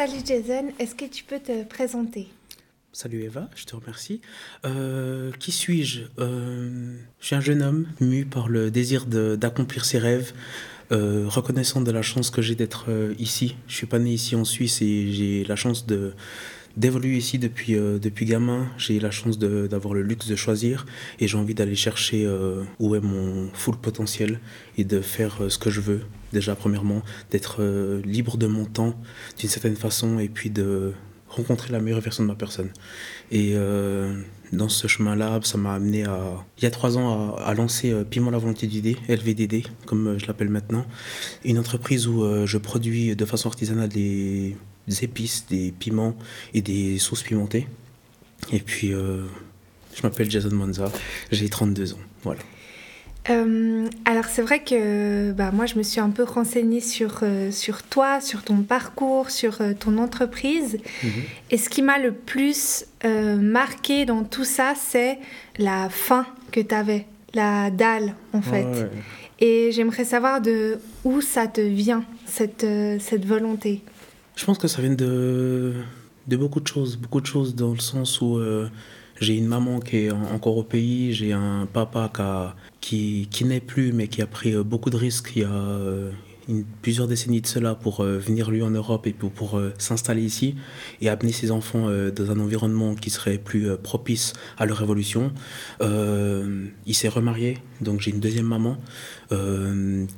Salut 0.00 0.22
Jason, 0.24 0.72
est-ce 0.78 0.94
que 0.94 1.04
tu 1.04 1.24
peux 1.24 1.40
te 1.40 1.62
présenter? 1.62 2.28
Salut 2.90 3.22
Eva, 3.22 3.50
je 3.54 3.66
te 3.66 3.76
remercie. 3.76 4.22
Euh, 4.64 5.30
qui 5.38 5.52
suis-je? 5.52 6.04
Euh, 6.18 6.96
Je 7.20 7.26
suis 7.26 7.36
un 7.36 7.42
jeune 7.42 7.60
homme 7.60 7.86
mu 8.00 8.24
par 8.24 8.48
le 8.48 8.70
désir 8.70 9.04
d'accomplir 9.04 9.84
ses 9.84 9.98
rêves, 9.98 10.32
euh, 10.90 11.26
reconnaissant 11.28 11.82
de 11.82 11.90
la 11.90 12.00
chance 12.00 12.30
que 12.30 12.40
j'ai 12.40 12.54
d'être 12.54 12.86
ici. 13.18 13.56
Je 13.68 13.74
suis 13.74 13.86
pas 13.86 13.98
né 13.98 14.14
ici 14.14 14.34
en 14.36 14.46
Suisse 14.46 14.80
et 14.80 15.12
j'ai 15.12 15.44
la 15.44 15.54
chance 15.54 15.84
de 15.84 16.14
d'évoluer 16.76 17.16
ici 17.16 17.38
depuis, 17.38 17.74
depuis 17.74 18.24
gamin. 18.24 18.68
J'ai 18.78 19.00
la 19.00 19.10
chance 19.10 19.38
d'avoir 19.38 19.94
le 19.94 20.02
luxe 20.02 20.26
de 20.28 20.36
choisir 20.36 20.86
et 21.18 21.28
j'ai 21.28 21.36
envie 21.36 21.54
d'aller 21.54 21.74
chercher 21.74 22.28
où 22.78 22.94
est 22.94 23.00
mon 23.00 23.50
full 23.52 23.76
potentiel 23.76 24.40
et 24.78 24.84
de 24.84 25.00
faire 25.00 25.38
ce 25.48 25.58
que 25.58 25.70
je 25.70 25.80
veux. 25.80 26.02
Déjà, 26.32 26.54
premièrement, 26.54 27.02
d'être 27.30 27.62
libre 28.04 28.36
de 28.36 28.46
mon 28.46 28.64
temps 28.64 28.94
d'une 29.38 29.48
certaine 29.48 29.76
façon 29.76 30.18
et 30.18 30.28
puis 30.28 30.50
de 30.50 30.94
rencontrer 31.30 31.72
la 31.72 31.80
meilleure 31.80 32.00
version 32.00 32.24
de 32.24 32.28
ma 32.28 32.34
personne. 32.34 32.70
Et 33.30 33.52
euh, 33.54 34.20
dans 34.52 34.68
ce 34.68 34.86
chemin-là, 34.88 35.40
ça 35.44 35.56
m'a 35.58 35.74
amené 35.74 36.04
à, 36.04 36.44
il 36.58 36.64
y 36.64 36.66
a 36.66 36.70
trois 36.70 36.98
ans 36.98 37.36
à, 37.36 37.54
lancer 37.54 37.92
euh, 37.92 38.04
Piment 38.04 38.30
la 38.30 38.38
volonté 38.38 38.66
d'idée, 38.66 38.96
LVDD, 39.08 39.64
comme 39.86 40.08
euh, 40.08 40.18
je 40.18 40.26
l'appelle 40.26 40.50
maintenant. 40.50 40.84
Une 41.44 41.58
entreprise 41.58 42.06
où 42.08 42.46
je 42.46 42.58
produis 42.58 43.14
de 43.14 43.24
façon 43.24 43.48
artisanale 43.48 43.88
des, 43.88 44.56
épices, 44.90 45.46
des 45.48 45.72
piments 45.72 46.16
et 46.54 46.62
des 46.62 46.98
sauces 46.98 47.22
pimentées. 47.22 47.66
Et 48.52 48.60
puis, 48.60 48.88
je 48.88 50.02
m'appelle 50.02 50.30
Jason 50.30 50.54
Monza, 50.54 50.90
j'ai 51.30 51.48
32 51.48 51.94
ans. 51.94 51.98
Voilà. 52.22 52.40
Euh, 53.28 53.86
alors 54.06 54.24
c'est 54.24 54.40
vrai 54.40 54.60
que 54.60 55.32
bah, 55.32 55.50
moi 55.52 55.66
je 55.66 55.76
me 55.76 55.82
suis 55.82 56.00
un 56.00 56.08
peu 56.08 56.22
renseignée 56.22 56.80
sur, 56.80 57.20
euh, 57.22 57.50
sur 57.50 57.82
toi, 57.82 58.20
sur 58.20 58.42
ton 58.42 58.62
parcours, 58.62 59.30
sur 59.30 59.60
euh, 59.60 59.72
ton 59.78 59.98
entreprise. 59.98 60.78
Mhm. 61.02 61.10
Et 61.50 61.58
ce 61.58 61.68
qui 61.68 61.82
m'a 61.82 61.98
le 61.98 62.12
plus 62.12 62.86
marqué 63.04 64.04
dans 64.04 64.24
tout 64.24 64.44
ça, 64.44 64.74
c'est 64.76 65.18
la 65.58 65.88
faim 65.88 66.26
que 66.52 66.60
tu 66.60 66.74
avais, 66.74 67.06
la 67.32 67.70
dalle 67.70 68.14
en 68.32 68.42
fait. 68.42 68.66
Et 69.38 69.70
j'aimerais 69.72 70.04
savoir 70.04 70.42
de 70.42 70.78
où 71.04 71.22
ça 71.22 71.46
te 71.46 71.62
vient, 71.62 72.04
cette, 72.26 72.66
cette 73.00 73.24
volonté. 73.24 73.82
Je 74.40 74.46
pense 74.46 74.56
que 74.56 74.68
ça 74.68 74.80
vient 74.80 74.94
de, 74.94 75.74
de 76.26 76.36
beaucoup 76.38 76.60
de 76.60 76.66
choses, 76.66 76.96
beaucoup 76.96 77.20
de 77.20 77.26
choses 77.26 77.54
dans 77.54 77.72
le 77.72 77.78
sens 77.78 78.22
où 78.22 78.40
j'ai 79.20 79.36
une 79.36 79.46
maman 79.46 79.80
qui 79.80 79.98
est 79.98 80.10
encore 80.10 80.56
au 80.56 80.62
pays, 80.62 81.12
j'ai 81.12 81.34
un 81.34 81.68
papa 81.70 82.10
qui, 82.80 83.28
qui, 83.30 83.44
n'est 83.44 83.60
plus 83.60 83.92
mais 83.92 84.08
qui 84.08 84.22
a 84.22 84.26
pris 84.26 84.54
euh, 84.54 84.62
beaucoup 84.62 84.88
de 84.88 84.96
risques 84.96 85.36
a 85.36 86.10
euh, 86.50 86.62
plusieurs 86.82 87.06
décennies 87.06 87.40
de 87.40 87.46
cela 87.46 87.74
pour 87.74 88.00
euh, 88.00 88.18
venir 88.18 88.50
lui 88.50 88.62
en 88.62 88.70
Europe 88.70 89.06
et 89.06 89.12
pour, 89.12 89.30
pour 89.30 89.60
s'installer 89.78 90.22
ici 90.22 90.56
et 91.00 91.08
amener 91.08 91.32
ses 91.32 91.50
enfants 91.50 91.88
dans 92.14 92.30
un 92.30 92.40
environnement 92.40 92.94
qui 92.94 93.10
serait 93.10 93.38
plus 93.38 93.76
propice 93.82 94.32
à 94.58 94.66
leur 94.66 94.82
évolution. 94.82 95.32
il 95.80 96.94
s'est 96.94 97.08
remarié, 97.08 97.58
donc 97.80 98.00
j'ai 98.00 98.10
une 98.10 98.20
deuxième 98.20 98.46
maman 98.46 98.76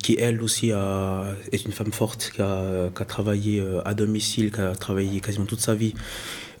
qui 0.01 0.17
elle 0.19 0.41
aussi 0.41 0.69
est 0.69 1.65
une 1.65 1.71
femme 1.71 1.91
forte 1.91 2.31
qui 2.35 2.41
a, 2.41 2.89
qui 2.89 3.01
a 3.01 3.05
travaillé 3.05 3.63
à 3.85 3.93
domicile, 3.93 4.51
qui 4.51 4.61
a 4.61 4.75
travaillé 4.75 5.19
quasiment 5.19 5.45
toute 5.45 5.61
sa 5.61 5.75
vie 5.75 5.93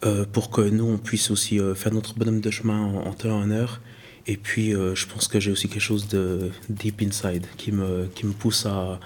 euh, 0.05 0.25
pour 0.29 0.49
que 0.49 0.61
nous, 0.61 0.85
on 0.85 0.97
puisse 0.97 1.31
aussi 1.31 1.59
euh, 1.59 1.75
faire 1.75 1.93
notre 1.93 2.15
bonhomme 2.15 2.41
de 2.41 2.51
chemin 2.51 2.81
en, 2.81 3.13
temps 3.13 3.29
et 3.29 3.31
en 3.31 3.51
heure. 3.51 3.79
Et 4.27 4.35
puis, 4.35 4.75
euh, 4.75 4.95
je 4.95 5.07
pense 5.07 5.27
que 5.27 5.39
j'ai 5.39 5.51
aussi 5.51 5.69
quelque 5.69 5.81
chose 5.81 6.07
de 6.07 6.51
deep 6.69 7.01
inside 7.01 7.45
qui 7.57 7.71
me, 7.71 8.07
qui 8.13 8.25
me 8.25 8.33
pousse 8.33 8.65
à, 8.65 8.99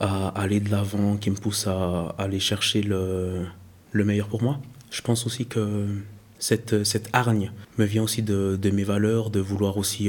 à 0.00 0.28
aller 0.28 0.60
de 0.60 0.70
l'avant, 0.70 1.16
qui 1.16 1.30
me 1.30 1.36
pousse 1.36 1.66
à, 1.66 2.14
aller 2.18 2.40
chercher 2.40 2.82
le, 2.82 3.46
le, 3.92 4.04
meilleur 4.04 4.28
pour 4.28 4.42
moi. 4.42 4.60
Je 4.90 5.02
pense 5.02 5.26
aussi 5.26 5.46
que 5.46 5.86
cette, 6.38 6.84
cette 6.84 7.08
hargne 7.12 7.52
me 7.78 7.84
vient 7.84 8.02
aussi 8.02 8.22
de, 8.22 8.58
mes 8.72 8.84
valeurs, 8.84 9.30
de 9.30 9.40
vouloir 9.40 9.76
aussi 9.76 10.08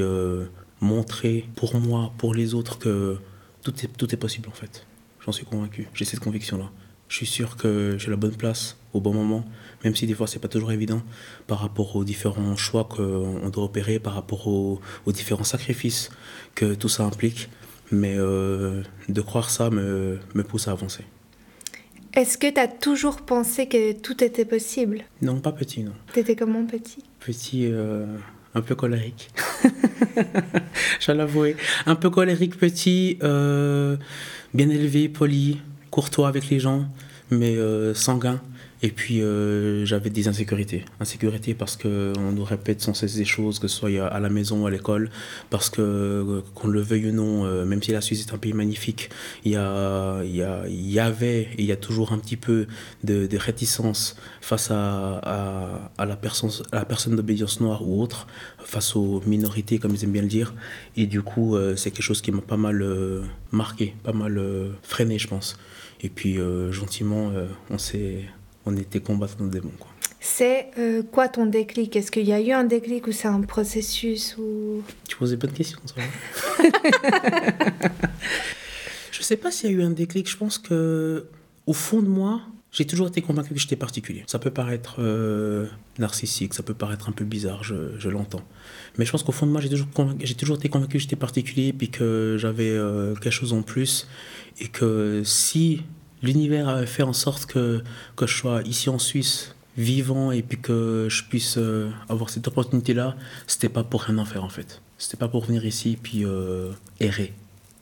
montrer 0.80 1.46
pour 1.56 1.78
moi, 1.78 2.12
pour 2.18 2.34
les 2.34 2.54
autres, 2.54 2.78
que 2.78 3.18
tout 3.62 3.74
est, 3.84 3.88
tout 3.96 4.12
est 4.14 4.18
possible 4.18 4.48
en 4.48 4.54
fait. 4.54 4.86
J'en 5.24 5.32
suis 5.32 5.44
convaincu, 5.44 5.88
j'ai 5.92 6.04
cette 6.04 6.20
conviction-là. 6.20 6.70
Je 7.08 7.16
suis 7.16 7.26
sûr 7.26 7.56
que 7.56 7.96
j'ai 7.98 8.08
la 8.08 8.16
bonne 8.16 8.36
place 8.36 8.76
au 8.92 9.00
bon 9.00 9.12
moment, 9.12 9.44
même 9.84 9.96
si 9.96 10.06
des 10.06 10.14
fois 10.14 10.26
c'est 10.26 10.38
pas 10.38 10.48
toujours 10.48 10.72
évident 10.72 11.02
par 11.46 11.58
rapport 11.58 11.96
aux 11.96 12.04
différents 12.04 12.56
choix 12.56 12.84
qu'on 12.84 13.48
doit 13.50 13.64
opérer, 13.64 13.98
par 13.98 14.14
rapport 14.14 14.46
aux, 14.46 14.80
différents 15.08 15.44
sacrifices 15.44 16.10
que 16.54 16.74
tout 16.74 16.88
ça 16.88 17.04
implique. 17.04 17.48
Mais 17.92 18.14
euh, 18.16 18.82
de 19.08 19.20
croire 19.20 19.50
ça 19.50 19.70
me, 19.70 20.18
me 20.34 20.42
pousse 20.42 20.68
à 20.68 20.72
avancer. 20.72 21.04
Est-ce 22.14 22.38
que 22.38 22.50
tu 22.50 22.60
as 22.60 22.68
toujours 22.68 23.22
pensé 23.22 23.66
que 23.66 23.92
tout 23.92 24.22
était 24.24 24.44
possible? 24.44 25.02
Non, 25.22 25.40
pas 25.40 25.52
petit, 25.52 25.84
non. 25.84 25.92
T'étais 26.12 26.34
comment 26.34 26.64
petit? 26.64 27.04
Petit, 27.20 27.68
euh, 27.70 28.04
un 28.54 28.62
peu 28.62 28.74
colérique. 28.74 29.30
Je 31.00 31.12
l'avouer. 31.12 31.56
Un 31.86 31.94
peu 31.94 32.10
colérique, 32.10 32.58
petit, 32.58 33.18
euh, 33.22 33.96
bien 34.54 34.68
élevé, 34.68 35.08
poli, 35.08 35.60
courtois 35.90 36.26
avec 36.28 36.48
les 36.48 36.58
gens, 36.58 36.86
mais 37.30 37.56
sanguin. 37.94 38.40
Et 38.82 38.90
puis 38.90 39.20
euh, 39.20 39.84
j'avais 39.84 40.08
des 40.08 40.28
insécurités. 40.28 40.84
Insécurités 41.00 41.54
parce 41.54 41.76
qu'on 41.76 42.32
nous 42.32 42.44
répète 42.44 42.80
sans 42.80 42.94
cesse 42.94 43.14
des 43.14 43.26
choses, 43.26 43.58
que 43.58 43.68
ce 43.68 43.76
soit 43.76 43.90
à 44.06 44.20
la 44.20 44.30
maison 44.30 44.62
ou 44.62 44.66
à 44.66 44.70
l'école, 44.70 45.10
parce 45.50 45.68
que 45.68 45.82
euh, 45.82 46.40
qu'on 46.54 46.68
le 46.68 46.80
veuille 46.80 47.10
ou 47.10 47.12
non, 47.12 47.44
euh, 47.44 47.66
même 47.66 47.82
si 47.82 47.92
la 47.92 48.00
Suisse 48.00 48.26
est 48.26 48.32
un 48.32 48.38
pays 48.38 48.54
magnifique, 48.54 49.10
il 49.44 49.52
y, 49.52 49.56
a, 49.56 50.22
il, 50.24 50.34
y 50.34 50.42
a, 50.42 50.62
il 50.66 50.90
y 50.90 50.98
avait 50.98 51.48
il 51.58 51.66
y 51.66 51.72
a 51.72 51.76
toujours 51.76 52.12
un 52.12 52.18
petit 52.18 52.38
peu 52.38 52.66
de, 53.04 53.26
de 53.26 53.36
réticence 53.36 54.16
face 54.40 54.70
à, 54.70 55.18
à, 55.18 55.92
à, 55.98 56.06
la 56.06 56.16
personne, 56.16 56.50
à 56.72 56.76
la 56.76 56.84
personne 56.86 57.16
d'obédience 57.16 57.60
noire 57.60 57.86
ou 57.86 58.00
autre, 58.02 58.26
face 58.58 58.96
aux 58.96 59.22
minorités, 59.26 59.78
comme 59.78 59.94
ils 59.94 60.04
aiment 60.04 60.12
bien 60.12 60.22
le 60.22 60.28
dire. 60.28 60.54
Et 60.96 61.06
du 61.06 61.20
coup, 61.22 61.56
c'est 61.76 61.90
quelque 61.90 62.02
chose 62.02 62.22
qui 62.22 62.32
m'a 62.32 62.40
pas 62.40 62.56
mal 62.56 62.84
marqué, 63.52 63.94
pas 64.02 64.12
mal 64.12 64.40
freiné, 64.82 65.18
je 65.18 65.28
pense. 65.28 65.58
Et 66.00 66.08
puis, 66.08 66.38
gentiment, 66.70 67.32
on 67.70 67.78
s'est 67.78 68.24
on 68.66 68.76
était 68.76 69.00
combattant 69.00 69.44
de 69.44 69.50
démons. 69.50 69.72
Quoi. 69.78 69.90
C'est 70.20 70.70
euh, 70.78 71.02
quoi 71.02 71.28
ton 71.28 71.46
déclic? 71.46 71.96
Est-ce 71.96 72.10
qu'il 72.10 72.26
y 72.26 72.32
a 72.32 72.40
eu 72.40 72.52
un 72.52 72.64
déclic 72.64 73.06
ou 73.06 73.12
c'est 73.12 73.28
un 73.28 73.40
processus 73.40 74.36
ou... 74.38 74.82
Tu 75.08 75.16
poses 75.16 75.30
des 75.30 75.36
bonnes 75.36 75.52
questions, 75.52 75.80
ça. 75.86 75.94
je 79.10 79.22
sais 79.22 79.36
pas 79.36 79.50
s'il 79.50 79.70
y 79.70 79.74
a 79.74 79.76
eu 79.76 79.82
un 79.82 79.90
déclic. 79.90 80.28
Je 80.28 80.36
pense 80.36 80.58
que 80.58 81.26
au 81.66 81.72
fond 81.72 82.02
de 82.02 82.08
moi, 82.08 82.42
j'ai 82.72 82.86
toujours 82.86 83.08
été 83.08 83.22
convaincu 83.22 83.54
que 83.54 83.60
j'étais 83.60 83.76
particulier. 83.76 84.24
Ça 84.26 84.38
peut 84.38 84.50
paraître 84.50 84.96
euh, 84.98 85.66
narcissique, 85.98 86.54
ça 86.54 86.62
peut 86.62 86.74
paraître 86.74 87.08
un 87.08 87.12
peu 87.12 87.24
bizarre, 87.24 87.64
je, 87.64 88.08
l'entends. 88.08 88.42
Mais 88.96 89.04
je 89.04 89.10
pense 89.10 89.22
qu'au 89.22 89.32
fond 89.32 89.46
de 89.46 89.52
moi, 89.52 89.60
j'ai 89.60 89.68
toujours, 89.68 89.88
j'ai 90.20 90.34
toujours 90.34 90.56
été 90.56 90.68
convaincu 90.68 90.98
que 90.98 91.02
j'étais 91.02 91.16
particulier, 91.16 91.72
puis 91.72 91.90
que 91.90 92.36
j'avais 92.38 92.70
euh, 92.70 93.14
quelque 93.14 93.32
chose 93.32 93.52
en 93.52 93.62
plus. 93.62 94.06
Et 94.60 94.68
que 94.68 95.22
si 95.24 95.82
l'univers 96.22 96.68
a 96.68 96.86
fait 96.86 97.02
en 97.02 97.12
sorte 97.12 97.46
que, 97.46 97.82
que 98.16 98.26
je 98.26 98.36
sois 98.36 98.62
ici 98.62 98.88
en 98.88 98.98
Suisse 98.98 99.54
vivant 99.76 100.30
et 100.30 100.42
puis 100.42 100.58
que 100.58 101.08
je 101.08 101.24
puisse 101.24 101.56
euh, 101.56 101.90
avoir 102.08 102.30
cette 102.30 102.46
opportunité-là, 102.48 103.16
c'était 103.46 103.68
pas 103.68 103.84
pour 103.84 104.02
rien 104.02 104.18
en 104.18 104.24
faire 104.24 104.44
en 104.44 104.48
fait. 104.48 104.82
C'était 104.98 105.16
pas 105.16 105.28
pour 105.28 105.44
venir 105.44 105.64
ici 105.64 105.98
puis 106.00 106.24
euh, 106.24 106.72
errer. 107.00 107.32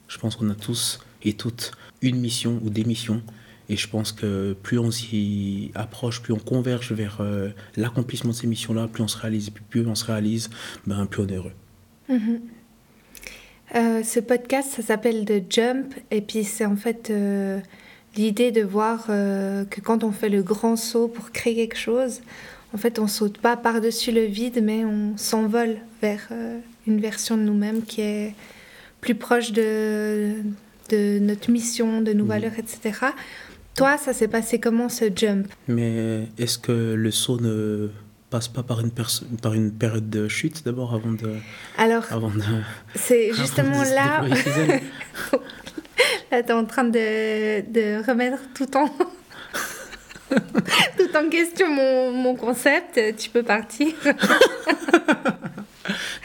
Je 0.07 0.19
pense 0.19 0.37
qu'on 0.37 0.49
a 0.51 0.55
tous 0.55 1.01
et 1.23 1.33
toutes 1.33 1.73
une 2.01 2.21
mission 2.21 2.61
ou 2.63 2.71
des 2.71 2.85
missions. 2.85 3.23
Et 3.71 3.77
je 3.77 3.87
pense 3.87 4.13
que 4.13 4.57
plus 4.63 4.79
on 4.79 4.91
s'y 4.91 5.73
approche, 5.75 6.23
plus 6.23 6.33
on 6.33 6.39
converge 6.39 6.93
vers 6.93 7.19
euh, 7.21 7.51
l'accomplissement 7.77 8.31
de 8.31 8.37
ces 8.37 8.47
missions-là, 8.47 8.89
plus 8.89 9.03
on 9.03 9.09
se 9.09 9.19
réalise. 9.19 9.49
Et 9.49 9.53
plus 9.69 9.87
on 9.87 9.95
se 9.95 10.07
réalise, 10.07 10.49
ben, 10.87 11.05
plus 11.05 11.23
on 11.23 11.27
est 11.27 11.37
heureux. 11.37 11.53
Mm-hmm. 12.09 12.41
ce 14.03 14.21
podcast, 14.21 14.71
ça 14.71 14.83
s'appelle 14.83 15.27
The 15.27 15.43
Jump. 15.53 15.93
Et 16.11 16.23
puis 16.23 16.45
c'est 16.45 16.65
en 16.65 16.77
fait 16.77 17.13
l'idée 18.19 18.51
de 18.51 18.63
voir 18.63 19.07
euh, 19.09 19.65
que 19.65 19.81
quand 19.81 20.05
on 20.05 20.13
fait 20.13 20.29
le 20.29 20.43
grand 20.43 20.77
saut 20.77 21.09
pour 21.09 21.31
créer 21.31 21.55
quelque 21.55 21.79
chose, 21.79 22.21
en 22.75 22.77
fait, 22.77 22.99
on 22.99 23.07
saute 23.07 23.39
pas 23.39 23.57
par-dessus 23.57 24.13
le 24.13 24.25
vide, 24.25 24.61
mais 24.63 24.85
on 24.85 25.17
s'envole 25.17 25.77
vers 26.03 26.29
euh, 26.33 26.59
une 26.87 27.01
version 27.01 27.37
de 27.37 27.43
nous-mêmes 27.43 27.83
qui 27.83 28.03
est 28.03 28.35
plus 29.01 29.15
proche 29.15 29.53
de, 29.53 30.35
de 30.91 31.19
notre 31.21 31.51
mission, 31.51 32.03
de 32.03 32.13
nos 32.13 32.25
mmh. 32.25 32.29
valeurs, 32.29 32.59
etc. 32.59 33.07
Toi, 33.77 33.97
ça 33.97 34.13
s'est 34.13 34.29
passé 34.29 34.59
comment 34.59 34.89
ce 34.89 35.05
jump? 35.15 35.47
Mais 35.69 36.27
est-ce 36.37 36.59
que 36.59 36.73
le 36.73 37.11
saut 37.13 37.41
ne 37.41 37.89
passe 38.29 38.49
pas 38.49 38.65
par 38.65 38.81
une, 38.81 38.91
par 38.91 39.55
une 39.55 39.71
période 39.71 40.11
de 40.11 40.29
chute 40.29 40.65
d'abord 40.65 40.93
avant 40.93 41.13
de... 41.13 41.37
Alors, 41.79 42.05
c'est 42.97 43.33
justement 43.39 43.85
là... 43.85 44.25
Là, 46.31 46.43
tu 46.43 46.51
es 46.51 46.53
en 46.53 46.65
train 46.65 46.85
de, 46.85 47.61
de 47.71 48.07
remettre 48.07 48.43
tout 48.55 48.77
en, 48.77 48.89
tout 50.99 51.17
en 51.17 51.29
question 51.31 51.71
mon, 51.71 52.13
mon, 52.13 52.35
concept. 52.35 53.01
Tu 53.17 53.31
peux 53.31 53.43
partir. 53.43 53.89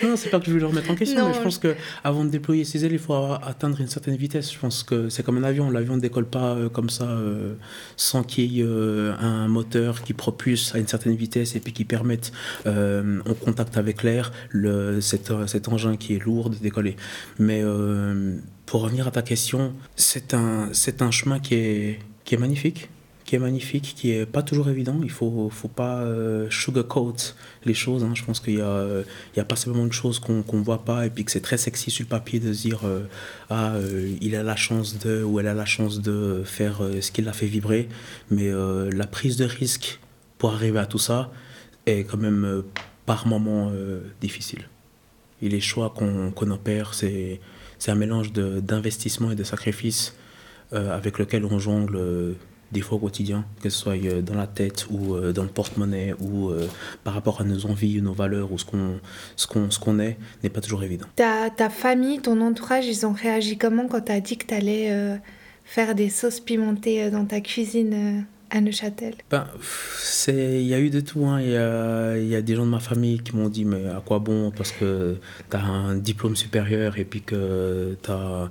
Non, 0.03 0.15
c'est 0.15 0.29
pas 0.29 0.39
que 0.39 0.45
je 0.45 0.51
veux 0.51 0.59
le 0.59 0.65
remettre 0.65 0.91
en 0.91 0.95
question, 0.95 1.27
mais 1.27 1.33
je 1.33 1.41
pense 1.41 1.57
que 1.57 1.75
avant 2.03 2.25
de 2.25 2.29
déployer 2.29 2.65
ses 2.65 2.85
ailes, 2.85 2.93
il 2.93 2.99
faut 2.99 3.13
atteindre 3.13 3.79
une 3.79 3.87
certaine 3.87 4.15
vitesse. 4.15 4.51
Je 4.51 4.59
pense 4.59 4.83
que 4.83 5.09
c'est 5.09 5.23
comme 5.23 5.37
un 5.37 5.43
avion. 5.43 5.69
L'avion 5.69 5.95
ne 5.95 6.01
décolle 6.01 6.25
pas 6.25 6.55
euh, 6.55 6.69
comme 6.69 6.89
ça 6.89 7.05
euh, 7.05 7.53
sans 7.95 8.23
qu'il 8.23 8.51
y 8.51 8.61
ait 8.61 8.65
euh, 8.65 9.13
un 9.19 9.47
moteur 9.47 10.01
qui 10.01 10.13
propulse 10.13 10.75
à 10.75 10.79
une 10.79 10.87
certaine 10.87 11.15
vitesse 11.15 11.55
et 11.55 11.59
puis 11.59 11.73
qui 11.73 11.85
permette, 11.85 12.31
en 12.65 13.33
contact 13.33 13.77
avec 13.77 14.03
l'air, 14.03 14.31
cet, 14.99 15.31
cet 15.47 15.67
engin 15.67 15.95
qui 15.95 16.15
est 16.15 16.19
lourd 16.19 16.49
de 16.49 16.55
décoller. 16.55 16.95
Mais 17.39 17.63
pour 18.73 18.81
revenir 18.81 19.07
à 19.07 19.11
ta 19.11 19.21
question, 19.21 19.75
c'est 19.95 20.33
un, 20.33 20.71
un 20.99 21.11
chemin 21.11 21.39
qui 21.39 21.53
est, 21.53 21.99
qui 22.25 22.33
est 22.33 22.39
magnifique 22.39 22.89
qui 23.23 23.35
est 23.35 23.39
magnifique, 23.39 23.93
qui 23.95 24.11
est 24.11 24.25
pas 24.25 24.41
toujours 24.41 24.67
évident. 24.67 24.99
Il 25.03 25.11
faut, 25.11 25.49
faut 25.51 25.67
pas 25.67 25.99
euh, 25.99 26.49
sugarcoat 26.49 27.35
les 27.65 27.75
choses. 27.75 28.03
Hein. 28.03 28.13
Je 28.15 28.23
pense 28.23 28.39
qu'il 28.39 28.55
y 28.55 28.61
a, 28.61 28.85
il 29.33 29.37
y 29.37 29.39
a 29.39 29.45
pas 29.45 29.55
seulement 29.55 29.85
de 29.85 29.93
choses 29.93 30.19
qu'on 30.19 30.43
ne 30.51 30.63
voit 30.63 30.83
pas 30.83 31.05
et 31.05 31.11
puis 31.11 31.23
que 31.23 31.31
c'est 31.31 31.39
très 31.39 31.57
sexy 31.57 31.91
sur 31.91 32.03
le 32.03 32.09
papier 32.09 32.39
de 32.39 32.51
dire 32.51 32.81
euh, 32.83 33.03
ah 33.51 33.75
euh, 33.75 34.11
il 34.21 34.35
a 34.35 34.41
la 34.41 34.55
chance 34.55 34.97
de 34.97 35.23
ou 35.23 35.39
elle 35.39 35.47
a 35.47 35.53
la 35.53 35.65
chance 35.65 36.01
de 36.01 36.41
faire 36.43 36.81
ce 36.99 37.11
qui 37.11 37.21
l'a 37.21 37.31
fait 37.31 37.45
vibrer. 37.45 37.87
Mais 38.31 38.51
la 38.51 39.05
prise 39.05 39.37
de 39.37 39.45
risque 39.45 39.99
pour 40.39 40.51
arriver 40.51 40.79
à 40.79 40.87
tout 40.87 40.99
ça 40.99 41.31
est 41.85 42.05
quand 42.05 42.17
même 42.17 42.63
par 43.05 43.27
moments 43.27 43.71
difficile. 44.19 44.67
Et 45.43 45.49
les 45.49 45.61
choix 45.61 45.93
qu'on 45.95 46.51
opère, 46.51 46.95
c'est 46.95 47.39
un 47.91 47.95
mélange 47.95 48.31
d'investissement 48.33 49.31
et 49.31 49.35
de 49.35 49.43
sacrifice 49.43 50.15
avec 50.71 51.19
lequel 51.19 51.45
on 51.45 51.59
jongle 51.59 52.35
des 52.73 52.81
fois 52.81 52.97
au 52.97 52.99
quotidien, 52.99 53.45
que 53.61 53.69
ce 53.69 53.77
soit 53.77 53.93
euh, 53.93 54.21
dans 54.21 54.33
la 54.33 54.47
tête 54.47 54.87
ou 54.89 55.13
euh, 55.13 55.31
dans 55.31 55.43
le 55.43 55.49
porte-monnaie 55.49 56.13
ou 56.19 56.49
euh, 56.49 56.67
par 57.03 57.13
rapport 57.13 57.39
à 57.39 57.43
nos 57.45 57.65
envies, 57.67 58.01
nos 58.01 58.13
valeurs 58.13 58.51
ou 58.51 58.57
ce 58.57 58.65
qu'on 58.65 59.99
est, 59.99 60.17
n'est 60.43 60.49
pas 60.49 60.59
toujours 60.59 60.83
évident. 60.83 61.05
Ta, 61.15 61.49
ta 61.49 61.69
famille, 61.69 62.19
ton 62.19 62.41
entourage, 62.41 62.85
ils 62.85 63.05
ont 63.05 63.13
réagi 63.13 63.57
comment 63.57 63.87
quand 63.87 64.01
tu 64.01 64.11
as 64.11 64.19
dit 64.19 64.37
que 64.37 64.47
tu 64.47 64.53
allais 64.53 65.19
faire 65.63 65.95
des 65.95 66.09
sauces 66.09 66.39
pimentées 66.39 67.09
dans 67.11 67.25
ta 67.25 67.39
cuisine 67.39 68.25
à 68.53 68.61
Neuchâtel 68.61 69.15
ben, 69.29 69.47
Il 70.27 70.61
y 70.61 70.73
a 70.73 70.79
eu 70.79 70.89
de 70.89 70.99
tout. 70.99 71.25
Hein. 71.25 71.41
Il 71.41 71.49
y, 71.49 71.57
a, 71.57 72.17
y, 72.17 72.35
a, 72.35 72.41
des 72.41 72.55
gens 72.55 72.65
de 72.65 72.71
ma 72.71 72.79
famille 72.79 73.19
qui 73.19 73.35
m'ont 73.35 73.49
dit 73.49 73.65
Mais 73.65 73.87
à 73.87 74.01
quoi 74.05 74.19
bon? 74.19 74.51
Parce 74.51 74.71
que 74.71 75.17
tu 75.49 75.57
as 75.57 75.63
un 75.63 75.95
diplôme 75.95 76.35
supérieur 76.35 76.97
et 76.97 77.03
puis 77.03 77.21
que 77.21 77.97
tu 78.01 78.11
as 78.11 78.49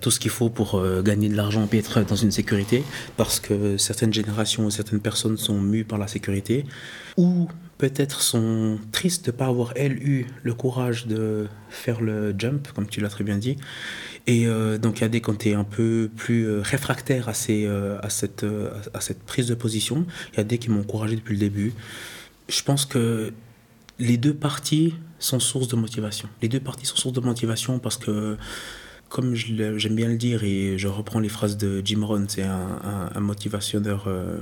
tout 0.00 0.10
ce 0.10 0.20
qu'il 0.20 0.30
faut 0.30 0.50
pour 0.50 0.76
euh, 0.76 1.02
gagner 1.02 1.28
de 1.28 1.34
l'argent 1.34 1.68
et 1.72 1.78
être 1.78 2.04
dans 2.04 2.16
une 2.16 2.30
sécurité, 2.30 2.84
parce 3.16 3.40
que 3.40 3.76
certaines 3.76 4.12
générations 4.12 4.70
certaines 4.70 5.00
personnes 5.00 5.36
sont 5.36 5.60
mues 5.60 5.84
par 5.84 5.98
la 5.98 6.06
sécurité, 6.06 6.64
ou 7.16 7.48
peut-être 7.80 8.20
sont 8.20 8.78
tristes 8.92 9.26
de 9.26 9.32
ne 9.32 9.36
pas 9.36 9.46
avoir, 9.46 9.72
elles, 9.74 9.96
eu 10.06 10.26
le 10.42 10.54
courage 10.54 11.06
de 11.06 11.48
faire 11.70 12.00
le 12.00 12.34
jump, 12.38 12.68
comme 12.74 12.86
tu 12.86 13.00
l'as 13.00 13.08
très 13.08 13.24
bien 13.24 13.38
dit. 13.38 13.56
Et 14.26 14.46
euh, 14.46 14.78
donc 14.78 14.98
il 14.98 15.00
y 15.00 15.04
a 15.04 15.08
des 15.08 15.22
quand 15.22 15.38
tu 15.38 15.48
es 15.48 15.54
un 15.54 15.64
peu 15.64 16.10
plus 16.14 16.46
euh, 16.46 16.60
réfractaire 16.60 17.28
à, 17.28 17.34
ces, 17.34 17.66
à, 17.66 18.10
cette, 18.10 18.44
à 18.92 19.00
cette 19.00 19.22
prise 19.22 19.46
de 19.46 19.54
position, 19.54 20.06
il 20.32 20.36
y 20.36 20.40
a 20.40 20.44
des 20.44 20.58
qui 20.58 20.70
m'ont 20.70 20.80
encouragé 20.80 21.16
depuis 21.16 21.32
le 21.32 21.40
début. 21.40 21.72
Je 22.48 22.62
pense 22.62 22.84
que 22.84 23.32
les 23.98 24.18
deux 24.18 24.34
parties 24.34 24.94
sont 25.18 25.40
source 25.40 25.68
de 25.68 25.76
motivation. 25.76 26.28
Les 26.42 26.48
deux 26.48 26.60
parties 26.60 26.86
sont 26.86 26.96
source 26.96 27.14
de 27.14 27.20
motivation 27.20 27.78
parce 27.78 27.96
que 27.96 28.36
comme 29.10 29.34
j'aime 29.34 29.96
bien 29.96 30.08
le 30.08 30.16
dire, 30.16 30.44
et 30.44 30.78
je 30.78 30.86
reprends 30.86 31.18
les 31.18 31.28
phrases 31.28 31.56
de 31.56 31.82
Jim 31.84 32.06
Rohn, 32.06 32.26
c'est 32.28 32.44
un, 32.44 33.20
motivationneur, 33.20 34.04
euh, 34.06 34.38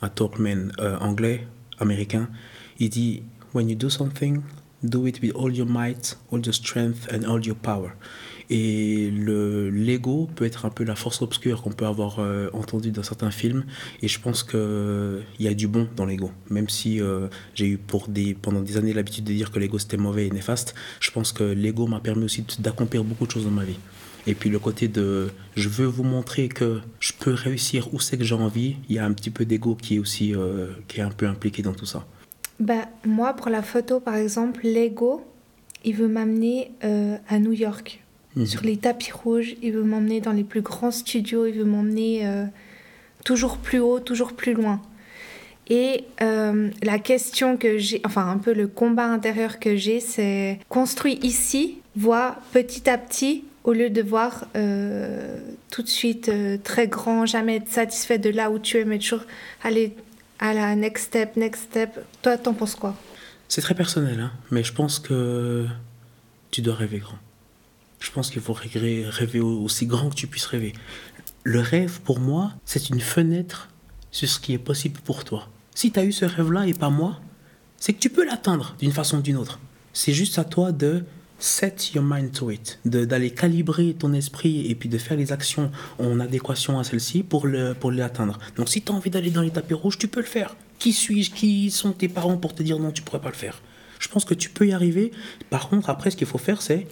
un 0.00 0.08
talkman 0.08 0.72
euh, 0.78 0.96
anglais, 0.98 1.46
américain. 1.82 2.28
Il 2.78 2.90
dit 2.90 3.22
When 3.54 3.68
you 3.68 3.76
do 3.76 3.90
something, 3.90 4.40
do 4.82 5.06
it 5.06 5.20
with 5.22 5.32
all 5.34 5.54
your 5.54 5.66
might, 5.66 6.16
all 6.30 6.40
your 6.40 6.54
strength 6.54 7.08
and 7.12 7.24
all 7.28 7.44
your 7.44 7.56
power. 7.56 7.92
Et 8.50 9.10
le 9.10 9.70
l'ego 9.70 10.28
peut 10.34 10.44
être 10.44 10.66
un 10.66 10.70
peu 10.70 10.84
la 10.84 10.94
force 10.94 11.22
obscure 11.22 11.62
qu'on 11.62 11.70
peut 11.70 11.86
avoir 11.86 12.18
euh, 12.18 12.50
entendu 12.52 12.90
dans 12.90 13.02
certains 13.02 13.30
films. 13.30 13.64
Et 14.02 14.08
je 14.08 14.20
pense 14.20 14.42
qu'il 14.42 15.22
y 15.38 15.48
a 15.48 15.54
du 15.54 15.68
bon 15.68 15.88
dans 15.96 16.04
l'ego. 16.04 16.30
Même 16.50 16.68
si 16.68 17.00
euh, 17.00 17.28
j'ai 17.54 17.66
eu 17.66 17.78
pour 17.78 18.08
des, 18.08 18.34
pendant 18.34 18.60
des 18.60 18.76
années 18.76 18.92
l'habitude 18.92 19.24
de 19.24 19.32
dire 19.32 19.50
que 19.50 19.58
l'ego 19.58 19.78
c'était 19.78 19.96
mauvais 19.96 20.26
et 20.26 20.30
néfaste, 20.30 20.74
je 21.00 21.10
pense 21.10 21.32
que 21.32 21.44
l'ego 21.44 21.86
m'a 21.86 22.00
permis 22.00 22.24
aussi 22.24 22.44
d'accomplir 22.58 23.04
beaucoup 23.04 23.26
de 23.26 23.30
choses 23.30 23.44
dans 23.44 23.50
ma 23.50 23.64
vie. 23.64 23.78
Et 24.26 24.34
puis 24.34 24.50
le 24.50 24.58
côté 24.58 24.88
de 24.88 25.30
je 25.56 25.68
veux 25.68 25.86
vous 25.86 26.04
montrer 26.04 26.48
que 26.48 26.80
je 27.00 27.12
peux 27.18 27.32
réussir 27.32 27.92
où 27.92 28.00
c'est 28.00 28.16
que 28.16 28.24
j'ai 28.24 28.34
envie, 28.34 28.76
il 28.88 28.96
y 28.96 28.98
a 28.98 29.04
un 29.04 29.12
petit 29.12 29.30
peu 29.30 29.44
d'ego 29.44 29.74
qui 29.74 29.96
est 29.96 29.98
aussi 29.98 30.34
euh, 30.34 30.68
qui 30.88 31.00
est 31.00 31.02
un 31.02 31.10
peu 31.10 31.26
impliqué 31.26 31.62
dans 31.62 31.74
tout 31.74 31.86
ça. 31.86 32.06
Bah, 32.60 32.88
moi, 33.04 33.34
pour 33.34 33.48
la 33.48 33.62
photo, 33.62 33.98
par 33.98 34.14
exemple, 34.14 34.60
l'ego, 34.62 35.26
il 35.84 35.96
veut 35.96 36.06
m'amener 36.06 36.70
à 37.28 37.38
New 37.40 37.52
York. 37.52 38.02
Mhm. 38.36 38.46
Sur 38.46 38.62
les 38.62 38.76
tapis 38.76 39.12
rouges, 39.12 39.54
il 39.62 39.72
veut 39.72 39.82
m'emmener 39.82 40.20
dans 40.20 40.32
les 40.32 40.44
plus 40.44 40.62
grands 40.62 40.90
studios, 40.90 41.46
il 41.46 41.52
veut 41.52 41.64
m'emmener 41.64 42.26
euh, 42.26 42.44
toujours 43.24 43.58
plus 43.58 43.78
haut, 43.78 44.00
toujours 44.00 44.32
plus 44.32 44.54
loin. 44.54 44.80
Et 45.68 46.04
euh, 46.22 46.70
la 46.82 46.98
question 46.98 47.56
que 47.56 47.78
j'ai, 47.78 48.00
enfin 48.04 48.28
un 48.28 48.38
peu 48.38 48.52
le 48.52 48.66
combat 48.66 49.06
intérieur 49.06 49.58
que 49.58 49.76
j'ai, 49.76 50.00
c'est 50.00 50.58
construit 50.68 51.18
ici, 51.22 51.78
vois 51.94 52.36
petit 52.52 52.88
à 52.88 52.98
petit, 52.98 53.44
au 53.64 53.72
lieu 53.72 53.90
de 53.90 54.02
voir 54.02 54.46
euh, 54.56 55.38
tout 55.70 55.82
de 55.82 55.88
suite 55.88 56.30
très 56.64 56.88
grand, 56.88 57.26
jamais 57.26 57.56
être 57.56 57.68
satisfait 57.68 58.18
de 58.18 58.30
là 58.30 58.50
où 58.50 58.58
tu 58.58 58.78
es, 58.78 58.84
mais 58.84 58.98
toujours 58.98 59.24
aller 59.62 59.94
à 60.38 60.52
la 60.54 60.74
next 60.74 61.06
step, 61.06 61.36
next 61.36 61.64
step. 61.64 62.00
Toi, 62.22 62.36
t'en 62.36 62.54
penses 62.54 62.74
quoi? 62.74 62.96
C'est 63.48 63.60
très 63.60 63.74
personnel, 63.74 64.18
hein, 64.20 64.32
mais 64.50 64.64
je 64.64 64.72
pense 64.72 64.98
que 64.98 65.66
tu 66.50 66.62
dois 66.62 66.74
rêver 66.74 66.98
grand 66.98 67.18
je 68.02 68.10
pense 68.10 68.30
qu'il 68.30 68.42
faut 68.42 68.52
rêver, 68.52 69.04
rêver 69.08 69.40
aussi 69.40 69.86
grand 69.86 70.10
que 70.10 70.14
tu 70.14 70.26
puisses 70.26 70.46
rêver. 70.46 70.74
Le 71.44 71.60
rêve, 71.60 72.00
pour 72.00 72.18
moi, 72.18 72.52
c'est 72.64 72.90
une 72.90 73.00
fenêtre 73.00 73.68
sur 74.10 74.28
ce 74.28 74.40
qui 74.40 74.52
est 74.52 74.58
possible 74.58 75.00
pour 75.00 75.24
toi. 75.24 75.48
Si 75.74 75.92
tu 75.92 76.00
as 76.00 76.04
eu 76.04 76.12
ce 76.12 76.24
rêve-là 76.24 76.66
et 76.66 76.74
pas 76.74 76.90
moi, 76.90 77.20
c'est 77.78 77.92
que 77.92 78.00
tu 78.00 78.10
peux 78.10 78.24
l'atteindre 78.24 78.76
d'une 78.80 78.92
façon 78.92 79.18
ou 79.18 79.22
d'une 79.22 79.36
autre. 79.36 79.60
C'est 79.92 80.12
juste 80.12 80.38
à 80.38 80.44
toi 80.44 80.72
de 80.72 81.04
set 81.42 81.92
your 81.94 82.04
mind 82.04 82.32
to 82.32 82.50
it, 82.50 82.78
d'aller 82.84 83.30
calibrer 83.30 83.94
ton 83.94 84.12
esprit 84.12 84.70
et 84.70 84.74
puis 84.74 84.88
de 84.88 84.96
faire 84.96 85.16
les 85.16 85.32
actions 85.32 85.70
en 85.98 86.20
adéquation 86.20 86.78
à 86.78 86.84
celle-ci 86.84 87.22
pour 87.22 87.46
le 87.46 87.74
pour 87.74 87.90
l'atteindre. 87.90 88.38
Donc 88.56 88.68
si 88.68 88.82
tu 88.82 88.92
as 88.92 88.94
envie 88.94 89.10
d'aller 89.10 89.30
dans 89.30 89.42
les 89.42 89.50
tapis 89.50 89.74
rouges, 89.74 89.98
tu 89.98 90.08
peux 90.08 90.20
le 90.20 90.26
faire. 90.26 90.56
Qui 90.78 90.92
suis-je? 90.92 91.32
Qui 91.32 91.70
sont 91.70 91.92
tes 91.92 92.08
parents 92.08 92.36
pour 92.36 92.54
te 92.54 92.62
dire 92.62 92.78
non, 92.78 92.92
tu 92.92 93.02
pourrais 93.02 93.20
pas 93.20 93.30
le 93.30 93.34
faire? 93.34 93.60
Je 93.98 94.08
pense 94.08 94.24
que 94.24 94.34
tu 94.34 94.50
peux 94.50 94.66
y 94.66 94.72
arriver. 94.72 95.12
Par 95.50 95.68
contre, 95.68 95.90
après, 95.90 96.10
ce 96.10 96.16
qu'il 96.16 96.26
faut 96.26 96.38
faire, 96.38 96.62
c'est 96.62 96.86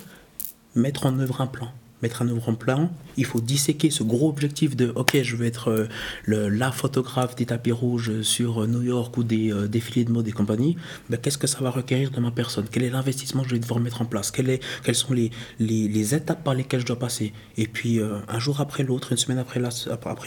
mettre 0.75 1.07
en 1.07 1.19
œuvre 1.19 1.41
un 1.41 1.47
plan. 1.47 1.73
Mettre 2.03 2.23
en 2.23 2.29
œuvre 2.29 2.49
un 2.49 2.55
plan, 2.55 2.91
il 3.19 3.27
faut 3.27 3.41
disséquer 3.41 3.91
ce 3.91 4.03
gros 4.03 4.31
objectif 4.31 4.75
de 4.75 4.91
OK, 4.95 5.19
je 5.23 5.37
veux 5.37 5.45
être 5.45 5.89
euh, 6.29 6.49
la 6.51 6.73
photographe 6.73 7.37
des 7.37 7.45
tapis 7.47 7.73
rouges 7.73 8.23
sur 8.23 8.63
euh, 8.63 8.67
New 8.67 8.83
York 8.83 9.17
ou 9.19 9.23
des 9.23 9.53
euh, 9.53 9.69
défilés 9.69 10.07
de 10.07 10.11
mode 10.11 10.27
et 10.27 10.33
compagnie. 10.33 10.77
Ben, 11.11 11.19
Qu'est-ce 11.19 11.37
que 11.37 11.47
ça 11.47 11.59
va 11.61 11.71
requérir 11.71 12.11
de 12.11 12.19
ma 12.21 12.31
personne? 12.31 12.67
Quel 12.71 12.85
est 12.85 12.91
l'investissement 12.91 13.43
que 13.43 13.51
je 13.51 13.55
vais 13.55 13.61
devoir 13.61 13.81
mettre 13.81 14.01
en 14.01 14.07
place? 14.07 14.31
Quelles 14.31 14.61
sont 14.95 15.13
les, 15.13 16.15
étapes 16.15 16.43
par 16.43 16.55
lesquelles 16.55 16.81
je 16.81 16.87
dois 16.87 16.99
passer? 16.99 17.35
Et 17.59 17.67
puis, 17.67 18.01
un 18.01 18.39
jour 18.39 18.61
après 18.61 18.83
l'autre, 18.83 19.13
une 19.13 19.19
semaine 19.19 19.39
après, 19.39 19.61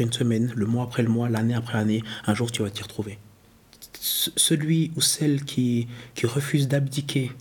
une 0.04 0.14
semaine, 0.14 0.54
le 0.56 0.66
mois 0.66 0.84
après 0.84 1.02
le 1.02 1.10
mois, 1.10 1.30
l'année 1.30 1.56
après 1.56 1.78
l'année, 1.78 2.04
un 2.28 2.36
jour 2.36 2.52
tu 2.52 2.62
vas 2.62 2.70
t'y 2.70 2.84
retrouver. 2.84 3.18
Celui 4.00 4.92
ou 4.96 5.02
celle 5.02 5.44
qui 5.44 5.88
refuse 6.24 6.68
d'abdiquer 6.68 7.32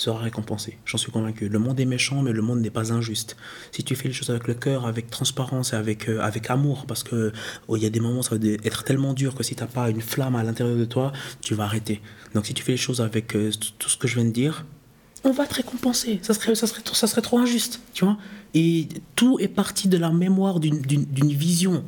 sera 0.00 0.18
récompensé. 0.18 0.78
J'en 0.86 0.98
suis 0.98 1.12
convaincu. 1.12 1.48
Le 1.48 1.58
monde 1.58 1.78
est 1.78 1.84
méchant, 1.84 2.22
mais 2.22 2.32
le 2.32 2.42
monde 2.42 2.60
n'est 2.60 2.70
pas 2.70 2.92
injuste. 2.92 3.36
Si 3.70 3.84
tu 3.84 3.94
fais 3.94 4.08
les 4.08 4.14
choses 4.14 4.30
avec 4.30 4.48
le 4.48 4.54
cœur, 4.54 4.86
avec 4.86 5.10
transparence 5.10 5.72
et 5.72 5.76
avec, 5.76 6.08
euh, 6.08 6.20
avec 6.20 6.48
amour, 6.48 6.86
parce 6.86 7.02
que 7.02 7.32
oh, 7.68 7.76
y 7.76 7.86
a 7.86 7.90
des 7.90 8.00
moments 8.00 8.22
ça 8.22 8.34
va 8.34 8.46
être 8.64 8.84
tellement 8.84 9.12
dur 9.12 9.34
que 9.34 9.42
si 9.42 9.54
tu 9.54 9.62
n'as 9.62 9.68
pas 9.68 9.90
une 9.90 10.00
flamme 10.00 10.36
à 10.36 10.42
l'intérieur 10.42 10.76
de 10.76 10.84
toi, 10.84 11.12
tu 11.42 11.54
vas 11.54 11.64
arrêter. 11.64 12.00
Donc 12.34 12.46
si 12.46 12.54
tu 12.54 12.62
fais 12.62 12.72
les 12.72 12.78
choses 12.78 13.00
avec 13.00 13.36
euh, 13.36 13.50
tout 13.78 13.90
ce 13.90 13.98
que 13.98 14.08
je 14.08 14.14
viens 14.14 14.24
de 14.24 14.30
dire, 14.30 14.64
on 15.22 15.32
va 15.32 15.46
te 15.46 15.54
récompenser. 15.54 16.18
Ça 16.22 16.32
serait, 16.32 16.54
ça 16.54 16.66
serait, 16.66 16.80
ça 16.92 17.06
serait 17.06 17.20
trop 17.20 17.38
injuste, 17.38 17.80
tu 17.92 18.06
vois? 18.06 18.16
Et 18.54 18.88
tout 19.16 19.38
est 19.38 19.48
parti 19.48 19.86
de 19.86 19.98
la 19.98 20.10
mémoire 20.10 20.60
d'une 20.60 21.32
vision 21.32 21.84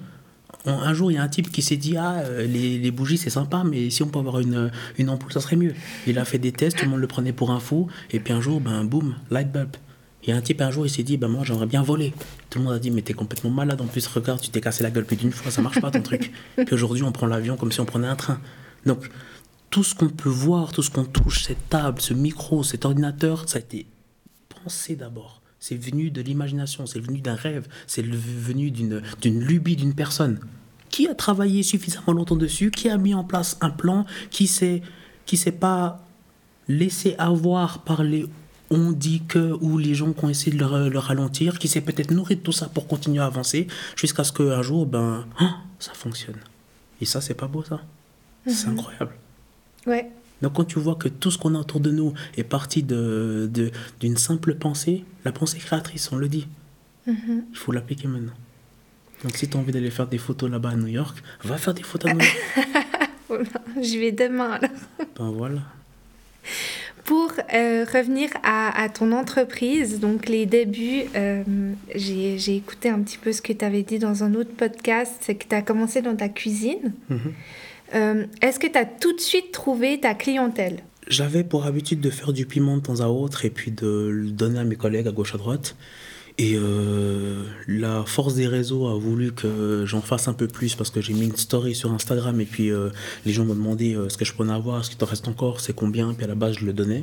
un 0.67 0.95
jour, 0.95 1.11
il 1.11 1.15
y 1.15 1.19
a 1.19 1.23
un 1.23 1.29
type 1.29 1.51
qui 1.51 1.63
s'est 1.63 1.77
dit 1.77 1.97
Ah, 1.97 2.19
euh, 2.19 2.47
les, 2.47 2.91
bougies, 2.91 3.19
c'est 3.19 3.31
sympa, 3.31 3.65
mais 3.65 3.91
si 3.91 4.03
on 4.03 4.09
peut 4.09 4.19
avoir 4.19 4.41
une, 4.41 4.71
une, 4.99 5.11
ampoule, 5.11 5.33
ça 5.33 5.41
serait 5.41 5.57
mieux. 5.57 5.75
Il 6.07 6.19
a 6.19 6.25
fait 6.25 6.39
des 6.39 6.53
tests, 6.53 6.79
tout 6.79 6.85
le 6.85 6.91
monde 6.91 7.01
le 7.01 7.07
prenait 7.07 7.33
pour 7.33 7.51
un 7.51 7.61
fou, 7.61 7.89
et 8.11 8.21
puis 8.21 8.33
un 8.33 8.41
jour, 8.41 8.61
ben, 8.61 8.85
boum, 8.85 9.17
light 9.31 9.51
bulb. 9.51 9.77
Il 10.23 10.31
y 10.31 10.33
a 10.33 10.37
un 10.37 10.41
type 10.41 10.61
un 10.61 10.71
jour, 10.71 10.87
il 10.87 10.91
s'est 10.91 11.03
dit, 11.03 11.17
ben 11.17 11.27
moi 11.27 11.43
j'aimerais 11.45 11.67
bien 11.67 11.83
voler. 11.83 12.15
Tout 12.49 12.61
le 12.61 12.65
monde 12.65 12.75
a 12.75 12.79
dit, 12.79 12.93
mais 12.93 13.03
t'es 13.03 13.13
complètement 13.13 13.51
malade. 13.51 13.81
En 13.81 13.87
plus, 13.87 14.07
regarde, 14.07 14.41
tu 14.41 14.51
t'es 14.51 14.61
cassé 14.61 14.85
la 14.85 14.93
gueule 14.93 15.05
plus 15.05 15.17
d'une 15.17 15.33
fois, 15.33 15.51
ça 15.51 15.63
marche 15.63 15.81
pas 15.81 15.91
ton 15.91 16.01
truc. 16.01 16.33
Puis 16.57 16.75
aujourd'hui, 16.75 17.03
on 17.03 17.11
prend 17.11 17.27
l'avion 17.27 17.57
comme 17.57 17.73
si 17.73 17.81
on 17.81 17.85
prenait 17.85 18.07
un 18.07 18.15
train. 18.15 18.41
Donc, 18.87 19.11
tout 19.71 19.83
ce 19.83 19.97
qu'on 19.97 20.09
peut 20.09 20.29
voir, 20.29 20.71
tout 20.71 20.83
ce 20.83 20.91
qu'on 20.91 21.05
touche, 21.05 21.45
cette 21.45 21.69
table, 21.69 22.01
ce 22.01 22.15
micro, 22.15 22.63
cet 22.63 22.85
ordinateur, 22.85 23.49
ça 23.49 23.57
a 23.57 23.61
été 23.61 23.87
pensé 24.63 24.95
d'abord. 24.95 25.42
C'est 25.63 25.77
venu 25.77 26.11
de 26.11 26.21
l'imagination, 26.21 26.87
c'est 26.87 26.99
venu 26.99 27.21
d'un 27.21 27.37
rêve, 27.37 27.69
c'est 27.87 28.05
venu 28.05 28.73
d'une 28.73 29.01
lubie 29.23 29.77
d'une 29.77 29.95
personne. 29.95 30.41
Qui 30.91 31.07
a 31.07 31.15
travaillé 31.15 31.63
suffisamment 31.63 32.13
longtemps 32.13 32.35
dessus 32.35 32.73
Qui 32.73 32.89
a 32.89 32.99
mis 32.99 33.15
en 33.15 33.23
place 33.23 33.59
un 33.61 33.71
plan 33.71 34.05
Qui 34.33 34.49
s'est 34.49 34.83
qui 35.25 35.37
s'est 35.37 35.53
pas 35.53 36.05
laisser 36.67 37.15
avoir 37.17 37.85
par 37.85 38.03
les 38.03 38.27
on 38.71 38.91
dit 38.91 39.23
que, 39.29 39.57
ou 39.61 39.79
les 39.79 39.95
gens 39.95 40.13
qui 40.13 40.25
ont 40.25 40.31
essayé 40.31 40.51
de 40.51 40.65
le, 40.65 40.99
ralentir, 40.99 41.61
qui 41.61 41.69
s'est 41.69 41.83
peut-être 41.83 42.11
nourri 42.11 42.35
de 42.37 42.41
tout 42.41 42.51
ça 42.51 42.69
pour 42.69 42.89
continuer 42.89 43.21
à 43.21 43.27
avancer, 43.27 43.69
jusqu'à 43.95 44.25
ce 44.25 44.33
qu'un 44.33 44.63
jour, 44.63 44.87
ben, 44.87 45.27
hein, 45.39 45.59
ça 45.79 45.93
fonctionne. 45.93 46.41
Et 47.01 47.05
ça, 47.05 47.21
c'est 47.21 47.35
pas 47.35 47.47
beau, 47.47 47.63
ça. 47.63 47.83
C'est 48.47 48.67
mhm. 48.67 48.79
incroyable. 48.79 49.13
Ouais. 49.87 50.11
Donc 50.43 50.55
quand 50.55 50.65
tu 50.65 50.79
vois 50.79 50.97
que 50.97 51.09
tout 51.09 51.31
ce 51.31 51.39
qu'on 51.39 51.55
a 51.55 51.59
autour 51.59 51.81
de 51.81 51.91
nous 51.91 52.13
est 52.37 52.45
parti 52.45 52.83
d'une 52.83 53.47
de, 53.47 53.71
d'une 54.01 54.17
simple 54.17 54.55
pensée, 54.55 55.05
la 55.25 55.33
pensée 55.33 55.59
créatrice, 55.59 56.11
on 56.13 56.17
le 56.17 56.29
dit, 56.29 56.47
mhm. 57.07 57.45
il 57.51 57.57
faut 57.57 57.73
l'appliquer 57.73 58.09
maintenant. 58.09 58.33
Donc 59.23 59.37
si 59.37 59.49
tu 59.49 59.57
as 59.57 59.61
envie 59.61 59.73
d'aller 59.73 59.91
faire 59.91 60.09
des 60.09 60.19
photos 60.19 60.51
là-bas 60.51 60.71
à 60.71 60.77
New 60.77 60.89
York, 60.89 61.23
va 61.45 61.57
faire 61.57 61.75
des 61.75 61.83
photos 61.83 62.11
à 62.11 62.15
New 62.15 62.21
York. 62.21 63.49
J'y 63.81 63.99
vais 63.99 64.13
demain. 64.13 64.59
Ben 65.19 65.31
voilà. 65.31 65.61
Pour 67.05 67.33
euh, 67.53 67.85
revenir 67.85 68.31
à, 68.43 68.89
ton 68.89 69.13
entreprise, 69.13 70.01
donc 70.01 70.29
les 70.29 70.47
débuts, 70.47 71.03
euh, 71.15 71.43
j'ai 71.95 72.57
écouté 72.57 72.89
un 72.89 73.01
petit 73.01 73.19
peu 73.19 73.33
ce 73.33 73.43
que 73.43 73.53
tu 73.53 73.65
avais 73.65 73.83
dit 73.83 73.99
dans 73.99 74.25
un 74.25 74.35
autre 74.35 74.53
podcast, 74.57 75.13
c'est 75.21 75.35
que 75.35 75.47
tu 75.47 75.55
as 75.55 75.63
commencé 75.63 76.01
dans 76.01 76.17
ta 76.17 76.29
cuisine. 76.29 76.93
Mhm. 77.11 77.33
Euh, 77.95 78.27
est-ce 78.41 78.59
que 78.59 78.67
tu 78.67 78.79
as 78.79 78.85
tout 78.85 79.15
de 79.15 79.21
suite 79.21 79.53
trouvé 79.53 80.01
ta 80.01 80.15
clientèle? 80.15 80.81
J'avais 81.09 81.45
pour 81.45 81.67
habitude 81.67 82.01
de 82.01 82.11
faire 82.11 82.33
du 82.33 82.47
piment 82.47 82.77
de 82.77 82.83
temps 82.83 83.01
à 83.01 83.09
autre 83.09 83.45
et 83.45 83.51
puis 83.51 83.71
de 83.71 84.09
le 84.09 84.31
donner 84.31 84.61
à 84.61 84.65
mes 84.65 84.77
collègues 84.77 85.09
à 85.09 85.13
gauche 85.13 85.35
à 85.35 85.39
droite. 85.39 85.77
Et 86.39 86.55
euh, 86.55 87.45
la 87.69 88.05
force 88.07 88.35
des 88.35 88.47
réseaux 88.47 88.87
a 88.87 88.99
voulu 88.99 89.33
que 89.33 89.85
j'en 89.87 90.01
fasse 90.01 90.29
un 90.29 90.33
peu 90.33 90.49
plus 90.49 90.75
parce 90.75 90.89
que 90.89 91.03
j'ai 91.03 91.13
mis 91.13 91.27
une 91.27 91.37
story 91.37 91.75
sur 91.75 91.93
Instagram 91.93 92.41
et 92.41 92.47
puis 92.47 92.71
euh, 92.71 92.89
les 93.27 93.33
gens 93.33 93.45
m'ont 93.45 93.55
demandé 93.55 93.99
ce 94.09 94.17
que 94.17 94.25
je 94.25 94.33
prenais 94.33 94.53
avoir, 94.55 94.83
ce 94.83 94.91
qui 94.91 94.97
te 94.97 95.05
reste 95.05 95.29
encore, 95.29 95.61
c'est 95.61 95.75
combien, 95.75 96.15
puis 96.15 96.25
à 96.25 96.29
la 96.29 96.35
base 96.35 96.57
je 96.59 96.65
le 96.65 96.73
donnais. 96.73 97.03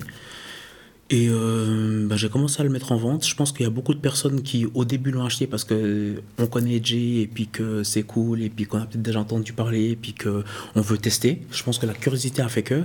Et 1.11 1.27
bah, 1.29 2.15
j'ai 2.15 2.29
commencé 2.29 2.61
à 2.61 2.63
le 2.63 2.69
mettre 2.69 2.91
en 2.91 2.97
vente. 2.97 3.25
Je 3.25 3.33
pense 3.33 3.51
qu'il 3.51 3.63
y 3.63 3.67
a 3.67 3.71
beaucoup 3.71 3.95
de 3.95 3.99
personnes 3.99 4.43
qui 4.43 4.67
au 4.73 4.85
début 4.85 5.09
l'ont 5.09 5.25
acheté 5.25 5.47
parce 5.47 5.63
que 5.63 6.21
on 6.37 6.45
connaît 6.45 6.79
Jay 6.83 7.21
et 7.21 7.27
puis 7.27 7.47
que 7.47 7.83
c'est 7.83 8.03
cool 8.03 8.43
et 8.43 8.49
puis 8.49 8.65
qu'on 8.65 8.77
a 8.77 8.85
peut-être 8.85 9.01
déjà 9.01 9.19
entendu 9.19 9.53
parler 9.53 9.91
et 9.91 9.95
puis 9.95 10.13
qu'on 10.13 10.81
veut 10.81 10.97
tester. 10.99 11.41
Je 11.51 11.63
pense 11.63 11.79
que 11.79 11.87
la 11.87 11.93
curiosité 11.93 12.43
a 12.43 12.49
fait 12.49 12.63
que. 12.63 12.83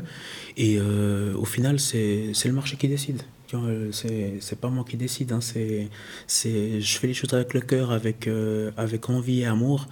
Et 0.57 0.81
au 0.81 1.45
final, 1.45 1.79
c'est 1.81 2.33
le 2.45 2.53
marché 2.53 2.77
qui 2.77 2.89
décide. 2.89 3.23
Euh, 3.55 3.91
c'est 4.41 4.61
pas 4.61 4.69
moi 4.69 4.85
qui 4.89 4.97
décide. 4.97 5.33
Hein, 5.33 5.41
c'est 5.41 5.89
je 6.81 6.99
fais 6.99 7.07
les 7.07 7.15
choses 7.15 7.33
avec 7.35 7.55
le 7.55 7.61
cœur, 7.61 7.93
avec, 7.93 8.27
euh, 8.27 8.71
avec 8.77 9.09
envie 9.09 9.41
et 9.41 9.47
amour. 9.47 9.89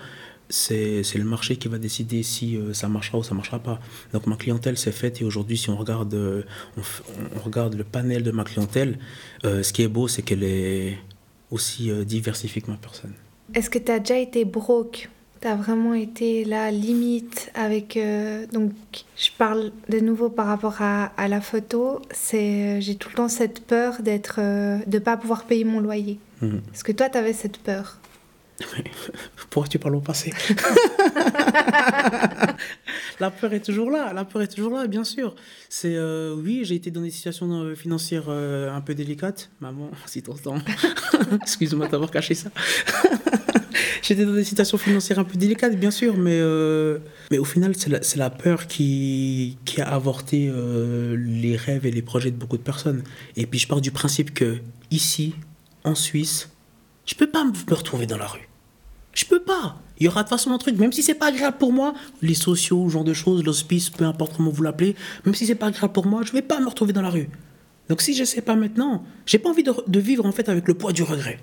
C'est 0.52 1.02
le 1.14 1.24
marché 1.24 1.56
qui 1.56 1.68
va 1.68 1.78
décider 1.78 2.22
si 2.22 2.56
euh, 2.56 2.74
ça 2.74 2.88
marchera 2.88 3.18
ou 3.18 3.22
ça 3.22 3.34
marchera 3.34 3.58
pas. 3.58 3.80
Donc 4.12 4.26
ma 4.26 4.36
clientèle 4.36 4.76
s'est 4.76 4.92
faite 4.92 5.20
et 5.20 5.24
aujourd'hui, 5.24 5.56
si 5.56 5.70
on 5.70 5.76
regarde, 5.76 6.14
on, 6.76 7.40
regarde 7.40 7.74
le 7.74 7.84
panel 7.84 8.22
de 8.22 8.30
ma 8.30 8.44
clientèle, 8.44 8.98
ce 9.42 9.72
qui 9.72 9.82
est 9.82 9.88
beau, 9.88 10.08
c'est 10.08 10.22
qu'elle 10.22 10.44
est 10.44 10.98
aussi 11.50 11.90
diversifiée 12.04 12.62
que 12.62 12.70
ma 12.70 12.76
personne. 12.76 13.14
Est-ce 13.54 13.68
que 13.68 13.78
tu 13.78 13.92
as 13.92 13.98
déjà 13.98 14.18
été 14.18 14.44
broke? 14.44 15.10
Tu 15.40 15.48
as 15.48 15.56
vraiment 15.56 15.92
été 15.92 16.44
là 16.44 16.70
limite 16.70 17.50
avec 17.54 17.96
euh, 17.96 18.46
donc 18.52 18.70
je 19.16 19.30
parle 19.36 19.72
de 19.88 19.98
nouveau 19.98 20.28
par 20.28 20.46
rapport 20.46 20.80
à, 20.80 21.06
à 21.16 21.26
la 21.26 21.40
photo 21.40 22.00
c'est 22.12 22.80
j'ai 22.80 22.94
tout 22.94 23.08
le 23.08 23.16
temps 23.16 23.28
cette 23.28 23.60
peur 23.66 24.02
d'être 24.02 24.36
euh, 24.38 24.78
de 24.86 25.00
pas 25.00 25.16
pouvoir 25.16 25.44
payer 25.44 25.64
mon 25.64 25.80
loyer 25.80 26.20
mhm. 26.42 26.60
est-ce 26.72 26.84
que 26.84 26.92
toi 26.92 27.08
tu 27.08 27.18
avais 27.18 27.32
cette 27.32 27.58
peur? 27.58 27.98
Pourquoi 29.50 29.68
tu 29.68 29.78
parles 29.78 29.96
au 29.96 30.00
passé? 30.00 30.32
La 33.20 33.30
peur 33.30 33.52
est 33.52 33.60
toujours 33.64 33.90
là 33.90 34.12
la 34.12 34.24
peur 34.24 34.42
est 34.42 34.48
toujours 34.48 34.74
là 34.76 34.86
bien 34.86 35.04
sûr. 35.04 35.34
C'est 35.68 35.94
euh, 35.94 36.34
oui 36.34 36.62
j'ai 36.64 36.74
été 36.74 36.90
dans 36.90 37.02
des 37.02 37.10
situations 37.10 37.74
financières 37.74 38.28
un 38.28 38.80
peu 38.80 38.94
délicates. 38.94 39.50
Maman 39.60 39.90
si 40.06 40.22
t'entends. 40.22 40.58
Excuse-moi 41.42 41.88
d'avoir 41.88 42.10
caché 42.10 42.34
ça. 42.34 42.50
J'étais 44.02 44.24
dans 44.24 44.34
des 44.34 44.44
situations 44.44 44.78
financières 44.78 45.20
un 45.20 45.24
peu 45.24 45.38
délicates, 45.38 45.78
bien 45.78 45.92
sûr, 45.92 46.16
mais, 46.16 46.38
euh, 46.40 46.98
mais 47.30 47.38
au 47.38 47.44
final, 47.44 47.74
c'est 47.76 47.88
la, 47.88 48.00
la, 48.16 48.30
peur 48.30 48.66
qui, 48.66 49.58
qui 49.64 49.80
a 49.80 49.88
avorté 49.88 50.50
euh, 50.52 51.16
les 51.16 51.56
rêves 51.56 51.86
et 51.86 51.92
les 51.92 52.02
projets 52.02 52.32
de 52.32 52.36
beaucoup 52.36 52.56
de 52.56 52.62
personnes. 52.62 53.04
Et 53.36 53.46
puis 53.46 53.60
je 53.60 53.68
pars 53.68 53.80
du 53.80 53.92
principe 53.92 54.34
que 54.34 54.58
ici, 54.90 55.34
en 55.84 55.94
Suisse, 55.94 56.50
je 57.12 57.16
peux 57.18 57.26
pas 57.26 57.44
me 57.44 57.52
retrouver 57.74 58.06
dans 58.06 58.16
la 58.16 58.26
rue. 58.26 58.48
Je 59.12 59.26
peux 59.26 59.42
pas. 59.42 59.78
Il 59.98 60.04
y 60.04 60.08
aura 60.08 60.22
de 60.22 60.28
toute 60.28 60.38
façon 60.38 60.50
un 60.50 60.56
truc, 60.56 60.78
même 60.78 60.92
si 60.92 61.02
c'est 61.02 61.14
pas 61.14 61.26
agréable 61.26 61.58
pour 61.58 61.70
moi, 61.70 61.92
les 62.22 62.32
sociaux, 62.32 62.88
genre 62.88 63.04
de 63.04 63.12
choses, 63.12 63.44
l'hospice, 63.44 63.90
peu 63.90 64.06
importe 64.06 64.34
comment 64.34 64.50
vous 64.50 64.62
l'appelez, 64.62 64.96
même 65.26 65.34
si 65.34 65.44
c'est 65.44 65.54
pas 65.54 65.66
agréable 65.66 65.92
pour 65.92 66.06
moi, 66.06 66.22
je 66.24 66.32
vais 66.32 66.40
pas 66.40 66.58
me 66.58 66.66
retrouver 66.66 66.94
dans 66.94 67.02
la 67.02 67.10
rue. 67.10 67.28
Donc 67.90 68.00
si 68.00 68.14
je 68.14 68.24
sais 68.24 68.40
pas 68.40 68.54
maintenant, 68.54 69.04
j'ai 69.26 69.36
pas 69.36 69.50
envie 69.50 69.62
de, 69.62 70.00
vivre 70.00 70.24
en 70.24 70.32
fait 70.32 70.48
avec 70.48 70.66
le 70.68 70.72
poids 70.72 70.92
du 70.92 71.02
regret 71.02 71.38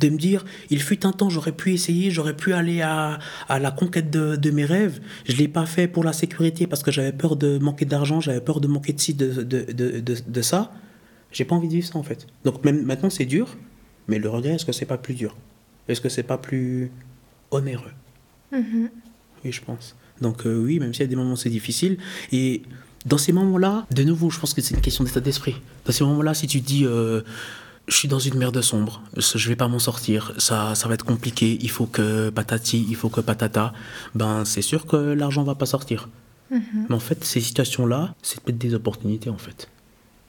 de 0.00 0.08
me 0.08 0.16
dire, 0.16 0.44
il 0.70 0.82
fut 0.82 1.06
un 1.06 1.12
temps, 1.12 1.30
j'aurais 1.30 1.52
pu 1.52 1.72
essayer, 1.72 2.10
j'aurais 2.10 2.34
pu 2.34 2.52
aller 2.52 2.82
à, 2.82 3.20
la 3.48 3.70
conquête 3.70 4.10
de, 4.10 4.34
de, 4.34 4.50
mes 4.50 4.64
rêves. 4.64 4.98
Je 5.24 5.34
ne 5.34 5.38
l'ai 5.38 5.46
pas 5.46 5.66
fait 5.66 5.86
pour 5.86 6.02
la 6.02 6.12
sécurité 6.12 6.66
parce 6.66 6.82
que 6.82 6.90
j'avais 6.90 7.12
peur 7.12 7.36
de 7.36 7.58
manquer 7.58 7.84
d'argent, 7.84 8.20
j'avais 8.20 8.40
peur 8.40 8.60
de 8.60 8.66
manquer 8.66 8.92
de 8.92 9.00
ci, 9.00 9.14
de, 9.14 9.44
de, 9.44 10.02
de 10.26 10.42
ça. 10.42 10.72
J'ai 11.30 11.44
pas 11.44 11.54
envie 11.54 11.68
de 11.68 11.74
vivre 11.74 11.86
ça 11.86 11.96
en 11.96 12.02
fait. 12.02 12.26
Donc 12.44 12.64
même 12.64 12.82
maintenant 12.82 13.10
c'est 13.10 13.26
dur, 13.26 13.56
mais 14.08 14.18
le 14.18 14.28
regret, 14.28 14.54
est-ce 14.54 14.64
que 14.64 14.72
c'est 14.72 14.86
pas 14.86 14.98
plus 14.98 15.14
dur? 15.14 15.36
Est-ce 15.88 16.00
que 16.00 16.08
c'est 16.08 16.22
pas 16.22 16.38
plus 16.38 16.90
onéreux? 17.50 17.92
Mm-hmm. 18.52 18.90
Oui, 19.44 19.52
je 19.52 19.60
pense. 19.62 19.96
Donc 20.20 20.46
euh, 20.46 20.56
oui, 20.56 20.78
même 20.78 20.92
s'il 20.94 21.02
y 21.02 21.04
a 21.04 21.08
des 21.08 21.16
moments 21.16 21.32
où 21.32 21.36
c'est 21.36 21.50
difficile. 21.50 21.98
Et 22.30 22.62
dans 23.06 23.18
ces 23.18 23.32
moments-là, 23.32 23.86
de 23.90 24.02
nouveau, 24.04 24.30
je 24.30 24.38
pense 24.38 24.54
que 24.54 24.60
c'est 24.60 24.74
une 24.74 24.80
question 24.80 25.04
d'état 25.04 25.20
d'esprit. 25.20 25.56
Dans 25.84 25.92
ces 25.92 26.04
moments-là, 26.04 26.34
si 26.34 26.46
tu 26.46 26.60
dis... 26.60 26.84
Euh, 26.84 27.22
je 27.88 27.96
suis 27.96 28.08
dans 28.08 28.18
une 28.18 28.36
merde 28.36 28.60
sombre, 28.60 29.02
je 29.16 29.48
vais 29.48 29.56
pas 29.56 29.66
m'en 29.66 29.80
sortir, 29.80 30.32
ça, 30.38 30.74
ça 30.74 30.86
va 30.86 30.94
être 30.94 31.04
compliqué, 31.04 31.58
il 31.60 31.70
faut 31.70 31.86
que 31.86 32.30
patati, 32.30 32.86
il 32.88 32.94
faut 32.94 33.08
que 33.08 33.20
patata, 33.20 33.72
ben 34.14 34.44
c'est 34.44 34.62
sûr 34.62 34.86
que 34.86 34.96
l'argent 34.96 35.42
va 35.42 35.56
pas 35.56 35.66
sortir. 35.66 36.08
Mhm. 36.50 36.62
Mais 36.88 36.94
en 36.94 37.00
fait, 37.00 37.24
ces 37.24 37.40
situations-là, 37.40 38.14
c'est 38.22 38.40
peut-être 38.40 38.58
des 38.58 38.74
opportunités 38.74 39.30
en 39.30 39.38
fait. 39.38 39.68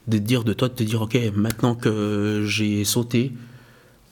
De 0.08 0.18
dire 0.18 0.44
de 0.44 0.52
toi, 0.52 0.68
de 0.68 0.74
te 0.74 0.82
dire, 0.82 1.02
ok, 1.02 1.16
maintenant 1.34 1.74
que 1.74 2.44
j'ai 2.46 2.84
sauté, 2.84 3.32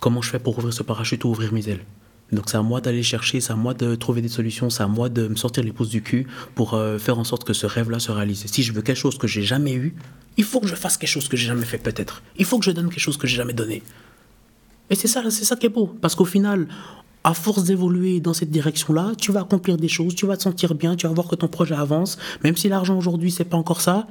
comment 0.02 0.20
je 0.20 0.30
fais 0.30 0.40
pour 0.40 0.58
ouvrir 0.58 0.74
ce 0.74 0.82
parachute 0.82 1.24
ou 1.24 1.28
ouvrir 1.28 1.52
mes 1.54 1.68
ailes 1.70 1.84
donc 2.32 2.44
c'est 2.48 2.56
à 2.56 2.62
moi 2.62 2.80
d'aller 2.80 3.02
chercher, 3.02 3.42
c'est 3.42 3.52
à 3.52 3.56
moi 3.56 3.74
de 3.74 3.94
trouver 3.94 4.22
des 4.22 4.28
solutions, 4.28 4.70
c'est 4.70 4.82
à 4.82 4.86
moi 4.86 5.10
de 5.10 5.28
me 5.28 5.36
sortir 5.36 5.62
les 5.62 5.70
pouces 5.70 5.90
du 5.90 6.00
cul 6.00 6.26
pour 6.54 6.72
euh, 6.72 6.96
faire 6.96 7.18
en 7.18 7.24
sorte 7.24 7.44
que 7.44 7.52
ce 7.52 7.66
rêve-là 7.66 7.98
se 7.98 8.10
réalise. 8.10 8.46
Si 8.46 8.62
je 8.62 8.72
veux 8.72 8.80
quelque 8.80 8.96
chose 8.96 9.18
que 9.18 9.26
j'ai 9.26 9.42
jamais 9.42 9.74
eu, 9.74 9.94
il 10.38 10.44
faut 10.44 10.58
que 10.58 10.66
je 10.66 10.74
fasse 10.74 10.96
quelque 10.96 11.10
chose 11.10 11.28
que 11.28 11.36
j'ai 11.36 11.48
jamais 11.48 11.66
fait 11.66 11.76
peut-être. 11.76 12.22
Il 12.38 12.46
faut 12.46 12.58
que 12.58 12.64
je 12.64 12.70
donne 12.70 12.88
quelque 12.88 13.00
chose 13.00 13.18
que 13.18 13.26
j'ai 13.26 13.36
jamais 13.36 13.52
donné. 13.52 13.82
Et 14.88 14.94
c'est 14.94 15.08
ça, 15.08 15.22
c'est 15.30 15.44
ça 15.44 15.56
qui 15.56 15.66
est 15.66 15.68
beau. 15.68 15.94
Parce 16.00 16.14
qu'au 16.14 16.24
final, 16.24 16.68
à 17.22 17.34
force 17.34 17.64
d'évoluer 17.64 18.20
dans 18.20 18.32
cette 18.32 18.50
direction-là, 18.50 19.12
tu 19.18 19.30
vas 19.30 19.40
accomplir 19.40 19.76
des 19.76 19.88
choses, 19.88 20.14
tu 20.14 20.24
vas 20.24 20.38
te 20.38 20.42
sentir 20.42 20.74
bien, 20.74 20.96
tu 20.96 21.06
vas 21.06 21.12
voir 21.12 21.28
que 21.28 21.36
ton 21.36 21.48
projet 21.48 21.74
avance. 21.74 22.16
Même 22.44 22.56
si 22.56 22.70
l'argent 22.70 22.96
aujourd'hui, 22.96 23.30
c'est 23.30 23.44
pas 23.44 23.58
encore 23.58 23.82
ça, 23.82 24.06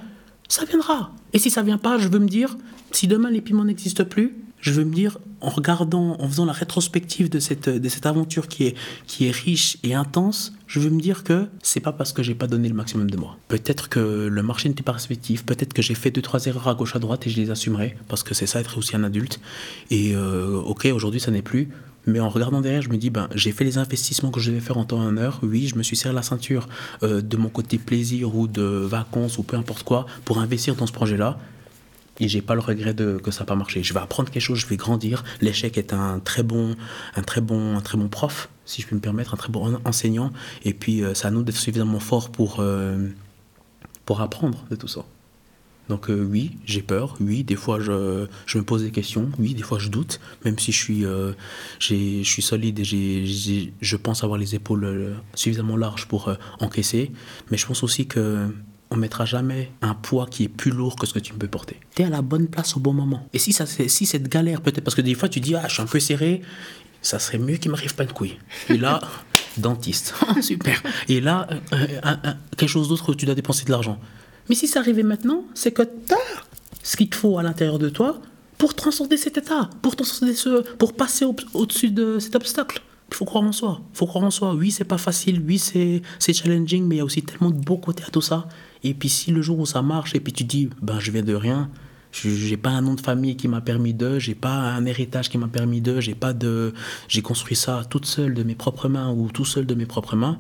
ça 0.48 0.64
viendra. 0.66 1.10
Et 1.34 1.40
si 1.40 1.50
ça 1.50 1.64
vient 1.64 1.80
pas, 1.80 1.98
je 1.98 2.08
veux 2.08 2.20
me 2.20 2.28
dire, 2.28 2.56
si 2.92 3.08
demain 3.08 3.32
les 3.32 3.42
piments 3.42 3.66
n'existent 3.66 4.06
plus, 4.06 4.36
je 4.62 4.72
veux 4.72 4.86
me 4.86 4.94
dire, 4.94 5.18
en 5.42 5.50
regardant, 5.50 6.16
en 6.20 6.28
faisant 6.28 6.46
la 6.46 6.54
rétrospective 6.54 7.30
de 7.30 7.40
cette, 7.40 7.68
de 7.68 7.90
cette 7.90 8.06
aventure 8.06 8.48
qui 8.48 8.68
est, 8.68 8.76
qui 9.08 9.26
est 9.28 9.32
riche 9.32 9.78
et 9.84 9.96
intense, 9.96 10.54
je 10.68 10.80
veux 10.80 10.92
me 10.92 11.02
dire 11.02 11.24
que 11.24 11.48
c'est 11.64 11.80
pas 11.80 11.92
parce 11.92 12.14
que 12.14 12.24
j'ai 12.24 12.36
pas 12.36 12.48
donné 12.48 12.70
le 12.70 12.76
maximum 12.76 13.10
de 13.10 13.18
moi. 13.18 13.38
Peut-être 13.48 13.90
que 13.90 14.28
le 14.28 14.44
marché 14.44 14.70
n'était 14.70 14.84
pas 14.84 14.94
respectif, 14.94 15.46
peut-être 15.46 15.74
que 15.74 15.82
j'ai 15.82 15.96
fait 15.96 16.12
deux, 16.12 16.22
trois 16.22 16.46
erreurs 16.46 16.68
à 16.68 16.76
gauche, 16.76 16.96
à 16.96 17.00
droite 17.00 17.26
et 17.28 17.30
je 17.30 17.42
les 17.42 17.50
assumerai, 17.50 17.98
parce 18.08 18.24
que 18.24 18.34
c'est 18.34 18.46
ça 18.46 18.62
être 18.62 18.78
aussi 18.78 18.96
un 18.96 19.04
adulte. 19.04 19.40
Et 19.90 20.16
euh, 20.16 20.62
ok, 20.62 20.88
aujourd'hui 20.94 21.20
ça 21.20 21.32
n'est 21.32 21.42
plus. 21.42 21.70
Mais 22.08 22.20
en 22.20 22.30
regardant 22.30 22.62
derrière, 22.62 22.82
je 22.82 22.90
me 22.90 22.98
dis, 22.98 23.10
ben, 23.10 23.28
j'ai 23.36 23.52
fait 23.52 23.64
les 23.64 23.78
investissements 23.78 24.32
que 24.32 24.40
je 24.40 24.50
devais 24.50 24.62
faire 24.62 24.78
en 24.78 24.86
temps 24.86 25.04
et 25.04 25.06
en 25.06 25.18
heure. 25.18 25.40
Oui, 25.44 25.68
je 25.68 25.76
me 25.76 25.84
suis 25.84 25.96
serré 25.96 26.16
la 26.16 26.24
ceinture 26.24 26.68
euh, 27.04 27.22
de 27.22 27.38
mon 27.38 27.50
côté 27.50 27.78
plaisir 27.78 28.36
ou 28.36 28.48
de 28.48 28.62
vacances 28.62 29.38
ou 29.38 29.44
peu 29.44 29.56
importe 29.56 29.84
quoi 29.84 30.06
pour 30.26 30.40
investir 30.40 30.76
dans 30.76 30.88
ce 30.88 30.94
projet-là 30.94 31.38
et 32.20 32.28
j'ai 32.28 32.42
pas 32.42 32.56
le 32.56 32.62
regret 32.62 32.94
de 32.94 33.18
que 33.18 33.32
ça 33.32 33.42
n'a 33.42 33.46
pas 33.46 33.56
marché. 33.56 33.84
Je 33.84 33.94
vais 33.94 34.00
apprendre 34.00 34.30
quelque 34.30 34.44
chose, 34.44 34.60
je 34.60 34.68
vais 34.68 34.78
grandir. 34.78 35.24
L'échec 35.42 35.78
est 35.78 35.94
un 35.94 36.20
très 36.20 36.44
bon, 36.44 36.76
un 37.16 37.22
très 37.22 37.42
bon, 37.42 37.78
un 37.78 37.82
très 37.82 37.98
bon 37.98 38.10
prof, 38.10 38.50
si 38.66 38.82
je 38.82 38.88
puis 38.88 38.96
me 38.96 39.02
permettre, 39.02 39.34
un 39.34 39.38
très 39.38 39.52
bon 39.52 39.80
enseignant. 39.86 40.32
Et 40.64 40.74
puis, 40.74 41.04
euh, 41.04 41.14
c'est 41.14 41.28
à 41.28 41.32
nous 41.32 41.44
d'être 41.44 41.56
suffisamment 41.56 42.00
forts 42.00 42.30
pour 42.30 42.58
euh, 42.60 43.08
pour 44.06 44.22
apprendre 44.22 44.66
de 44.70 44.76
tout 44.76 44.88
ça. 44.88 45.06
Donc 45.90 46.10
euh, 46.10 46.24
oui, 46.24 46.58
j'ai 46.66 46.82
peur. 46.82 47.18
Oui, 47.20 47.44
des 47.44 47.56
fois 47.56 47.80
je, 47.80 48.28
je, 48.46 48.58
me 48.58 48.64
pose 48.64 48.84
des 48.84 48.92
questions. 48.92 49.30
Oui, 49.40 49.54
des 49.56 49.64
fois 49.64 49.80
je 49.80 49.90
doute, 49.90 50.20
même 50.46 50.58
si 50.58 50.72
je 50.72 50.78
suis, 50.78 51.04
je 51.80 52.24
suis 52.24 52.42
solide 52.42 52.80
et 52.80 53.74
je 53.82 53.96
pense 53.98 54.24
avoir 54.24 54.40
les 54.40 54.56
épaules 54.56 55.16
suffisamment 55.34 55.76
larges 55.76 56.08
pour 56.08 56.34
encaisser. 56.60 57.12
Mais 57.50 57.58
je 57.58 57.66
pense 57.66 57.84
aussi 57.84 58.08
que 58.08 58.48
on 58.92 58.98
mettra 58.98 59.26
jamais 59.26 59.72
un 59.82 59.96
poids 59.96 60.28
qui 60.30 60.44
est 60.44 60.50
plus 60.50 60.70
lourd 60.70 60.98
que 60.98 61.08
ce 61.08 61.14
que 61.14 61.20
tu 61.20 61.34
peux 61.34 61.48
porter. 61.48 61.80
Tu 61.96 62.02
es 62.02 62.06
à 62.06 62.10
la 62.10 62.22
bonne 62.22 62.48
place 62.48 62.76
au 62.76 62.82
bon 62.82 62.94
moment. 62.94 63.26
Et 63.34 63.40
si, 63.40 63.54
ça, 63.54 63.66
si 63.66 64.06
cette 64.06 64.28
galère, 64.28 64.62
peut-être, 64.62 64.84
parce 64.84 64.96
que 64.96 65.02
des 65.02 65.16
fois 65.16 65.30
tu 65.30 65.40
dis, 65.40 65.56
ah, 65.56 65.64
je 65.68 65.74
suis 65.74 65.82
un 65.82 65.86
peu 65.86 66.00
serré, 66.00 66.42
ça 67.02 67.18
serait 67.18 67.38
mieux 67.38 67.56
qu'il 67.56 67.72
m'arrive 67.72 67.96
pas 67.96 68.06
de 68.06 68.12
couille. 68.12 68.38
Et 68.70 68.78
là, 68.78 69.02
dentiste, 69.58 70.14
super. 70.42 70.84
Et 71.08 71.22
là, 71.22 71.48
euh, 71.74 71.88
quelque 72.58 72.70
chose 72.70 72.90
d'autre 72.90 73.14
tu 73.14 73.26
dois 73.26 73.36
dépenser 73.36 73.64
de 73.66 73.72
l'argent. 73.72 73.98
Mais 74.50 74.56
si 74.56 74.68
c'est 74.68 74.80
arrivé 74.80 75.04
maintenant, 75.04 75.46
c'est 75.54 75.72
que 75.72 75.84
tu 75.84 76.14
as 76.14 76.18
ce 76.84 76.98
qu'il 76.98 77.10
te 77.10 77.16
faut 77.16 77.38
à 77.38 77.44
l'intérieur 77.44 77.80
de 77.80 77.90
toi 77.90 78.20
pour 78.58 78.76
transcender 78.76 79.16
cet 79.16 79.38
état, 79.38 79.70
pour 79.82 79.96
transcender 79.96 80.36
ce, 80.36 80.62
pour 80.76 80.94
passer 80.94 81.26
au-dessus 81.54 81.92
de 81.92 82.20
cet 82.20 82.36
obstacle. 82.36 82.82
Il 83.10 83.16
faut 83.16 83.26
croire 83.26 83.44
en 83.44 83.52
soi. 83.52 83.82
Il 83.94 83.98
faut 83.98 84.06
croire 84.06 84.24
en 84.24 84.32
soi. 84.32 84.54
Oui, 84.54 84.72
c'est 84.72 84.86
pas 84.86 84.98
facile. 84.98 85.42
Oui, 85.46 85.60
c'est 85.60 86.02
challenging, 86.34 86.86
mais 86.86 86.96
il 86.96 86.98
y 87.00 87.02
a 87.02 87.06
aussi 87.06 87.24
tellement 87.24 87.50
de 87.50 87.60
beaux 87.60 87.78
côtés 87.78 88.04
à 88.08 88.10
tout 88.10 88.22
ça. 88.22 88.48
Et 88.84 88.94
puis 88.94 89.10
si 89.10 89.32
le 89.32 89.42
jour 89.42 89.60
où 89.60 89.66
ça 89.66 89.82
marche 89.82 90.16
et 90.16 90.20
puis 90.20 90.34
tu 90.34 90.44
dis, 90.44 90.70
ben 90.82 91.00
je 91.00 91.12
viens 91.12 91.24
de 91.24 91.36
rien, 91.36 91.70
j'ai 92.12 92.58
pas 92.58 92.72
un 92.72 92.82
nom 92.82 92.94
de 92.94 93.02
famille 93.02 93.38
qui 93.38 93.48
m'a 93.48 93.62
permis 93.62 93.94
de, 93.94 94.20
j'ai 94.20 94.36
pas 94.36 94.54
un 94.54 94.86
héritage 94.86 95.30
qui 95.30 95.38
m'a 95.38 95.48
permis 95.48 95.82
de, 95.82 96.00
j'ai 96.00 96.16
pas 96.16 96.34
de, 96.34 96.74
j'ai 97.08 97.22
construit 97.22 97.56
ça 97.56 97.84
toute 97.90 98.06
seule 98.06 98.34
de 98.34 98.44
mes 98.44 98.56
propres 98.56 98.90
mains 98.90 99.12
ou 99.12 99.30
tout 99.32 99.46
seul 99.46 99.66
de 99.66 99.76
mes 99.76 99.86
propres 99.86 100.16
mains. 100.16 100.40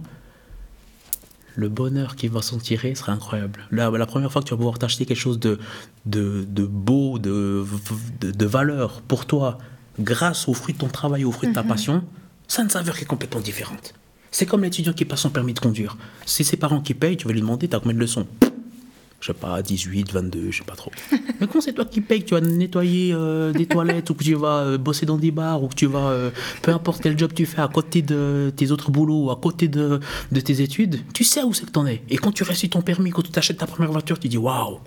Le 1.56 1.68
bonheur 1.68 2.16
qui 2.16 2.30
va 2.30 2.42
s'en 2.42 2.58
tirer 2.58 2.96
sera 2.96 3.12
incroyable. 3.12 3.68
La, 3.72 3.90
la 3.90 4.06
première 4.06 4.32
fois 4.32 4.42
que 4.42 4.48
tu 4.48 4.54
vas 4.54 4.58
pouvoir 4.58 4.80
t'acheter 4.80 5.06
quelque 5.06 5.20
chose 5.20 5.40
de, 5.40 5.60
de, 6.06 6.46
de 6.48 6.66
beau, 6.66 7.20
de, 7.20 7.66
de, 8.22 8.32
de, 8.32 8.46
valeur 8.46 9.02
pour 9.02 9.26
toi, 9.26 9.58
grâce 10.00 10.48
au 10.48 10.54
fruit 10.54 10.74
de 10.74 10.80
ton 10.80 10.88
travail, 10.88 11.26
au 11.26 11.32
fruit 11.32 11.50
de 11.50 11.54
ta 11.54 11.64
mhm. 11.64 11.70
passion, 11.70 12.04
ça 12.48 12.62
a 12.62 12.64
une 12.64 12.72
saveur 12.72 12.96
qui 12.96 13.04
est 13.04 13.08
complètement 13.08 13.42
différente. 13.42 13.94
C'est 14.32 14.46
comme 14.46 14.64
l'étudiant 14.64 14.94
qui 14.94 15.04
passe 15.04 15.22
son 15.22 15.30
permis 15.30 15.54
de 15.54 15.60
conduire. 15.60 15.98
C'est 16.26 16.46
ses 16.46 16.56
parents 16.56 16.80
qui 16.80 16.94
payent, 16.94 17.18
tu 17.18 17.28
vas 17.28 17.34
lui 17.34 17.42
demander, 17.42 17.68
t'as 17.68 17.80
combien 17.80 17.94
de 17.94 18.00
leçons? 18.00 18.26
Je 19.20 19.28
sais 19.28 19.34
pas, 19.34 19.62
18, 19.62 20.12
22, 20.12 20.50
je 20.50 20.58
sais 20.58 20.64
pas 20.64 20.76
trop. 20.76 20.92
Mais 21.40 21.48
quand 21.48 21.62
c'est 21.62 21.74
toi 21.74 21.86
qui 21.86 22.02
payes, 22.02 22.24
que 22.24 22.30
tu 22.30 22.34
vas 22.34 22.42
nettoyer 22.42 23.14
euh, 23.14 23.52
des 23.52 23.68
toilettes 23.68 24.10
ou 24.10 24.16
que 24.16 24.24
tu 24.24 24.34
vas 24.34 24.62
euh, 24.62 24.78
bosser 24.80 25.06
dans 25.06 25.18
des 25.18 25.30
bars 25.30 25.62
ou 25.62 25.68
que 25.68 25.76
tu 25.76 25.86
vas, 25.86 26.10
euh, 26.10 26.32
peu 26.64 26.72
importe 26.72 27.04
quel 27.04 27.20
job 27.20 27.32
tu 27.36 27.46
fais 27.46 27.62
à 27.62 27.68
côté 27.68 28.02
de 28.02 28.52
tes 28.56 28.72
autres 28.72 28.90
boulots 28.90 29.26
ou 29.26 29.32
à 29.32 29.36
côté 29.36 29.68
de, 29.68 30.00
de 30.32 30.40
tes 30.40 30.62
études, 30.62 31.02
tu 31.14 31.24
sais 31.24 31.44
où 31.44 31.54
c'est 31.54 31.66
que 31.66 31.72
t'en 31.72 31.86
es. 31.86 32.02
Et 32.10 32.18
quand 32.18 32.32
tu 32.32 32.44
réussis 32.44 32.70
ton 32.70 32.82
permis, 32.82 33.12
quand 33.12 33.22
tu 33.22 33.32
t'achètes 33.32 33.58
ta 33.58 33.68
première 33.68 33.92
voiture, 33.92 34.18
tu 34.18 34.28
dis 34.28 34.40
waouh, 34.40 34.80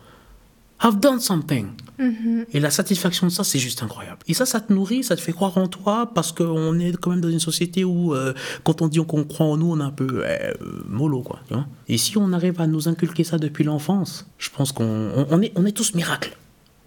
I've 0.82 0.98
done 1.00 1.20
something. 1.20 1.68
Mm-hmm. 1.98 2.46
Et 2.52 2.60
la 2.60 2.70
satisfaction 2.70 3.26
de 3.26 3.32
ça, 3.32 3.44
c'est 3.44 3.58
juste 3.58 3.82
incroyable. 3.82 4.18
Et 4.26 4.34
ça, 4.34 4.46
ça 4.46 4.60
te 4.60 4.72
nourrit, 4.72 5.04
ça 5.04 5.16
te 5.16 5.20
fait 5.20 5.32
croire 5.32 5.56
en 5.56 5.68
toi, 5.68 6.10
parce 6.14 6.32
qu'on 6.32 6.78
est 6.78 6.96
quand 6.96 7.10
même 7.10 7.20
dans 7.20 7.30
une 7.30 7.40
société 7.40 7.84
où, 7.84 8.14
euh, 8.14 8.34
quand 8.64 8.82
on 8.82 8.88
dit 8.88 8.98
qu'on 9.06 9.24
croit 9.24 9.46
en 9.46 9.56
nous, 9.56 9.72
on 9.72 9.80
est 9.80 9.84
un 9.84 9.90
peu 9.90 10.22
euh, 10.24 10.52
mollo, 10.88 11.22
quoi. 11.22 11.40
Et 11.88 11.96
si 11.96 12.18
on 12.18 12.32
arrive 12.32 12.60
à 12.60 12.66
nous 12.66 12.88
inculquer 12.88 13.24
ça 13.24 13.38
depuis 13.38 13.64
l'enfance, 13.64 14.26
je 14.38 14.50
pense 14.50 14.72
qu'on 14.72 15.26
on, 15.30 15.42
est, 15.42 15.52
on 15.54 15.64
est 15.64 15.72
tous 15.72 15.94
miracles. 15.94 16.36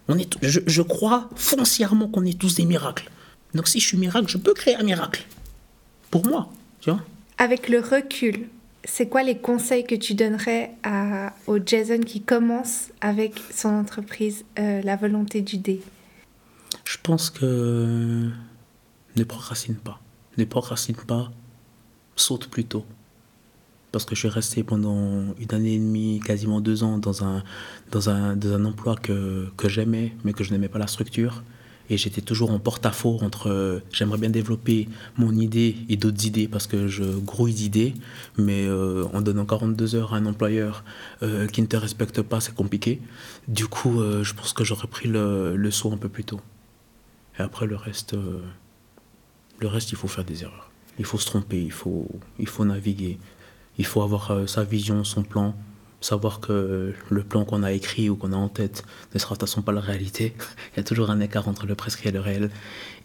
On 0.09 0.17
est, 0.17 0.37
je, 0.41 0.59
je 0.65 0.81
crois 0.81 1.29
foncièrement 1.35 2.07
qu'on 2.07 2.25
est 2.25 2.37
tous 2.37 2.55
des 2.55 2.65
miracles. 2.65 3.09
Donc 3.53 3.67
si 3.67 3.79
je 3.79 3.87
suis 3.87 3.97
miracle, 3.97 4.27
je 4.27 4.37
peux 4.37 4.53
créer 4.53 4.75
un 4.75 4.83
miracle. 4.83 5.25
Pour 6.11 6.25
moi, 6.25 6.49
tu 6.79 6.91
vois. 6.91 7.01
Avec 7.37 7.69
le 7.69 7.79
recul, 7.79 8.47
c'est 8.87 9.07
quoi 9.07 9.21
les 9.21 9.37
conseils 9.37 9.85
que 9.85 9.95
tu 9.95 10.15
donnerais 10.15 10.71
à, 10.81 11.33
au 11.45 11.59
Jason 11.63 11.99
qui 11.99 12.21
commence 12.21 12.89
avec 13.01 13.39
son 13.53 13.69
entreprise, 13.69 14.45
euh, 14.57 14.81
la 14.81 14.95
volonté 14.95 15.41
du 15.41 15.57
dé? 15.57 15.81
Je 16.85 16.97
pense 17.03 17.29
que 17.29 18.29
ne 19.15 19.23
procrastine 19.23 19.75
pas. 19.75 19.99
Ne 20.37 20.45
procrastine 20.45 20.95
pas, 20.95 21.31
saute 22.15 22.47
plutôt. 22.47 22.85
Parce 23.91 24.05
que 24.05 24.15
je 24.15 24.21
suis 24.21 24.29
resté 24.29 24.63
pendant 24.63 25.35
une 25.37 25.53
année 25.53 25.75
et 25.75 25.79
demie, 25.79 26.21
quasiment 26.25 26.61
deux 26.61 26.83
ans, 26.83 26.97
dans 26.97 27.23
un, 27.25 27.43
dans 27.91 28.09
un, 28.09 28.35
dans 28.37 28.53
un 28.53 28.63
emploi 28.63 28.95
que, 28.95 29.49
que 29.57 29.67
j'aimais, 29.67 30.13
mais 30.23 30.31
que 30.31 30.43
je 30.43 30.51
n'aimais 30.51 30.69
pas 30.69 30.79
la 30.79 30.87
structure. 30.87 31.43
Et 31.89 31.97
j'étais 31.97 32.21
toujours 32.21 32.51
en 32.51 32.59
porte-à-faux 32.59 33.19
entre 33.21 33.49
euh, 33.49 33.79
j'aimerais 33.93 34.17
bien 34.17 34.29
développer 34.29 34.89
mon 35.17 35.33
idée 35.33 35.77
et 35.87 35.95
d'autres 35.95 36.25
idées 36.25 36.47
parce 36.47 36.67
que 36.67 36.87
je 36.87 37.03
grouille 37.03 37.53
d'idées, 37.53 37.93
mais 38.37 38.65
euh, 38.67 39.05
en 39.13 39.21
donnant 39.21 39.45
42 39.45 39.95
heures 39.95 40.13
à 40.13 40.17
un 40.17 40.25
employeur 40.25 40.83
euh, 41.23 41.47
qui 41.47 41.61
ne 41.61 41.67
te 41.67 41.77
respecte 41.77 42.21
pas, 42.21 42.41
c'est 42.41 42.53
compliqué. 42.53 43.01
Du 43.47 43.67
coup, 43.67 44.01
je 44.21 44.33
pense 44.33 44.53
que 44.53 44.63
j'aurais 44.63 44.87
pris 44.87 45.07
le, 45.07 45.55
le, 45.55 45.71
saut 45.71 45.91
un 45.93 45.97
peu 45.97 46.09
plus 46.09 46.25
tôt. 46.25 46.41
Et 47.39 47.41
après, 47.41 47.65
le 47.65 47.75
reste, 47.75 48.15
le 49.59 49.67
reste, 49.67 49.91
il 49.91 49.97
faut 49.97 50.07
faire 50.07 50.25
des 50.25 50.43
erreurs. 50.43 50.69
Il 50.99 51.05
faut 51.05 51.19
se 51.19 51.25
tromper, 51.25 51.61
il 51.61 51.71
faut, 51.71 52.07
il 52.39 52.47
faut 52.47 52.65
naviguer, 52.65 53.19
il 53.77 53.85
faut 53.85 54.01
avoir 54.01 54.49
sa 54.49 54.63
vision, 54.63 55.03
son 55.03 55.23
plan, 55.23 55.55
savoir 56.01 56.39
que 56.39 56.93
le 57.09 57.23
plan 57.23 57.43
qu'on 57.45 57.63
a 57.63 57.71
écrit 57.71 58.09
ou 58.09 58.15
qu'on 58.15 58.33
a 58.33 58.35
en 58.35 58.49
tête 58.49 58.83
ne 59.13 59.19
sera 59.19 59.35
de 59.35 59.39
toute 59.39 59.49
façon 59.49 59.61
pas 59.61 59.71
la 59.71 59.81
réalité. 59.81 60.33
Il 60.73 60.77
y 60.77 60.79
a 60.79 60.83
toujours 60.83 61.09
un 61.09 61.19
écart 61.19 61.47
entre 61.47 61.65
le 61.65 61.75
prescrit 61.75 62.09
et 62.09 62.11
le 62.11 62.19
réel. 62.19 62.49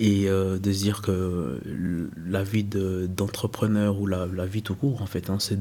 Et 0.00 0.28
euh, 0.28 0.58
de 0.58 0.72
se 0.72 0.82
dire 0.82 1.02
que 1.02 1.60
la 2.26 2.42
vie 2.42 2.64
d'entrepreneur 2.64 4.00
ou 4.00 4.06
la, 4.06 4.46
vie 4.46 4.62
tout 4.62 4.74
court, 4.74 5.02
en 5.02 5.06
fait, 5.06 5.30
hein, 5.30 5.38
c'est 5.40 5.60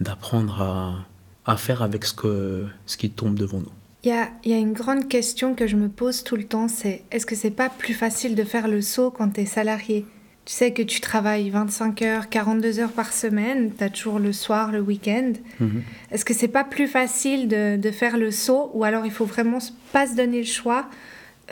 d'apprendre 0.00 0.62
à, 0.62 1.06
à, 1.50 1.56
faire 1.56 1.82
avec 1.82 2.04
ce, 2.04 2.14
que, 2.14 2.66
ce 2.86 2.96
qui 2.96 3.10
tombe 3.10 3.36
devant 3.36 3.58
nous. 3.58 3.72
Il 4.02 4.08
y, 4.08 4.12
a, 4.12 4.30
il 4.44 4.50
y 4.50 4.54
a, 4.54 4.58
une 4.58 4.72
grande 4.72 5.08
question 5.08 5.54
que 5.54 5.66
je 5.66 5.76
me 5.76 5.88
pose 5.88 6.24
tout 6.24 6.36
le 6.36 6.44
temps, 6.44 6.68
c'est 6.68 7.04
est-ce 7.10 7.26
que 7.26 7.36
c'est 7.36 7.50
pas 7.50 7.68
plus 7.68 7.92
facile 7.92 8.34
de 8.34 8.44
faire 8.44 8.66
le 8.66 8.80
saut 8.80 9.10
quand 9.10 9.30
tu 9.30 9.42
es 9.42 9.46
salarié? 9.46 10.06
Tu 10.50 10.56
sais 10.56 10.72
que 10.72 10.82
tu 10.82 11.00
travailles 11.00 11.48
25 11.48 12.02
heures, 12.02 12.28
42 12.28 12.80
heures 12.80 12.90
par 12.90 13.12
semaine, 13.12 13.70
tu 13.78 13.84
as 13.84 13.88
toujours 13.88 14.18
le 14.18 14.32
soir, 14.32 14.72
le 14.72 14.80
week-end. 14.80 15.34
Mhm. 15.60 15.84
Est-ce 16.10 16.24
que 16.24 16.34
c'est 16.34 16.48
pas 16.48 16.64
plus 16.64 16.88
facile 16.88 17.46
de, 17.46 17.76
de, 17.76 17.90
faire 17.92 18.18
le 18.18 18.32
saut 18.32 18.68
ou 18.74 18.82
alors 18.82 19.06
il 19.06 19.12
faut 19.12 19.26
vraiment 19.26 19.58
pas 19.92 20.08
se 20.08 20.16
donner 20.16 20.40
le 20.40 20.46
choix, 20.46 20.86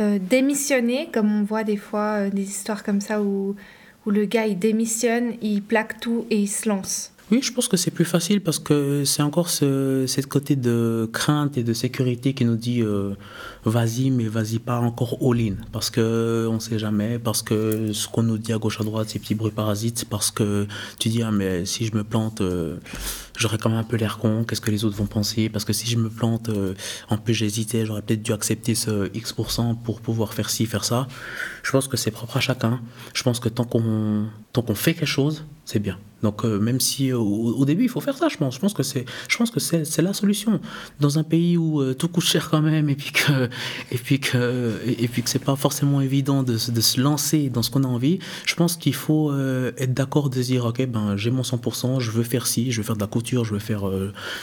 euh, 0.00 0.18
démissionner, 0.20 1.11
comme 1.12 1.32
on 1.32 1.44
voit 1.44 1.62
des 1.62 1.76
fois 1.76 2.24
euh, 2.26 2.30
des 2.30 2.42
histoires 2.42 2.82
comme 2.82 3.00
ça 3.00 3.22
où, 3.22 3.54
où 4.04 4.11
le 4.11 4.24
gars 4.24 4.46
il 4.48 4.58
démissionne, 4.58 5.34
il 5.42 5.62
plaque 5.62 6.00
tout 6.00 6.26
et 6.30 6.37
il 6.40 6.48
se 6.48 6.68
lance? 6.68 7.12
Oui, 7.30 7.42
je 7.42 7.52
pense 7.52 7.68
que 7.68 7.76
c'est 7.76 7.90
plus 7.90 8.06
facile 8.06 8.40
parce 8.40 8.58
que 8.58 9.04
c'est 9.04 9.20
encore 9.20 9.50
ce, 9.50 10.06
cette 10.06 10.28
côté 10.28 10.56
de 10.56 11.08
crainte 11.12 11.58
et 11.58 11.62
de 11.62 11.74
sécurité 11.74 12.32
qui 12.32 12.46
nous 12.46 12.56
dit 12.56 12.80
euh, 12.80 13.14
vas-y, 13.66 14.10
mais 14.10 14.28
vas-y 14.28 14.58
pas 14.58 14.78
encore 14.78 15.18
all-in. 15.20 15.56
Parce 15.70 15.90
qu'on 15.90 16.54
ne 16.54 16.58
sait 16.58 16.78
jamais, 16.78 17.18
parce 17.18 17.42
que 17.42 17.92
ce 17.92 18.08
qu'on 18.08 18.22
nous 18.22 18.38
dit 18.38 18.54
à 18.54 18.58
gauche 18.58 18.80
à 18.80 18.84
droite, 18.84 19.08
c'est 19.10 19.18
petits 19.18 19.34
bruits 19.34 19.52
parasites, 19.52 20.06
parce 20.08 20.30
que 20.30 20.66
tu 20.98 21.10
dis 21.10 21.22
ah, 21.22 21.30
mais 21.30 21.66
si 21.66 21.84
je 21.84 21.94
me 21.94 22.02
plante, 22.02 22.40
euh, 22.40 22.78
j'aurais 23.36 23.58
quand 23.58 23.68
même 23.68 23.78
un 23.78 23.84
peu 23.84 23.98
l'air 23.98 24.16
con, 24.16 24.44
qu'est-ce 24.44 24.62
que 24.62 24.70
les 24.70 24.86
autres 24.86 24.96
vont 24.96 25.06
penser? 25.06 25.50
Parce 25.50 25.66
que 25.66 25.74
si 25.74 25.86
je 25.86 25.98
me 25.98 26.08
plante, 26.08 26.48
euh, 26.48 26.72
en 27.10 27.18
plus 27.18 27.34
j'hésitais, 27.34 27.84
j'aurais 27.84 28.00
peut-être 28.02 28.22
dû 28.22 28.32
accepter 28.32 28.74
ce 28.74 29.10
X% 29.14 29.74
pour 29.84 30.00
pouvoir 30.00 30.32
faire 30.32 30.48
ci, 30.48 30.64
faire 30.64 30.84
ça. 30.84 31.06
Je 31.62 31.70
pense 31.72 31.88
que 31.88 31.98
c'est 31.98 32.10
propre 32.10 32.38
à 32.38 32.40
chacun. 32.40 32.80
Je 33.12 33.22
pense 33.22 33.38
que 33.38 33.50
tant 33.50 33.64
qu'on 33.64 34.26
qu'on 34.54 34.74
fait 34.74 34.94
quelque 34.94 35.06
chose, 35.06 35.44
c'est 35.64 35.78
bien. 35.78 35.98
Donc 36.22 36.44
euh, 36.44 36.59
même 36.59 36.81
si 36.81 37.11
euh, 37.11 37.16
au, 37.16 37.64
début 37.64 37.85
il 37.85 37.88
faut 37.88 38.00
faire 38.00 38.16
ça, 38.16 38.28
je 38.28 38.37
pense. 38.37 38.54
Je 38.54 38.61
pense 38.61 38.74
que 38.74 38.83
c'est, 38.83 39.04
je 39.28 39.37
pense 39.37 39.50
que 39.50 39.61
c'est, 39.61 40.02
la 40.02 40.12
solution. 40.12 40.61
Dans 41.00 41.18
un 41.18 41.22
pays 41.22 41.57
où 41.57 41.81
euh, 41.81 41.94
tout 41.94 42.09
coûte 42.09 42.24
cher 42.24 42.50
quand 42.50 42.61
même 42.61 42.88
et 42.88 42.94
puis 42.94 43.12
que 43.12 43.48
et 43.92 43.98
puis 43.98 44.20
que 44.20 44.81
et, 44.87 45.09
puis 45.09 45.22
que 45.22 45.31
c'est 45.31 45.38
pas 45.38 45.57
forcément 45.57 46.00
évident 46.00 46.42
de, 46.42 46.52
de, 46.52 46.81
se 46.81 47.00
lancer 47.00 47.50
dans 47.50 47.62
ce 47.62 47.70
qu'on 47.70 47.85
a 47.85 47.88
envie, 47.88 48.18
je 48.46 48.54
pense 48.54 48.76
qu'il 48.76 48.94
faut 48.94 49.33
être 49.35 49.94
d'accord 49.94 50.31
de 50.31 50.42
dire 50.42 50.64
ok 50.66 50.87
ben 50.87 51.16
j'ai 51.16 51.31
mon 51.31 51.42
100%, 51.42 52.00
je 52.00 52.11
veux 52.11 52.22
faire 52.22 52.46
ci, 52.46 52.72
je 52.72 52.78
veux 52.78 52.85
faire 52.85 52.96
de 52.96 53.00
la 53.00 53.07
couture, 53.07 53.44
je 53.44 53.52
veux 53.52 53.59
faire 53.59 53.85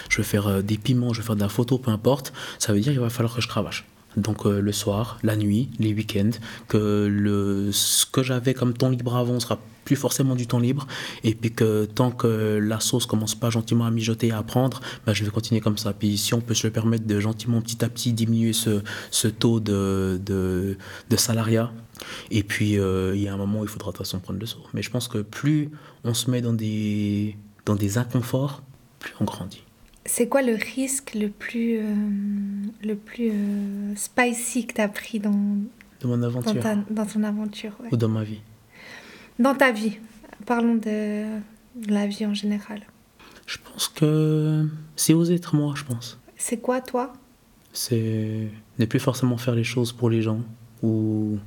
je 0.09 0.17
veux 0.17 0.23
faire 0.23 0.63
des 0.63 0.77
piments, 0.77 1.13
je 1.13 1.21
veux 1.21 1.25
faire 1.25 1.35
de 1.35 1.41
la 1.41 1.49
photo, 1.49 1.77
peu 1.77 1.91
importe. 1.91 2.33
Ça 2.59 2.73
veut 2.73 2.79
dire 2.79 2.93
qu'il 2.93 3.01
va 3.01 3.09
falloir 3.09 3.35
que 3.35 3.41
je 3.41 3.47
cravache 3.47 3.85
donc 4.17 4.45
le 4.45 4.71
soir, 4.71 5.19
la 5.23 5.35
nuit, 5.35 5.69
les 5.79 5.93
week-ends, 5.93 6.31
que 6.67 7.07
le, 7.09 7.71
ce 7.71 8.05
que 8.05 8.23
j'avais 8.23 8.53
comme 8.53 8.73
temps 8.73 8.89
libre 8.89 9.15
avant 9.15 9.39
sera 9.39 9.59
plus 9.85 9.95
forcément 9.95 10.35
du 10.35 10.47
temps 10.47 10.59
libre. 10.59 10.85
Et 11.23 11.33
puis 11.35 11.53
que 11.53 11.85
tant 11.85 12.11
que 12.11 12.59
la 12.61 12.81
sauce 12.81 13.05
commence 13.05 13.35
pas 13.35 13.49
gentiment 13.49 13.85
à 13.85 13.91
mijoter 13.91 14.27
et 14.27 14.31
à 14.31 14.43
prendre, 14.43 14.81
bah, 15.05 15.13
je 15.13 15.23
vais 15.23 15.31
continuer 15.31 15.61
comme 15.61 15.77
ça. 15.77 15.93
Puis 15.93 16.17
si 16.17 16.33
on 16.33 16.41
peut 16.41 16.55
se 16.55 16.67
le 16.67 16.73
permettre 16.73 17.05
de 17.05 17.19
gentiment, 17.19 17.61
petit 17.61 17.85
à 17.85 17.89
petit, 17.89 18.11
diminuer 18.11 18.51
ce, 18.51 18.81
ce 19.11 19.27
taux 19.29 19.61
de, 19.61 20.19
de, 20.25 20.77
de, 21.09 21.15
salariat. 21.15 21.71
Et 22.31 22.43
puis 22.43 22.77
euh, 22.77 23.15
il 23.15 23.21
y 23.21 23.29
a 23.29 23.33
un 23.33 23.37
moment 23.37 23.61
où 23.61 23.63
il 23.63 23.69
faudra 23.69 23.91
de 23.91 23.97
toute 23.97 24.05
façon 24.05 24.19
prendre 24.19 24.39
le 24.39 24.45
saut. 24.45 24.65
Mais 24.73 24.81
je 24.81 24.89
pense 24.89 25.07
que 25.07 25.19
plus 25.19 25.69
on 26.03 26.13
se 26.13 26.29
met 26.29 26.41
dans 26.41 26.53
des, 26.53 27.37
dans 27.65 27.75
des 27.75 27.97
inconforts, 27.97 28.63
plus 28.99 29.13
on 29.21 29.23
grandit. 29.23 29.63
C'est 30.05 30.27
quoi 30.27 30.41
le 30.41 30.53
risque 30.53 31.15
le 31.15 31.29
plus, 31.29 31.77
euh, 31.77 31.95
le 32.83 32.95
plus 32.95 33.31
euh, 33.31 33.95
spicy 33.95 34.67
que 34.67 34.73
tu 34.73 34.81
as 34.81 34.87
pris 34.87 35.19
dans, 35.19 35.57
mon 36.03 36.21
aventure. 36.21 36.61
Dans, 36.89 37.05
ton 37.05 37.23
aventure 37.23 37.73
Ou 37.91 37.97
dans 37.97 38.09
ma 38.09 38.23
vie 38.23 38.41
dans 39.39 39.55
ta 39.55 39.71
vie, 39.71 39.97
parlons 40.45 40.75
de, 40.75 41.25
la 41.87 42.07
vie 42.07 42.25
en 42.25 42.33
général. 42.33 42.81
Je 43.45 43.57
pense 43.57 43.87
que 43.89 44.65
c'est 44.95 45.13
oser 45.13 45.35
être 45.35 45.55
moi, 45.55 45.73
je 45.75 45.83
pense. 45.83 46.19
C'est 46.37 46.57
quoi, 46.57 46.81
toi? 46.81 47.13
C'est 47.73 48.49
ne 48.79 48.85
plus 48.85 48.99
forcément 48.99 49.37
faire 49.37 49.55
les 49.55 49.63
choses 49.63 49.91
pour 49.91 50.09
les 50.09 50.21
gens 50.21 50.39
ou 50.81 51.37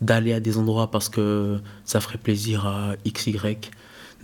d'aller 0.00 0.32
à 0.32 0.40
des 0.40 0.58
endroits 0.58 0.90
parce 0.90 1.08
que 1.08 1.60
ça 1.84 2.00
ferait 2.00 2.18
plaisir 2.18 2.66
à 2.66 2.94
X, 3.04 3.28
Y, 3.28 3.70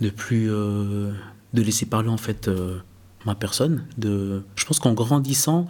de 0.01 0.09
plus 0.09 0.51
euh, 0.51 1.13
de 1.53 1.61
laisser 1.61 1.85
parler 1.85 2.09
en 2.09 2.17
fait 2.17 2.47
euh, 2.47 2.79
ma 3.25 3.35
personne. 3.35 3.85
De, 3.97 4.43
je 4.55 4.65
pense 4.65 4.79
qu'en 4.79 4.93
grandissant, 4.93 5.67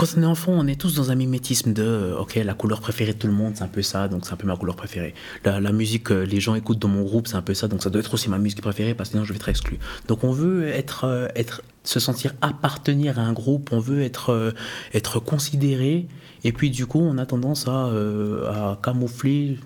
quand 0.00 0.06
on 0.16 0.22
est 0.22 0.26
enfant, 0.26 0.52
on 0.52 0.66
est 0.66 0.80
tous 0.80 0.94
dans 0.94 1.10
un 1.10 1.14
mimétisme 1.14 1.74
de, 1.74 1.82
euh, 1.82 2.18
ok, 2.18 2.36
la 2.36 2.54
couleur 2.54 2.80
préférée 2.80 3.12
de 3.12 3.18
tout 3.18 3.26
le 3.26 3.34
monde, 3.34 3.52
c'est 3.56 3.64
un 3.64 3.68
peu 3.68 3.82
ça, 3.82 4.08
donc 4.08 4.24
c'est 4.24 4.32
un 4.32 4.36
peu 4.36 4.46
ma 4.46 4.56
couleur 4.56 4.74
préférée. 4.74 5.12
La, 5.44 5.60
musique 5.72 6.04
que 6.04 6.14
les 6.14 6.40
gens 6.40 6.54
écoutent 6.54 6.78
dans 6.78 6.88
mon 6.88 7.02
groupe, 7.02 7.28
c'est 7.28 7.36
un 7.36 7.42
peu 7.42 7.52
ça, 7.52 7.68
donc 7.68 7.82
ça 7.82 7.90
doit 7.90 8.00
être 8.00 8.14
aussi 8.14 8.30
ma 8.30 8.38
musique 8.38 8.62
préférée, 8.62 8.94
parce 8.94 9.10
que 9.10 9.12
sinon 9.12 9.24
je 9.26 9.34
vais 9.34 9.36
être 9.36 9.50
exclu. 9.50 9.78
Donc 10.08 10.24
on 10.24 10.32
veut 10.32 10.68
être, 10.68 11.04
euh, 11.04 11.28
être, 11.36 11.60
se 11.84 12.00
sentir 12.00 12.32
appartenir 12.40 13.18
à 13.18 13.22
un 13.24 13.34
groupe, 13.34 13.72
on 13.72 13.78
veut 13.78 14.00
être, 14.00 14.30
euh, 14.30 14.52
être 14.94 15.20
considéré, 15.20 16.06
et 16.44 16.52
puis 16.52 16.70
du 16.70 16.86
coup, 16.86 17.00
on 17.00 17.18
a 17.18 17.26
tendance 17.26 17.68
à, 17.68 17.90
à 17.90 18.78
camoufler 18.82 19.58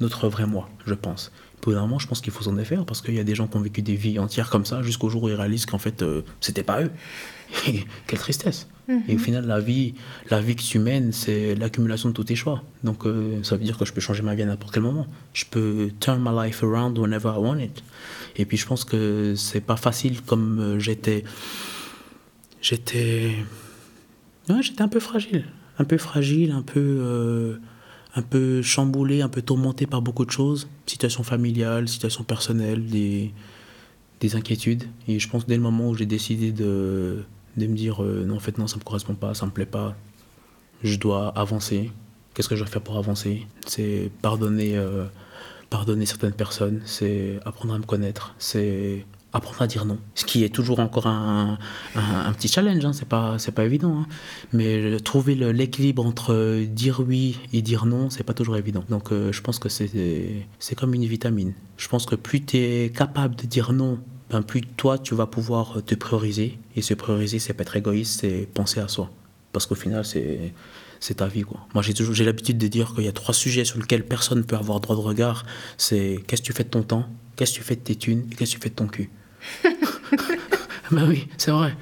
notre 0.00 0.28
vrai 0.28 0.46
moi, 0.46 0.68
je 0.86 0.94
pense. 0.94 1.32
Pour 1.60 1.72
moment, 1.72 1.98
je 1.98 2.06
pense 2.06 2.20
qu'il 2.20 2.32
faut 2.32 2.44
s'en 2.44 2.54
défaire 2.54 2.84
parce 2.86 3.02
qu'il 3.02 3.14
y 3.14 3.20
a 3.20 3.24
des 3.24 3.34
gens 3.34 3.46
qui 3.46 3.56
ont 3.56 3.60
vécu 3.60 3.82
des 3.82 3.94
vies 3.94 4.18
entières 4.18 4.50
comme 4.50 4.64
ça 4.64 4.82
jusqu'au 4.82 5.08
jour 5.10 5.24
où 5.24 5.28
ils 5.28 5.34
réalisent 5.34 5.66
qu'en 5.66 5.78
fait, 5.78 6.04
c'était 6.40 6.62
pas 6.62 6.82
eux. 6.82 6.90
quelle 8.06 8.18
tristesse. 8.18 8.68
Et 9.08 9.12
au 9.12 9.18
mhm. 9.18 9.18
final, 9.18 9.46
la 9.46 9.60
vie, 9.60 9.94
la 10.30 10.40
vie 10.40 10.56
que 10.56 10.62
tu 10.62 10.78
mènes, 10.78 11.12
c'est 11.12 11.54
l'accumulation 11.54 12.08
de 12.08 12.14
tous 12.14 12.24
tes 12.24 12.34
choix. 12.34 12.62
Donc, 12.82 13.06
euh, 13.06 13.42
ça 13.44 13.56
veut 13.56 13.64
dire 13.64 13.78
que 13.78 13.84
je 13.84 13.92
peux 13.92 14.00
changer 14.00 14.22
ma 14.22 14.34
vie 14.34 14.42
à 14.42 14.46
n'importe 14.46 14.74
quel 14.74 14.82
moment. 14.82 15.06
Je 15.32 15.44
peux 15.44 15.90
turn 16.00 16.20
my 16.20 16.46
life 16.46 16.64
around 16.64 16.98
whenever 16.98 17.28
I 17.28 17.38
want 17.38 17.58
it. 17.58 17.82
Et 18.36 18.44
puis, 18.44 18.56
je 18.56 18.66
pense 18.66 18.84
que 18.84 19.34
c'est 19.36 19.60
pas 19.60 19.76
facile 19.76 20.22
comme 20.22 20.58
euh, 20.58 20.78
j'étais. 20.80 21.24
J'étais. 22.60 23.36
Ouais, 24.48 24.62
j'étais 24.62 24.82
un 24.82 24.88
peu 24.88 25.00
fragile. 25.00 25.44
Un 25.78 25.84
peu 25.84 25.96
fragile, 25.96 26.50
un 26.50 26.62
peu. 26.62 26.80
Euh, 26.80 27.58
un 28.14 28.22
peu 28.22 28.62
chamboulé, 28.62 29.22
un 29.22 29.28
peu 29.28 29.42
tourmenté 29.42 29.86
par 29.86 30.02
beaucoup 30.02 30.24
de 30.24 30.30
choses. 30.30 30.68
Situation 30.86 31.22
familiale, 31.22 31.88
situation 31.88 32.24
personnelle, 32.24 32.86
des, 32.86 33.32
des 34.20 34.36
inquiétudes. 34.36 34.84
Et 35.08 35.18
je 35.18 35.28
pense 35.28 35.46
dès 35.46 35.56
le 35.56 35.62
moment 35.62 35.90
où 35.90 35.94
j'ai 35.94 36.06
décidé 36.06 36.52
de 36.52 37.24
de 37.56 37.66
me 37.66 37.74
dire 37.74 38.02
euh, 38.02 38.24
non 38.24 38.36
en 38.36 38.40
fait 38.40 38.58
non 38.58 38.66
ça 38.66 38.76
me 38.76 38.82
correspond 38.82 39.14
pas 39.14 39.34
ça 39.34 39.46
me 39.46 39.50
plaît 39.50 39.66
pas 39.66 39.96
je 40.82 40.96
dois 40.96 41.28
avancer 41.36 41.90
qu'est-ce 42.34 42.48
que 42.48 42.54
je 42.56 42.60
dois 42.60 42.70
faire 42.70 42.82
pour 42.82 42.96
avancer? 42.96 43.46
C'est 43.66 44.10
pardonner 44.22 44.76
euh, 44.76 45.04
pardonner 45.68 46.06
certaines 46.06 46.32
personnes 46.32 46.80
c'est 46.84 47.40
apprendre 47.44 47.74
à 47.74 47.78
me 47.78 47.84
connaître 47.84 48.34
c'est 48.38 49.04
apprendre 49.32 49.62
à 49.62 49.66
dire 49.66 49.84
non 49.84 49.98
ce 50.14 50.24
qui 50.24 50.44
est 50.44 50.48
toujours 50.48 50.80
encore 50.80 51.06
un, 51.06 51.58
un, 51.94 52.32
petit 52.32 52.48
challenge 52.48 52.84
hein. 52.84 52.92
c'est 52.92 53.08
pas 53.08 53.36
pas 53.54 53.64
évident 53.64 54.00
hein. 54.00 54.06
mais 54.52 54.98
trouver 55.00 55.34
l'équilibre 55.34 56.04
entre 56.04 56.64
dire 56.64 57.00
oui 57.06 57.38
et 57.52 57.62
dire 57.62 57.86
non 57.86 58.10
c'est 58.10 58.24
pas 58.24 58.34
toujours 58.34 58.56
évident 58.56 58.84
donc 58.88 59.12
euh, 59.12 59.32
je 59.32 59.40
pense 59.40 59.58
que 59.58 59.68
c'est 59.68 60.46
c'est 60.58 60.74
comme 60.74 60.94
une 60.94 61.04
vitamine 61.04 61.52
je 61.76 61.88
pense 61.88 62.06
que 62.06 62.14
plus 62.14 62.44
tu 62.44 62.56
es 62.56 62.90
capable 62.90 63.36
de 63.36 63.46
dire 63.46 63.72
non 63.72 64.00
ben 64.30 64.42
plus 64.42 64.60
toi, 64.60 64.96
tu 64.96 65.14
vas 65.14 65.26
pouvoir 65.26 65.82
te 65.84 65.94
prioriser. 65.94 66.58
Et 66.76 66.82
se 66.82 66.94
prioriser, 66.94 67.38
c'est 67.40 67.52
pas 67.52 67.62
être 67.62 67.76
égoïste, 67.76 68.20
c'est 68.20 68.48
penser 68.54 68.80
à 68.80 68.86
soi. 68.86 69.10
Parce 69.52 69.66
qu'au 69.66 69.74
final, 69.74 70.04
c'est 70.04 70.54
c'est 71.00 71.14
ta 71.14 71.26
vie. 71.26 71.42
Quoi. 71.42 71.66
Moi, 71.74 71.82
j'ai 71.82 71.94
toujours 71.94 72.14
j'ai 72.14 72.24
l'habitude 72.24 72.58
de 72.58 72.68
dire 72.68 72.94
qu'il 72.94 73.04
y 73.04 73.08
a 73.08 73.12
trois 73.12 73.34
sujets 73.34 73.64
sur 73.64 73.78
lesquels 73.78 74.06
personne 74.06 74.38
ne 74.38 74.42
peut 74.44 74.56
avoir 74.56 74.80
droit 74.80 74.94
de 74.94 75.00
regard. 75.00 75.44
C'est 75.78 76.20
qu'est-ce 76.26 76.42
que 76.42 76.46
tu 76.46 76.52
fais 76.52 76.64
de 76.64 76.68
ton 76.68 76.82
temps, 76.82 77.06
qu'est-ce 77.36 77.52
que 77.52 77.58
tu 77.58 77.64
fais 77.64 77.76
de 77.76 77.80
tes 77.80 77.96
thunes 77.96 78.26
et 78.30 78.34
qu'est-ce 78.36 78.52
que 78.52 78.56
tu 78.56 78.62
fais 78.62 78.70
de 78.70 78.74
ton 78.74 78.86
cul. 78.86 79.10
Ben 80.90 81.08
oui, 81.08 81.28
c'est 81.36 81.50
vrai. 81.50 81.74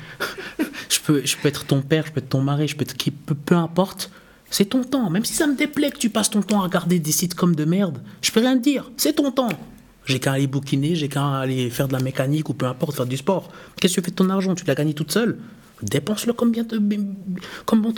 je, 0.88 1.01
peux, 1.01 1.25
je 1.25 1.37
peux 1.37 1.49
être 1.49 1.64
ton 1.64 1.81
père, 1.81 2.07
je 2.07 2.12
peux 2.12 2.21
être 2.21 2.29
ton 2.29 2.40
mari, 2.40 2.68
je 2.68 2.77
peux 2.77 2.83
être 2.83 2.97
qui, 2.97 3.11
peu, 3.11 3.55
importe. 3.55 4.11
C'est 4.51 4.66
ton 4.66 4.83
temps. 4.83 5.11
Même 5.11 5.25
si 5.25 5.35
ça 5.35 5.47
me 5.47 5.57
déplaît 5.57 5.90
que 5.90 5.99
tu 5.99 6.11
passes 6.11 6.31
ton 6.31 6.42
temps 6.42 6.61
à 6.61 6.64
regarder 6.64 6.99
des 6.99 7.12
sites 7.12 7.35
comme 7.35 7.55
de 7.55 7.64
merde, 7.64 8.01
je 8.23 8.31
peux 8.31 8.40
rien 8.40 8.57
te 8.57 8.62
dire. 8.62 8.90
C'est 8.97 9.14
ton 9.14 9.31
temps. 9.31 9.51
J'ai 10.07 10.21
qu'à 10.21 10.33
aller 10.33 10.47
bouquiner, 10.47 10.94
j'ai 10.94 11.09
qu'à 11.09 11.40
aller 11.40 11.68
faire 11.68 11.87
de 11.87 11.92
la 11.92 12.01
mécanique 12.01 12.49
ou 12.49 12.55
peu 12.55 12.66
importe, 12.66 12.97
faire 12.97 13.07
du 13.07 13.18
sport. 13.18 13.51
Qu'est-ce 13.79 13.97
que 13.97 14.01
tu 14.01 14.05
fais 14.07 14.11
de 14.11 14.16
ton 14.16 14.31
argent? 14.31 14.55
Tu 14.55 14.64
l'as 14.64 14.75
gagné 14.75 14.94
toute 14.94 15.12
seule? 15.12 15.38
Dépense-le 15.83 16.33
comme, 16.33 16.51
bien 16.51 16.64
comme 17.66 17.83
bon. 17.83 17.92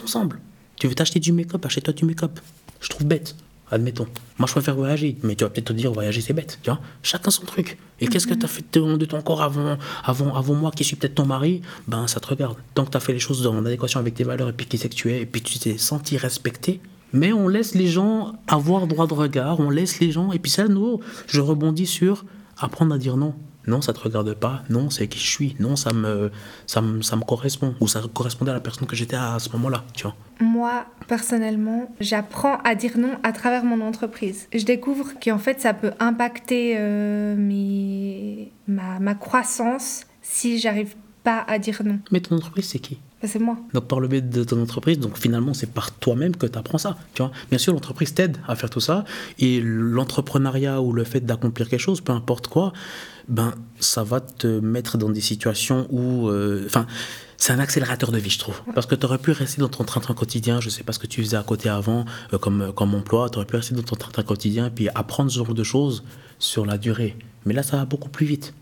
Tu 0.77 0.88
veux 0.88 0.94
t'acheter 0.94 1.20
du 1.20 1.33
make-up, 1.33 1.64
achète-toi 1.64 1.94
du 1.94 2.05
make-up. 2.05 2.40
Je 2.81 2.88
trouve 2.88 3.07
bête, 3.07 3.37
admettons. 3.70 4.06
Moi, 4.38 4.46
je 4.46 4.52
préfère 4.52 4.74
voyager, 4.74 5.16
mais 5.22 5.35
tu 5.35 5.44
vas 5.44 5.50
peut-être 5.50 5.66
te 5.66 5.72
dire, 5.72 5.92
voyager, 5.92 6.20
c'est 6.20 6.33
bête. 6.33 6.59
Tu 6.62 6.70
vois 6.70 6.80
Chacun 7.02 7.30
son 7.30 7.44
truc. 7.44 7.78
Et 8.00 8.06
qu'est-ce 8.06 8.26
que 8.26 8.35
tu 8.35 8.44
as 8.44 8.48
fait 8.48 8.64
de 8.72 9.04
ton 9.04 9.20
corps 9.22 9.42
avant, 9.42 9.76
avant, 10.04 10.35
avant 10.35 10.54
moi, 10.54 10.70
qui 10.70 10.85
suis 10.85 10.96
peut-être 10.96 11.16
ton 11.16 11.26
mari? 11.26 11.62
Ben, 11.87 12.06
ça 12.06 12.20
te 12.20 12.26
regarde. 12.26 12.56
Tant 12.74 12.85
que 12.85 12.90
tu 12.90 12.96
as 12.96 13.00
fait 13.00 13.12
les 13.12 13.18
choses 13.18 13.46
en 13.46 13.64
adéquation 13.64 14.00
avec 14.00 14.14
tes 14.14 14.24
valeurs 14.24 14.48
et 14.48 14.52
puis 14.52 14.66
qui 14.66 14.78
c'est 14.78 14.88
que 14.88 14.94
tu 14.94 15.12
es, 15.12 15.22
et 15.22 15.26
puis 15.26 15.42
tu 15.42 15.59
t'es 15.59 15.76
senti 15.78 16.16
respecté, 16.16 16.80
mais 17.12 17.33
on 17.33 17.48
laisse 17.48 17.74
les 17.74 17.88
gens 17.88 18.33
avoir 18.46 18.87
droit 18.87 19.06
de 19.06 19.14
regard, 19.14 19.61
on 19.61 19.70
laisse 19.70 20.00
les 20.00 20.12
gens, 20.12 20.33
et 20.33 20.38
puis 20.38 20.50
ça, 20.50 20.68
nous, 20.68 21.00
je 21.26 21.40
rebondis 21.40 21.87
sur 21.87 22.24
apprendre 22.59 22.94
à 22.94 22.98
dire 22.98 23.16
non. 23.16 23.35
Non, 23.66 23.81
ça 23.83 23.92
te 23.92 24.01
regarde 24.01 24.33
pas. 24.35 24.62
Non, 24.70 24.90
c'est 24.90 25.07
qui 25.09 25.18
je 25.18 25.29
suis. 25.29 25.57
Non, 25.61 25.77
ça 25.77 25.92
me, 25.92 26.31
ça 26.66 26.81
me, 26.81 27.03
ça 27.03 27.16
me 27.16 27.23
correspond. 27.23 27.75
Ou 27.81 27.88
ça 27.88 28.03
correspondait 28.12 28.51
à 28.51 28.55
la 28.55 28.61
personne 28.61 28.87
que 28.87 28.96
j'étais 28.96 29.16
à 29.16 29.38
ce 29.38 29.51
moment-là, 29.51 29.85
tu 29.94 30.05
vois. 30.05 30.16
Moi, 30.40 30.87
personnellement, 31.07 31.94
j'apprends 32.01 32.59
à 32.64 32.75
dire 32.75 32.96
non 32.96 33.18
à 33.23 33.33
travers 33.33 33.64
mon 33.64 33.81
entreprise. 33.81 34.49
Je 34.53 34.64
découvre 34.64 35.12
qu'en 35.23 35.38
fait, 35.38 35.61
ça 35.61 35.75
peut 35.75 35.92
impacter 36.01 36.77
euh, 36.79 37.37
mes, 37.37 38.53
ma, 38.66 38.99
ma 38.99 39.14
croissance 39.14 40.07
si 40.23 40.59
j'arrive 40.59 40.94
pas 41.23 41.44
à 41.46 41.59
dire 41.59 41.83
non. 41.85 42.01
Mais 42.11 42.20
ton 42.20 42.37
entreprise, 42.37 42.68
c'est 42.68 42.79
qui? 42.79 42.99
Bah, 43.20 43.28
c'est 43.30 43.38
moi. 43.38 43.56
Donc 43.74 43.87
par 43.87 44.00
le 44.00 44.09
biais 44.09 44.22
de 44.22 44.44
ton 44.44 44.61
entreprise, 44.62 44.98
donc 44.98 45.18
finalement 45.18 45.52
c'est 45.52 45.70
par 45.70 45.92
toi-même 45.92 46.37
que 46.37 46.46
tu 46.46 46.59
apprends 46.59 46.78
ça. 46.78 46.96
Tu 47.14 47.22
vois 47.22 47.30
Bien 47.50 47.59
sûr, 47.59 47.72
l'entreprise 47.72 48.14
t'aide 48.14 48.38
à 48.48 48.56
faire 48.56 48.70
tout 48.70 48.80
ça, 48.80 49.04
et 49.38 49.61
l'entrepreneuriat 49.61 50.80
ou 50.80 50.92
le 50.92 51.04
fait 51.04 51.20
d'accomplir 51.20 51.68
quelque 51.68 51.80
chose, 51.80 52.00
peu 52.00 52.12
importe 52.12 52.48
quoi, 52.48 52.72
ben 53.28 53.54
ça 53.78 54.04
va 54.04 54.20
te 54.20 54.46
mettre 54.46 54.96
dans 54.96 55.11
des 55.11 55.20
situations 55.20 55.87
où, 55.90 56.28
euh, 56.28 56.64
enfin. 56.66 56.87
c'est 57.37 57.52
un 57.52 57.59
accélérateur 57.59 58.11
de 58.11 58.18
vie, 58.18 58.30
je 58.30 58.38
trouve. 58.38 58.61
Parce 58.74 58.87
que 58.87 58.94
tu 58.94 59.04
aurais 59.04 59.18
pu 59.18 59.33
rester 59.33 59.61
dans 59.61 59.68
ton 59.68 59.85
train-train 59.85 60.14
quotidien, 60.14 60.61
je 60.61 60.70
sais 60.70 60.83
pas 60.83 60.92
ce 60.92 60.98
que 60.98 61.06
tu 61.06 61.22
faisais 61.22 61.37
à 61.37 61.42
côté 61.42 61.68
avant 61.68 62.06
euh, 62.33 62.38
comme, 62.38 62.72
comme 62.74 62.94
emploi, 62.94 63.28
tu 63.28 63.37
aurais 63.37 63.46
pu 63.46 63.56
rester 63.56 63.74
dans 63.74 63.83
ton 63.83 63.96
train-train 63.96 64.22
quotidien 64.22 64.66
et 64.66 64.70
puis 64.70 64.88
apprendre 64.94 65.30
ce 65.30 65.37
genre 65.37 65.54
de 65.54 65.64
choses 65.64 66.04
sur 66.38 66.64
la 66.64 66.78
durée. 66.78 67.16
Mais 67.44 67.54
là, 67.54 67.62
ça 67.62 67.76
va 67.76 67.85
beaucoup 67.85 68.09
plus 68.09 68.26
vite. 68.26 68.54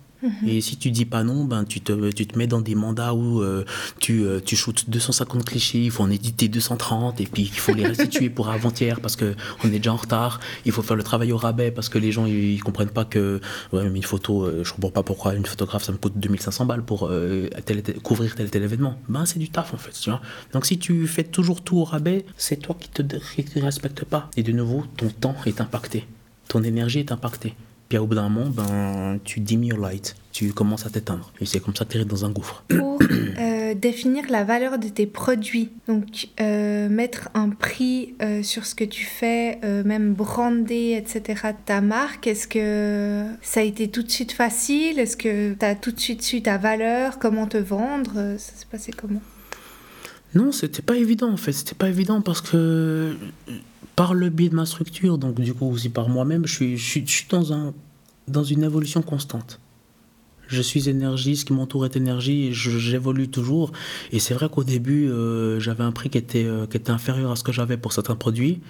Et 0.46 0.60
si 0.60 0.76
tu 0.76 0.90
dis 0.90 1.04
pas 1.04 1.22
non, 1.22 1.44
ben, 1.44 1.64
tu, 1.64 1.80
te, 1.80 2.10
tu 2.10 2.26
te 2.26 2.38
mets 2.38 2.46
dans 2.46 2.60
des 2.60 2.74
mandats 2.74 3.14
où 3.14 3.40
euh, 3.40 3.64
tu, 4.00 4.24
euh, 4.24 4.40
tu 4.44 4.56
shootes 4.56 4.90
250 4.90 5.44
clichés, 5.44 5.84
il 5.84 5.90
faut 5.90 6.02
en 6.02 6.10
éditer 6.10 6.48
230 6.48 7.20
et 7.20 7.26
puis 7.26 7.42
il 7.42 7.58
faut 7.58 7.72
les 7.72 7.86
restituer 7.86 8.28
pour 8.30 8.48
avant-hier 8.48 9.00
parce 9.00 9.16
qu'on 9.16 9.34
est 9.64 9.70
déjà 9.78 9.92
en 9.92 9.96
retard. 9.96 10.40
Il 10.64 10.72
faut 10.72 10.82
faire 10.82 10.96
le 10.96 11.02
travail 11.02 11.32
au 11.32 11.36
rabais 11.36 11.70
parce 11.70 11.88
que 11.88 11.98
les 11.98 12.12
gens 12.12 12.26
ils, 12.26 12.60
comprennent 12.62 12.88
pas 12.90 13.04
que 13.04 13.40
ouais, 13.72 13.86
une 13.86 14.02
photo, 14.02 14.42
euh, 14.42 14.62
je 14.64 14.72
comprends 14.72 14.90
pas 14.90 15.02
pourquoi 15.02 15.34
une 15.34 15.46
photographe 15.46 15.84
ça 15.84 15.92
me 15.92 15.98
coûte 15.98 16.14
2500 16.16 16.66
balles 16.66 16.82
pour 16.82 17.10
couvrir 18.02 18.34
tel 18.34 18.50
tel 18.50 18.62
événement. 18.62 18.98
Ben, 19.08 19.24
c'est 19.24 19.38
du 19.38 19.48
taf 19.50 19.74
en 19.74 19.76
fait. 19.76 20.10
Donc 20.52 20.66
si 20.66 20.78
tu 20.78 21.06
fais 21.06 21.24
toujours 21.24 21.62
tout 21.62 21.78
au 21.78 21.84
rabais, 21.84 22.24
c'est 22.36 22.56
toi 22.56 22.76
qui 22.78 22.88
te, 22.88 23.02
qui 23.02 23.44
te 23.44 23.58
respecte 23.60 24.04
pas. 24.04 24.30
Et 24.36 24.42
de 24.42 24.52
nouveau, 24.52 24.84
ton 24.96 25.08
temps 25.08 25.36
est 25.46 25.60
impacté, 25.60 26.06
ton 26.48 26.62
énergie 26.62 27.00
est 27.00 27.12
impactée. 27.12 27.54
Puis 27.88 27.96
au 27.96 28.06
bout 28.06 28.14
d'un 28.14 28.28
moment, 28.28 28.50
ben, 28.50 29.18
tu 29.24 29.40
dim 29.40 29.62
your 29.62 29.78
light, 29.78 30.14
tu 30.32 30.52
commences 30.52 30.84
à 30.84 30.90
t'éteindre. 30.90 31.32
Et 31.40 31.46
c'est 31.46 31.60
comme 31.60 31.74
ça 31.74 31.86
que 31.86 31.92
tu 31.92 31.98
es 31.98 32.04
dans 32.04 32.24
un 32.26 32.30
gouffre. 32.30 32.64
Pour 32.68 32.98
euh, 33.38 33.74
définir 33.74 34.24
la 34.28 34.44
valeur 34.44 34.78
de 34.78 34.88
tes 34.88 35.06
produits, 35.06 35.70
donc 35.86 36.28
euh, 36.40 36.88
mettre 36.90 37.30
un 37.32 37.48
prix 37.48 38.14
euh, 38.20 38.42
sur 38.42 38.66
ce 38.66 38.74
que 38.74 38.84
tu 38.84 39.04
fais, 39.04 39.58
même 39.84 40.12
brander, 40.12 41.02
etc., 41.02 41.52
ta 41.64 41.80
marque, 41.80 42.26
est-ce 42.26 42.46
que 42.46 43.24
ça 43.40 43.60
a 43.60 43.62
été 43.62 43.88
tout 43.88 44.02
de 44.02 44.10
suite 44.10 44.32
facile? 44.32 44.98
Est-ce 44.98 45.16
que 45.16 45.54
tu 45.54 45.64
as 45.64 45.74
tout 45.74 45.92
de 45.92 46.00
suite 46.00 46.22
su 46.22 46.42
ta 46.42 46.58
valeur? 46.58 47.18
Comment 47.18 47.46
te 47.46 47.56
vendre? 47.56 48.36
Ça 48.36 48.52
s'est 48.54 48.66
passé 48.70 48.92
comment? 48.92 49.22
Non, 50.34 50.52
c'était 50.52 50.82
pas 50.82 50.96
évident 50.96 51.30
en 51.30 51.36
fait. 51.36 51.52
C'était 51.52 51.74
pas 51.74 51.88
évident 51.88 52.20
parce 52.20 52.40
que 52.40 53.16
par 53.96 54.14
le 54.14 54.28
biais 54.28 54.48
de 54.48 54.54
ma 54.54 54.66
structure, 54.66 55.18
donc 55.18 55.40
du 55.40 55.54
coup 55.54 55.70
aussi 55.70 55.88
par 55.88 56.08
moi-même, 56.08 56.46
je 56.46 56.54
suis, 56.54 56.76
je 56.76 56.84
suis, 56.84 57.26
dans, 57.30 57.52
un, 57.52 57.74
dans 58.28 58.44
une 58.44 58.62
évolution 58.62 59.02
constante. 59.02 59.60
Je 60.46 60.62
suis 60.62 60.88
énergie, 60.88 61.36
ce 61.36 61.44
qui 61.44 61.52
m'entoure 61.52 61.84
est 61.84 61.96
énergie, 61.96 62.54
j'évolue 62.54 63.28
toujours. 63.28 63.72
Et 64.12 64.18
c'est 64.18 64.32
vrai 64.32 64.48
qu'au 64.48 64.64
début, 64.64 65.08
euh, 65.08 65.60
j'avais 65.60 65.84
un 65.84 65.92
prix 65.92 66.08
qui 66.08 66.16
était, 66.16 66.46
euh, 66.46 66.66
qui 66.66 66.78
était 66.78 66.90
inférieur 66.90 67.30
à 67.30 67.36
ce 67.36 67.44
que 67.44 67.52
j'avais 67.52 67.76
pour 67.76 67.92
certains 67.92 68.16
produits. 68.16 68.60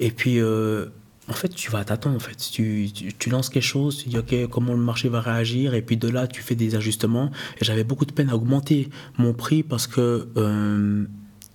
Et 0.00 0.10
puis, 0.10 0.40
euh, 0.40 0.86
en 1.28 1.32
fait, 1.32 1.48
tu 1.48 1.70
vas 1.70 1.84
t'attendre. 1.84 2.16
En 2.16 2.20
fait. 2.20 2.36
Tu, 2.36 2.90
tu, 2.92 3.12
tu, 3.12 3.30
lances 3.30 3.48
quelque 3.50 3.62
chose, 3.62 3.98
tu 4.02 4.08
dis, 4.08 4.18
OK, 4.18 4.34
comment 4.50 4.72
le 4.72 4.78
marché 4.78 5.08
va 5.08 5.20
réagir, 5.20 5.74
et 5.74 5.82
puis 5.82 5.96
de 5.96 6.08
là, 6.08 6.26
tu 6.26 6.42
fais 6.42 6.54
des 6.54 6.74
ajustements. 6.74 7.30
Et 7.60 7.64
j'avais 7.64 7.84
beaucoup 7.84 8.06
de 8.06 8.12
peine 8.12 8.30
à 8.30 8.36
augmenter 8.36 8.88
mon 9.18 9.34
prix 9.34 9.62
parce 9.62 9.86
que 9.86 10.28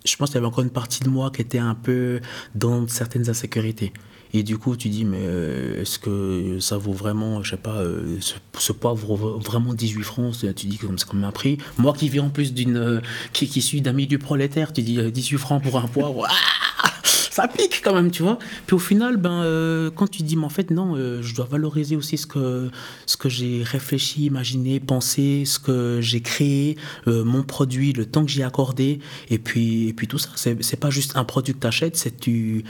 je 0.06 0.16
pense 0.18 0.30
qu'il 0.30 0.36
y 0.36 0.38
avait 0.38 0.48
encore 0.48 0.64
une 0.64 0.70
partie 0.70 1.02
de 1.02 1.10
moi 1.10 1.32
qui 1.32 1.42
était 1.42 1.60
un 1.60 1.76
peu 1.76 2.20
dans 2.56 2.88
certaines 2.88 3.30
insécurités. 3.30 3.94
Et 4.36 4.42
du 4.42 4.58
coup, 4.58 4.76
tu 4.76 4.90
dis, 4.90 5.06
mais 5.06 5.22
euh, 5.22 5.82
est-ce 5.82 6.00
que 6.00 6.58
ça 6.60 6.76
vaut 6.78 6.92
vraiment, 6.92 7.44
je 7.44 7.52
sais 7.52 7.58
pas, 7.58 7.76
euh, 7.76 8.18
ce, 8.58 8.72
poivre 8.72 9.16
vaut 9.16 9.38
vraiment 9.38 9.76
18 9.76 10.04
francs? 10.04 10.36
Tu 10.56 10.66
dis 10.66 10.78
que 10.78 10.88
c'est 10.98 11.08
comme 11.08 11.24
un 11.24 11.32
prix. 11.32 11.60
Moi 11.78 11.94
qui 11.94 12.10
vis 12.10 12.20
en 12.20 12.30
plus 12.30 12.52
d'une. 12.52 12.78
Euh, 12.78 13.02
qui, 13.32 13.48
qui 13.48 13.62
suis 13.62 13.82
d'un 13.82 13.94
milieu 13.94 14.18
prolétaire, 14.18 14.74
tu 14.74 14.82
dis 14.82 15.00
18 15.12 15.38
francs 15.38 15.62
pour 15.62 15.78
un 15.78 15.88
poivre. 15.88 16.28
ça 17.34 17.48
pique 17.48 17.82
quand 17.84 17.96
même, 17.96 18.12
tu 18.12 18.22
vois. 18.22 18.38
Puis 18.67 18.76
au 18.76 18.80
final, 18.80 19.17
ben, 19.17 19.41
euh, 19.41 19.89
quand 19.89 20.08
tu 20.08 20.22
dis, 20.22 20.36
mais 20.36 20.46
en 20.46 20.50
fait, 20.50 20.69
non, 20.69 20.96
euh, 20.96 21.24
je 21.24 21.34
dois 21.34 21.46
valoriser 21.50 21.96
aussi 21.96 22.15
ce 22.15 22.28
que, 22.28 22.69
ce 23.08 23.17
que 23.17 23.28
j'ai 23.28 23.63
réfléchi, 23.63 24.26
imaginé, 24.26 24.80
pensé, 24.80 25.43
ce 25.46 25.58
que 25.58 25.98
j'ai 26.00 26.22
créé, 26.22 26.78
euh, 27.08 27.24
mon 27.24 27.41
produit, 27.41 27.91
le 27.91 28.06
temps 28.06 28.24
que 28.24 28.30
j'ai 28.30 28.43
accordé, 28.43 29.00
et 29.32 29.39
puis, 29.39 29.88
et 29.88 29.93
puis 29.93 30.08
tout 30.08 30.19
ça. 30.19 30.30
C'est 30.36 30.80
pas 30.80 30.91
juste 30.91 31.17
un 31.17 31.24
produit 31.24 31.56
que 31.56 31.60
tu 31.60 31.65
achètes, 31.65 31.96
c'est 31.96 32.28
une, 32.28 32.63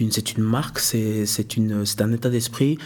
une 0.00 0.42
marque, 0.42 0.80
c'est 0.80 1.24
un 2.00 2.12
état 2.12 2.30
d'esprit. 2.30 2.78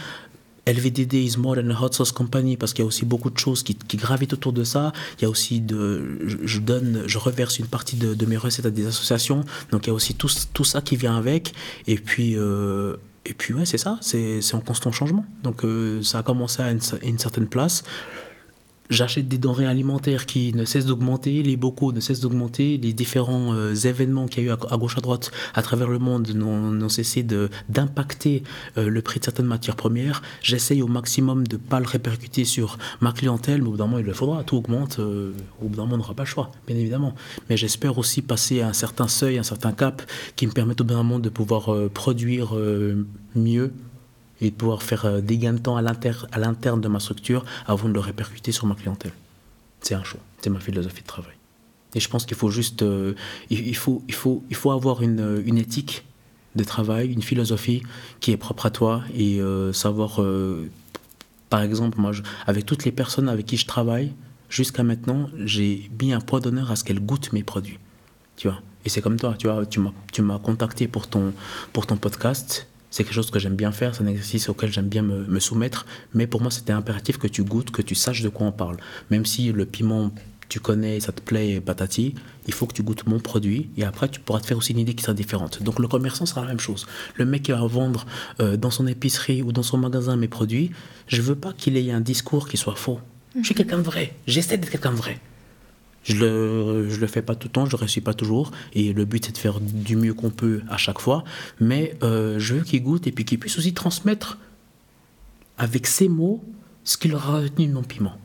LVDD 0.65 1.13
is 1.13 1.37
more 1.37 1.55
than 1.55 1.69
a 1.69 1.79
hot 1.79 1.93
sauce 1.93 2.11
company 2.11 2.57
parce 2.57 2.73
qu'il 2.73 2.83
y 2.83 2.85
a 2.85 2.87
aussi 2.87 3.05
beaucoup 3.05 3.29
de 3.29 3.37
choses 3.37 3.63
qui, 3.63 3.75
gravitent 3.97 4.33
autour 4.33 4.53
de 4.53 4.63
ça. 4.63 4.93
Il 5.19 5.23
y 5.23 5.25
a 5.25 5.29
aussi 5.29 5.61
de, 5.61 6.19
je, 6.43 6.59
donne, 6.59 7.03
je 7.05 7.17
reverse 7.17 7.59
une 7.59 7.67
partie 7.67 7.95
de, 7.95 8.25
mes 8.25 8.37
recettes 8.37 8.65
à 8.65 8.71
des 8.71 8.87
associations. 8.87 9.41
Donc 9.71 9.85
il 9.85 9.89
y 9.89 9.91
a 9.91 9.93
aussi 9.93 10.15
tout, 10.15 10.29
tout 10.53 10.63
ça 10.63 10.81
qui 10.81 10.95
vient 10.95 11.15
avec. 11.17 11.53
Et 11.87 11.95
puis, 11.95 12.35
euh, 12.35 12.95
et 13.25 13.33
puis 13.33 13.53
ouais, 13.53 13.65
c'est 13.65 13.77
ça, 13.77 13.97
c'est 14.01 14.41
en 14.53 14.59
constant 14.59 14.91
changement. 14.91 15.25
Donc 15.43 15.63
euh, 15.63 16.01
ça 16.01 16.19
a 16.19 16.23
commencé 16.23 16.61
à 16.61 16.71
une 16.71 17.19
certaine 17.19 17.47
place 17.47 17.83
j'achète 18.89 19.27
des 19.27 19.37
denrées 19.37 19.65
alimentaires 19.65 20.25
qui 20.25 20.53
ne 20.53 20.65
cessent 20.65 20.85
d'augmenter, 20.85 21.43
les 21.43 21.57
bocaux 21.57 21.91
ne 21.91 21.99
cessent 21.99 22.19
d'augmenter, 22.21 22.77
les 22.77 22.93
différents 22.93 23.53
euh, 23.53 23.73
événements 23.73 24.27
qu'il 24.27 24.43
y 24.43 24.49
a 24.49 24.53
eu 24.53 24.55
à, 24.69 24.77
gauche 24.77 24.97
à 24.97 25.01
droite 25.01 25.31
à 25.53 25.61
travers 25.61 25.89
le 25.89 25.99
monde 25.99 26.29
n'ont 26.29 26.89
cessé 26.89 27.25
d'impacter 27.69 28.43
euh, 28.77 28.89
le 28.89 29.01
prix 29.01 29.19
de 29.19 29.25
certaines 29.25 29.45
matières 29.45 29.75
premières. 29.75 30.21
J'essaye 30.41 30.81
au 30.81 30.87
maximum 30.87 31.47
de 31.47 31.55
ne 31.55 31.61
pas 31.61 31.79
le 31.79 31.87
répercuter 31.87 32.45
sur 32.45 32.77
ma 33.01 33.11
clientèle, 33.11 33.61
mais 33.61 33.67
au 33.67 33.71
bout 33.71 33.77
d'un 33.77 33.85
moment 33.85 33.99
il 33.99 34.05
le 34.05 34.13
faudra, 34.13 34.43
tout 34.43 34.57
augmente, 34.57 34.99
euh, 34.99 35.31
au 35.61 35.67
bout 35.67 35.75
d'un 35.75 35.83
moment 35.83 35.95
on 35.95 35.97
n'aura 35.99 36.13
pas 36.13 36.23
le 36.23 36.29
choix, 36.29 36.51
bien 36.67 36.75
évidemment. 36.75 37.13
Mais 37.49 37.57
j'espère 37.57 37.97
aussi 37.97 38.21
passer 38.21 38.61
à 38.61 38.69
un 38.69 38.73
certain 38.73 39.07
seuil, 39.07 39.37
un 39.37 39.43
certain 39.43 39.71
cap 39.71 40.01
qui 40.35 40.47
me 40.47 40.51
permette 40.51 40.81
au 40.81 40.83
bout 40.83 40.93
d'un 40.93 41.03
moment 41.03 41.19
de 41.19 41.29
pouvoir 41.29 41.69
produire 41.93 42.55
mieux 43.35 43.71
de 44.51 44.55
pouvoir 44.55 44.83
faire 44.83 45.05
euh, 45.05 45.21
des 45.21 45.37
gains 45.37 45.53
de 45.53 45.59
temps 45.59 45.77
à 45.77 45.81
l'interne 45.81 46.81
de 46.81 46.87
ma 46.87 46.99
structure 46.99 47.45
avant 47.67 47.87
de 47.87 47.93
le 47.93 47.99
répercuter 47.99 48.51
sur 48.51 48.65
ma 48.65 48.75
clientèle. 48.75 49.13
C'est 49.81 49.95
un 49.95 50.03
choix, 50.03 50.19
c'est 50.41 50.49
ma 50.49 50.59
philosophie 50.59 51.01
de 51.01 51.07
travail. 51.07 51.33
Et 51.93 51.99
je 51.99 52.09
pense 52.09 52.25
qu'il 52.25 52.35
faut 52.35 52.49
juste, 52.49 52.81
euh, 52.81 53.13
il, 53.49 53.75
faut, 53.75 54.03
il, 54.07 54.13
faut, 54.13 54.43
il 54.49 54.55
faut 54.55 54.71
avoir 54.71 55.01
une, 55.01 55.41
une, 55.45 55.57
éthique 55.57 56.03
de 56.55 56.63
travail, 56.63 57.11
une 57.11 57.21
philosophie 57.21 57.83
qui 58.19 58.31
est 58.31 58.37
propre 58.37 58.65
à 58.65 58.69
toi 58.69 59.03
et 59.15 59.39
euh, 59.39 59.71
savoir, 59.71 60.19
par 61.49 61.61
exemple, 61.61 61.99
moi, 61.99 62.11
avec 62.47 62.65
toutes 62.65 62.83
les 62.83 62.91
personnes 62.91 63.29
avec 63.29 63.45
qui 63.45 63.55
je 63.55 63.65
travaille, 63.65 64.11
jusqu'à 64.49 64.83
maintenant, 64.83 65.29
j'ai 65.45 65.89
mis 66.01 66.11
un 66.11 66.19
poids 66.19 66.41
d'honneur 66.41 66.69
à 66.69 66.75
ce 66.75 66.83
qu'elles 66.83 66.99
goûtent 66.99 67.31
mes 67.31 67.43
produits. 67.43 67.79
Tu 68.35 68.49
vois? 68.49 68.61
Et 68.83 68.89
c'est 68.89 69.01
comme 69.01 69.17
toi, 69.17 69.35
tu 69.37 69.47
vois, 69.47 69.65
tu 69.65 70.21
m'as 70.21 70.39
contacté 70.39 70.87
pour 70.87 71.07
ton, 71.07 71.33
pour 71.71 71.87
ton 71.87 71.95
podcast 71.95 72.67
c'est 72.95 73.03
quelque 73.03 73.13
chose 73.13 73.29
que 73.29 73.39
j'aime 73.39 73.57
bien 73.57 73.73
faire, 73.73 73.93
c'est 73.93 74.03
un 74.03 74.07
exercice 74.07 74.47
auquel 74.47 74.71
j'aime 74.71 74.87
bien 74.87 75.01
me, 75.01 75.39
soumettre, 75.41 75.85
mais 76.13 76.27
pour 76.27 76.41
moi 76.41 76.49
c'était 76.49 76.71
impératif 76.71 77.17
que 77.17 77.27
tu 77.27 77.43
goûtes, 77.43 77.69
que 77.69 77.81
tu 77.81 77.93
saches 77.93 78.21
de 78.21 78.29
quoi 78.29 78.47
on 78.47 78.53
parle. 78.53 78.77
Même 79.11 79.25
si 79.25 79.51
le 79.51 79.65
piment, 79.65 80.11
tu 80.47 80.61
connais, 80.61 81.01
ça 81.01 81.11
te 81.11 81.19
plaît, 81.19 81.59
patati, 81.59 82.15
il 82.47 82.53
faut 82.53 82.65
que 82.67 82.73
tu 82.73 82.83
goûtes 82.83 83.05
mon 83.05 83.19
produit 83.19 83.69
et 83.75 83.83
après 83.83 84.07
tu 84.07 84.21
pourras 84.21 84.39
te 84.39 84.45
faire 84.45 84.55
aussi 84.55 84.71
une 84.71 84.79
idée 84.79 84.93
qui 84.93 85.03
sera 85.03 85.13
différente. 85.13 85.61
Donc 85.61 85.79
le 85.79 85.89
commerçant 85.89 86.25
sera 86.25 86.39
la 86.39 86.47
même 86.47 86.61
chose. 86.61 86.87
Le 87.15 87.25
mec 87.25 87.43
qui 87.43 87.51
va 87.51 87.57
vendre 87.67 88.05
euh, 88.39 88.55
dans 88.55 88.71
son 88.71 88.87
épicerie 88.87 89.41
ou 89.41 89.51
dans 89.51 89.63
son 89.63 89.77
magasin 89.77 90.15
mes 90.15 90.29
produits, 90.29 90.71
je 91.07 91.21
veux 91.21 91.35
pas 91.35 91.51
qu'il 91.51 91.75
ait 91.75 91.91
un 91.91 91.99
discours 91.99 92.47
qui 92.47 92.55
soit 92.55 92.77
faux. 92.77 93.01
Je 93.37 93.43
suis 93.43 93.55
quelqu'un 93.55 93.79
de 93.79 93.83
vrai, 93.83 94.15
j'essaie 94.25 94.57
d'être 94.57 94.71
quelqu'un 94.71 94.91
de 94.91 94.97
vrai. 94.97 95.19
Je 96.05 96.15
le, 96.17 96.87
je 96.89 96.99
le 96.99 97.07
fais 97.07 97.23
pas 97.23 97.35
tout 97.35 97.47
le 97.47 97.51
temps, 97.51 97.65
je 97.65 97.71
le 97.71 97.77
réussis 97.77 97.99
pas 97.99 98.13
toujours. 98.13 98.51
Et 98.73 98.93
le 98.93 99.05
but, 99.05 99.25
c'est 99.25 99.31
de 99.31 99.37
faire 99.37 99.59
du 99.59 99.95
mieux 99.95 100.13
qu'on 100.13 100.29
peut 100.29 100.61
à 100.69 100.77
chaque 100.77 100.99
fois. 100.99 101.23
Mais 101.59 101.97
euh, 102.03 102.39
je 102.39 102.55
veux 102.55 102.61
qu'il 102.61 102.83
goûte 102.83 103.07
et 103.07 103.11
puis 103.11 103.25
qu'il 103.25 103.39
puisse 103.39 103.57
aussi 103.57 103.73
transmettre 103.73 104.37
avec 105.57 105.87
ses 105.87 106.07
mots 106.07 106.43
ce 106.83 106.97
qu'il 106.97 107.15
aura 107.15 107.39
retenu 107.39 107.67
de 107.67 107.73
mon 107.73 107.81
piment, 107.81 108.17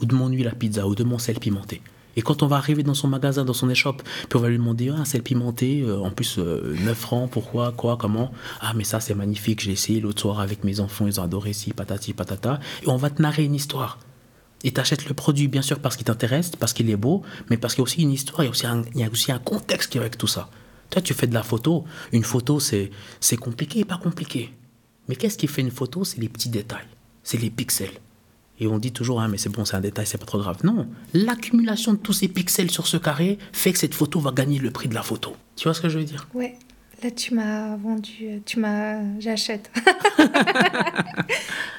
ou 0.00 0.06
de 0.06 0.14
mon 0.14 0.28
huile 0.28 0.48
à 0.48 0.52
pizza, 0.52 0.86
ou 0.88 0.94
de 0.94 1.04
mon 1.04 1.18
sel 1.18 1.38
pimenté. 1.38 1.82
Et 2.18 2.22
quand 2.22 2.42
on 2.42 2.46
va 2.46 2.56
arriver 2.56 2.82
dans 2.82 2.94
son 2.94 3.08
magasin, 3.08 3.44
dans 3.44 3.52
son 3.52 3.68
échoppe, 3.68 4.02
puis 4.02 4.38
on 4.38 4.40
va 4.40 4.48
lui 4.48 4.56
demander 4.56 4.90
ah, 4.96 5.04
sel 5.04 5.22
pimenté, 5.22 5.82
euh, 5.82 5.98
en 5.98 6.10
plus 6.10 6.38
9 6.38 6.46
euh, 6.48 6.94
francs, 6.94 7.30
pourquoi, 7.30 7.72
quoi, 7.72 7.98
comment? 7.98 8.32
Ah, 8.60 8.72
mais 8.74 8.84
ça 8.84 9.00
c'est 9.00 9.14
magnifique, 9.14 9.60
j'ai 9.60 9.72
essayé 9.72 10.00
l'autre 10.00 10.22
soir 10.22 10.40
avec 10.40 10.64
mes 10.64 10.80
enfants, 10.80 11.06
ils 11.06 11.20
ont 11.20 11.24
adoré 11.24 11.52
ci, 11.52 11.74
patati, 11.74 12.14
patata. 12.14 12.58
Et 12.82 12.88
on 12.88 12.96
va 12.96 13.10
te 13.10 13.20
narrer 13.20 13.44
une 13.44 13.54
histoire. 13.54 13.98
Et 14.64 14.72
tu 14.72 14.80
achètes 14.80 15.06
le 15.08 15.14
produit, 15.14 15.48
bien 15.48 15.62
sûr, 15.62 15.78
parce 15.78 15.96
qu'il 15.96 16.04
t'intéresse, 16.04 16.50
parce 16.58 16.72
qu'il 16.72 16.90
est 16.90 16.96
beau, 16.96 17.22
mais 17.50 17.56
parce 17.56 17.74
qu'il 17.74 17.80
y 17.80 17.82
a 17.82 17.84
aussi 17.84 18.02
une 18.02 18.12
histoire, 18.12 18.42
il 18.42 18.46
y 18.46 18.48
a 18.48 18.50
aussi 18.50 18.66
un, 18.66 18.82
il 18.94 19.00
y 19.00 19.04
a 19.04 19.10
aussi 19.10 19.30
un 19.30 19.38
contexte 19.38 19.92
qui 19.92 19.98
est 19.98 20.00
avec 20.00 20.18
tout 20.18 20.26
ça. 20.26 20.50
Toi, 20.90 21.02
tu 21.02 21.14
fais 21.14 21.26
de 21.26 21.34
la 21.34 21.42
photo. 21.42 21.84
Une 22.12 22.24
photo, 22.24 22.60
c'est, 22.60 22.90
c'est 23.20 23.36
compliqué 23.36 23.80
et 23.80 23.84
pas 23.84 23.98
compliqué. 23.98 24.52
Mais 25.08 25.16
qu'est-ce 25.16 25.36
qui 25.36 25.46
fait 25.46 25.62
une 25.62 25.70
photo? 25.70 26.04
C'est 26.04 26.18
les 26.18 26.28
petits 26.28 26.48
détails. 26.48 26.86
C'est 27.22 27.38
les 27.38 27.50
pixels. 27.50 28.00
Et 28.58 28.66
on 28.66 28.78
dit 28.78 28.92
toujours, 28.92 29.20
ah, 29.20 29.28
mais 29.28 29.36
c'est 29.36 29.50
bon, 29.50 29.64
c'est 29.64 29.76
un 29.76 29.80
détail, 29.80 30.06
c'est 30.06 30.16
pas 30.16 30.24
trop 30.24 30.38
grave. 30.38 30.58
Non, 30.64 30.88
l'accumulation 31.12 31.92
de 31.92 31.98
tous 31.98 32.14
ces 32.14 32.28
pixels 32.28 32.70
sur 32.70 32.86
ce 32.86 32.96
carré 32.96 33.38
fait 33.52 33.72
que 33.72 33.78
cette 33.78 33.94
photo 33.94 34.18
va 34.18 34.32
gagner 34.32 34.58
le 34.58 34.70
prix 34.70 34.88
de 34.88 34.94
la 34.94 35.02
photo. 35.02 35.36
Tu 35.56 35.64
vois 35.64 35.74
ce 35.74 35.80
que 35.80 35.88
je 35.88 35.98
veux 35.98 36.04
dire? 36.04 36.26
Là, 37.02 37.10
tu 37.10 37.34
m'as 37.34 37.76
vendu, 37.76 38.40
tu 38.46 38.58
m'as, 38.58 39.00
j'achète. 39.20 39.70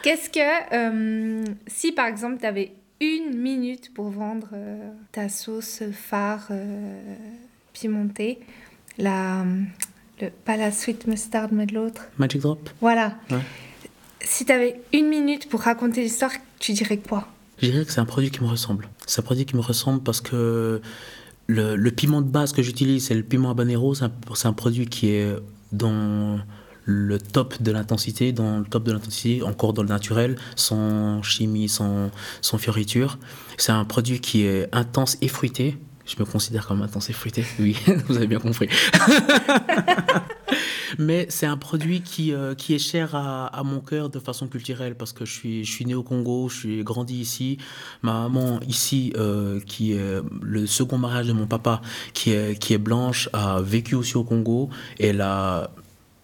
Qu'est-ce 0.03 0.29
que, 0.29 0.39
euh, 0.73 1.43
si 1.65 1.91
par 1.91 2.05
exemple, 2.05 2.37
tu 2.39 2.45
avais 2.45 2.73
une 3.01 3.35
minute 3.35 3.93
pour 3.93 4.09
vendre 4.09 4.49
euh, 4.53 4.91
ta 5.11 5.27
sauce 5.27 5.81
phare 5.91 6.47
euh, 6.51 7.15
pimentée, 7.73 8.39
la, 8.99 9.43
le, 10.21 10.29
pas 10.29 10.55
la 10.55 10.71
sweet 10.71 11.07
mustard, 11.07 11.49
mais 11.51 11.65
de 11.65 11.73
l'autre. 11.73 12.05
Magic 12.17 12.41
Drop 12.41 12.69
Voilà. 12.79 13.15
Si 14.21 14.45
tu 14.45 14.51
avais 14.51 14.79
une 14.93 15.07
minute 15.07 15.49
pour 15.49 15.61
raconter 15.61 16.01
l'histoire, 16.01 16.31
tu 16.59 16.73
dirais 16.73 16.97
quoi? 16.97 17.27
Je 17.59 17.71
dirais 17.71 17.85
que 17.85 17.91
c'est 17.91 17.99
un 17.99 18.05
produit 18.05 18.29
qui 18.29 18.41
me 18.43 18.47
ressemble. 18.47 18.87
C'est 19.07 19.21
un 19.21 19.23
produit 19.23 19.45
qui 19.45 19.55
me 19.55 19.61
ressemble 19.61 20.03
parce 20.03 20.21
que 20.21 20.79
le, 21.47 21.89
piment 21.89 22.21
de 22.21 22.29
base 22.29 22.51
que 22.51 22.61
j'utilise, 22.61 23.07
c'est 23.07 23.15
le 23.15 23.23
piment 23.23 23.49
habanero. 23.51 23.95
C'est 23.95 24.45
un, 24.45 24.53
produit 24.53 24.87
qui 24.87 25.09
est 25.09 25.35
dans 25.71 26.39
le 26.85 27.19
top 27.19 27.61
de 27.61 27.71
l'intensité, 27.71 28.31
dans 28.31 28.59
le 28.59 28.65
top 28.65 28.83
de 28.83 28.91
l'intensité, 28.91 29.41
encore 29.43 29.73
dans 29.73 29.83
le 29.83 29.89
naturel, 29.89 30.37
sans 30.55 31.21
chimie, 31.23 31.69
sans, 31.69 32.11
sans 32.41 32.57
fioriture. 32.57 33.17
C'est 33.57 33.71
un 33.71 33.85
produit 33.85 34.19
qui 34.19 34.43
est 34.43 34.69
intense 34.73 35.17
et 35.21 35.27
fruité. 35.27 35.77
Je 36.05 36.15
me 36.19 36.25
considère 36.25 36.67
comme 36.67 36.81
intense 36.81 37.09
et 37.09 37.13
fruité, 37.13 37.43
oui, 37.59 37.77
vous 38.07 38.15
avez 38.15 38.27
bien 38.27 38.39
compris. 38.39 38.69
Mais 40.97 41.25
c'est 41.29 41.45
un 41.45 41.57
produit 41.57 42.01
qui, 42.01 42.33
euh, 42.33 42.55
qui 42.55 42.73
est 42.73 42.79
cher 42.79 43.15
à, 43.15 43.63
mon 43.63 43.79
cœur 43.79 44.09
de 44.09 44.19
façon 44.19 44.47
culturelle 44.47 44.95
parce 44.95 45.13
que 45.13 45.25
je 45.25 45.33
suis, 45.33 45.65
je 45.65 45.71
suis 45.71 45.85
né 45.85 45.95
au 45.95 46.03
Congo, 46.03 46.49
je 46.49 46.57
suis 46.57 46.83
grandi 46.83 47.15
ici. 47.15 47.57
Ma 48.01 48.23
maman 48.23 48.59
ici, 48.67 49.13
euh, 49.17 49.59
qui 49.61 49.93
est 49.93 50.21
le 50.41 50.67
second 50.67 50.97
mariage 50.97 51.27
de 51.27 51.33
mon 51.33 51.47
papa, 51.47 51.81
qui 52.13 52.31
est, 52.31 52.57
qui 52.59 52.73
est 52.73 52.77
blanche, 52.77 53.29
a 53.33 53.61
vécu 53.61 53.95
aussi 53.95 54.17
au 54.17 54.23
Congo. 54.23 54.69
Elle 54.99 55.21
a 55.21 55.71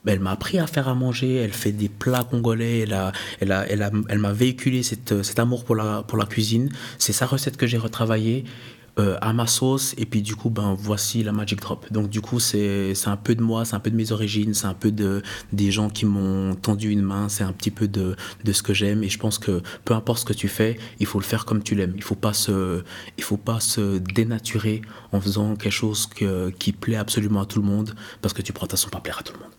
elle 0.05 0.19
m'a 0.19 0.31
appris 0.31 0.59
à 0.59 0.67
faire 0.67 0.87
à 0.87 0.95
manger, 0.95 1.35
elle 1.35 1.53
fait 1.53 1.71
des 1.71 1.89
plats 1.89 2.23
congolais, 2.23 2.79
elle 2.79 2.93
a, 2.93 3.11
elle 3.39 3.51
a, 3.51 3.65
elle 3.69 3.81
a, 3.81 3.91
elle 4.09 4.19
m'a 4.19 4.33
véhiculé 4.33 4.83
cette, 4.83 5.23
cet 5.23 5.39
amour 5.39 5.63
pour 5.63 5.75
la, 5.75 6.03
pour 6.03 6.17
la 6.17 6.25
cuisine. 6.25 6.69
C'est 6.97 7.13
sa 7.13 7.25
recette 7.25 7.57
que 7.57 7.67
j'ai 7.67 7.77
retravaillée. 7.77 8.43
Euh, 8.99 9.17
à 9.21 9.33
ma 9.33 9.47
sauce 9.47 9.95
et 9.97 10.05
puis 10.05 10.21
du 10.21 10.35
coup 10.35 10.51
ben 10.51 10.75
voici 10.77 11.23
la 11.23 11.31
Magic 11.31 11.59
Drop. 11.59 11.91
Donc 11.91 12.09
du 12.09 12.21
coup 12.21 12.39
c'est 12.39 12.93
un 13.07 13.17
peu 13.17 13.33
de 13.33 13.41
moi 13.41 13.65
c'est 13.65 13.73
un 13.73 13.79
peu 13.79 13.89
de 13.89 13.95
mes 13.95 14.11
origines 14.11 14.53
c'est 14.53 14.67
un 14.67 14.75
peu 14.75 14.91
de 14.91 15.23
des 15.51 15.71
gens 15.71 15.89
qui 15.89 16.05
m'ont 16.05 16.53
tendu 16.53 16.91
une 16.91 17.01
main 17.01 17.27
c'est 17.27 17.43
un 17.43 17.53
petit 17.53 17.71
peu 17.71 17.87
de, 17.87 18.15
de 18.43 18.53
ce 18.53 18.61
que 18.61 18.71
j'aime 18.71 19.03
et 19.03 19.09
je 19.09 19.17
pense 19.17 19.39
que 19.39 19.63
peu 19.83 19.95
importe 19.95 20.19
ce 20.19 20.25
que 20.25 20.33
tu 20.33 20.47
fais 20.47 20.77
il 20.99 21.07
faut 21.07 21.17
le 21.17 21.25
faire 21.25 21.45
comme 21.45 21.63
tu 21.63 21.73
l'aimes. 21.73 21.93
Il 21.95 22.03
faut 22.03 22.13
pas 22.13 22.33
se 22.33 22.83
il 23.17 23.23
faut 23.23 23.37
pas 23.37 23.59
se 23.59 23.97
dénaturer 23.97 24.83
en 25.11 25.19
faisant 25.19 25.55
quelque 25.55 25.71
chose 25.71 26.05
que, 26.05 26.51
qui 26.51 26.71
plaît 26.71 26.97
absolument 26.97 27.41
à 27.41 27.45
tout 27.47 27.59
le 27.59 27.65
monde 27.65 27.95
parce 28.21 28.35
que 28.35 28.43
tu 28.43 28.53
prends 28.53 28.67
ta 28.67 28.77
façon 28.77 28.89
pas 28.89 28.99
plaire 28.99 29.17
à 29.17 29.23
tout 29.23 29.33
le 29.33 29.39
monde. 29.39 29.53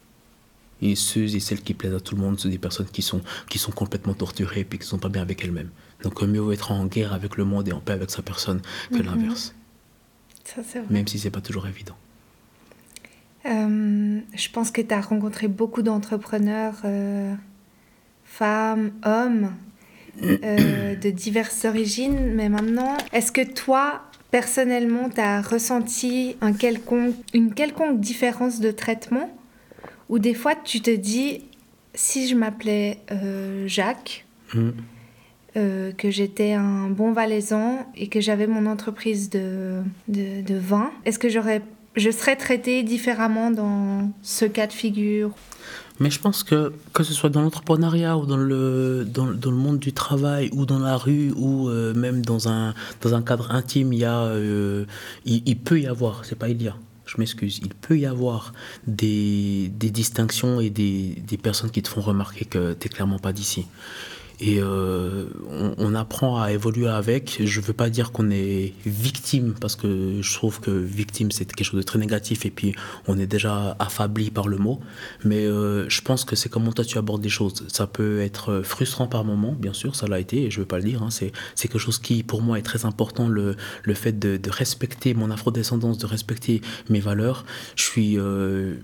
Et 0.80 0.94
ceux 0.94 1.34
et 1.34 1.40
celles 1.40 1.62
qui 1.62 1.74
plaisent 1.74 1.94
à 1.94 2.00
tout 2.00 2.14
le 2.14 2.20
monde, 2.20 2.38
sont 2.38 2.48
des 2.48 2.58
personnes 2.58 2.86
qui 2.86 3.02
sont, 3.02 3.20
qui 3.48 3.58
sont 3.58 3.72
complètement 3.72 4.14
torturées 4.14 4.60
et 4.60 4.64
qui 4.64 4.78
ne 4.78 4.84
sont 4.84 4.98
pas 4.98 5.08
bien 5.08 5.22
avec 5.22 5.42
elles-mêmes. 5.42 5.70
Donc 6.02 6.22
mieux 6.22 6.40
vaut 6.40 6.52
être 6.52 6.72
en 6.72 6.86
guerre 6.86 7.12
avec 7.12 7.36
le 7.36 7.44
monde 7.44 7.68
et 7.68 7.72
en 7.72 7.80
paix 7.80 7.92
avec 7.92 8.10
sa 8.10 8.22
personne 8.22 8.60
que 8.90 8.96
mhm. 8.96 9.06
l'inverse. 9.06 9.54
Même 10.90 11.06
si 11.06 11.18
c'est 11.18 11.30
pas 11.30 11.40
toujours 11.40 11.66
évident. 11.66 11.96
Euh, 13.46 14.20
je 14.34 14.48
pense 14.50 14.70
que 14.70 14.80
tu 14.80 14.94
as 14.94 15.00
rencontré 15.00 15.48
beaucoup 15.48 15.82
d'entrepreneurs, 15.82 16.76
euh, 16.84 17.34
femmes, 18.24 18.92
hommes, 19.04 19.52
euh, 20.22 20.96
de 21.00 21.10
diverses 21.10 21.64
origines, 21.64 22.32
mais 22.34 22.48
maintenant, 22.48 22.96
est-ce 23.12 23.32
que 23.32 23.44
toi, 23.44 24.02
personnellement, 24.30 25.10
tu 25.10 25.20
as 25.20 25.42
ressenti 25.42 26.36
un 26.40 26.52
quelconque, 26.52 27.16
une 27.34 27.52
quelconque 27.52 28.00
différence 28.00 28.60
de 28.60 28.70
traitement? 28.70 29.30
Ou 30.08 30.18
des 30.18 30.34
fois, 30.34 30.54
tu 30.54 30.80
te 30.80 30.94
dis, 30.94 31.44
si 31.94 32.28
je 32.28 32.34
m'appelais 32.34 32.98
Jacques, 33.66 34.24
mm. 34.54 34.70
Euh, 35.56 35.92
que 35.92 36.10
j'étais 36.10 36.52
un 36.52 36.88
bon 36.88 37.12
valaisan 37.12 37.86
et 37.96 38.08
que 38.08 38.20
j'avais 38.20 38.48
mon 38.48 38.66
entreprise 38.66 39.30
de, 39.30 39.82
de, 40.08 40.58
vin, 40.58 40.90
est-ce 41.04 41.20
que 41.20 41.28
j'aurais 41.28 41.62
je 41.94 42.10
serais 42.10 42.34
traitée 42.34 42.82
différemment 42.82 43.52
dans 43.52 44.10
ce 44.20 44.46
cas 44.46 44.66
de 44.66 44.72
figure? 44.72 45.30
Mais 46.00 46.10
je 46.10 46.18
pense 46.18 46.42
que 46.42 46.72
que 46.92 47.04
ce 47.04 47.14
soit 47.14 47.30
dans 47.30 47.40
l'entrepreneuriat 47.40 48.18
ou 48.18 48.26
dans 48.26 48.36
le, 48.36 49.04
dans, 49.04 49.26
le 49.26 49.56
monde 49.56 49.78
du 49.78 49.92
travail 49.92 50.50
ou 50.52 50.66
dans 50.66 50.80
la 50.80 50.96
rue 50.96 51.32
ou 51.36 51.68
euh, 51.68 51.94
même 51.94 52.24
dans 52.24 52.48
un, 52.48 52.74
dans 53.02 53.14
un 53.14 53.22
cadre 53.22 53.52
intime, 53.52 53.92
il, 53.92 54.00
y 54.00 54.04
a, 54.04 54.22
euh, 54.22 54.86
il, 55.24 55.56
peut 55.56 55.80
y 55.80 55.86
avoir, 55.86 56.24
c'est 56.24 56.34
pas 56.34 56.48
il 56.48 56.60
y 56.60 56.66
a, 56.66 56.74
je 57.06 57.14
m'excuse, 57.18 57.60
il 57.62 57.74
peut 57.74 57.96
y 57.96 58.06
avoir 58.06 58.54
des, 58.88 59.70
des 59.72 59.90
distinctions 59.90 60.60
et 60.60 60.70
des, 60.70 61.22
des, 61.28 61.36
personnes 61.36 61.70
qui 61.70 61.80
te 61.80 61.88
font 61.88 62.00
remarquer 62.00 62.44
que 62.44 62.72
tu 62.72 62.88
n'es 62.88 62.92
clairement 62.92 63.20
pas 63.20 63.32
d'ici. 63.32 63.66
Et 64.40 64.58
euh, 64.60 65.26
on, 65.78 65.94
apprend 65.94 66.40
à 66.40 66.50
évoluer 66.52 66.88
avec. 66.88 67.40
Je 67.44 67.60
ne 67.60 67.64
veux 67.64 67.72
pas 67.72 67.88
dire 67.88 68.10
qu'on 68.10 68.30
est 68.30 68.72
victime, 68.84 69.54
parce 69.60 69.76
que 69.76 70.20
je 70.20 70.34
trouve 70.34 70.60
que 70.60 70.70
victime, 70.70 71.30
c'est 71.30 71.44
quelque 71.44 71.66
chose 71.66 71.78
de 71.78 71.84
très 71.84 71.98
négatif, 72.00 72.44
et 72.44 72.50
puis 72.50 72.74
on 73.06 73.18
est 73.18 73.26
déjà 73.26 73.76
affabli 73.78 74.30
par 74.30 74.48
le 74.48 74.58
mot. 74.58 74.80
Mais 75.24 75.46
euh, 75.46 75.88
je 75.88 76.00
pense 76.00 76.24
que 76.24 76.34
c'est 76.34 76.48
comment 76.48 76.72
toi 76.72 76.84
tu 76.84 76.98
abordes 76.98 77.22
les 77.22 77.30
choses. 77.30 77.64
Ça 77.68 77.86
peut 77.86 78.20
être 78.20 78.62
frustrant 78.62 79.06
par 79.06 79.24
moment, 79.24 79.52
bien 79.52 79.72
sûr, 79.72 79.94
ça 79.94 80.08
l'a 80.08 80.18
été, 80.18 80.44
et 80.44 80.50
je 80.50 80.58
ne 80.58 80.62
veux 80.62 80.68
pas 80.68 80.78
le 80.78 80.84
dire. 80.84 81.02
Hein. 81.02 81.10
C'est, 81.10 81.32
quelque 81.56 81.78
chose 81.78 81.98
qui, 81.98 82.22
pour 82.22 82.42
moi, 82.42 82.58
est 82.58 82.62
très 82.62 82.84
important, 82.86 83.28
le, 83.28 83.56
le 83.84 83.94
fait 83.94 84.18
de, 84.18 84.36
de 84.36 84.50
respecter 84.50 85.14
mon 85.14 85.30
afrodescendance, 85.30 85.98
de 85.98 86.06
respecter 86.06 86.60
mes 86.90 87.00
valeurs. 87.00 87.44
Je 87.76 87.84
suis... 87.84 88.18
Euh, 88.18 88.76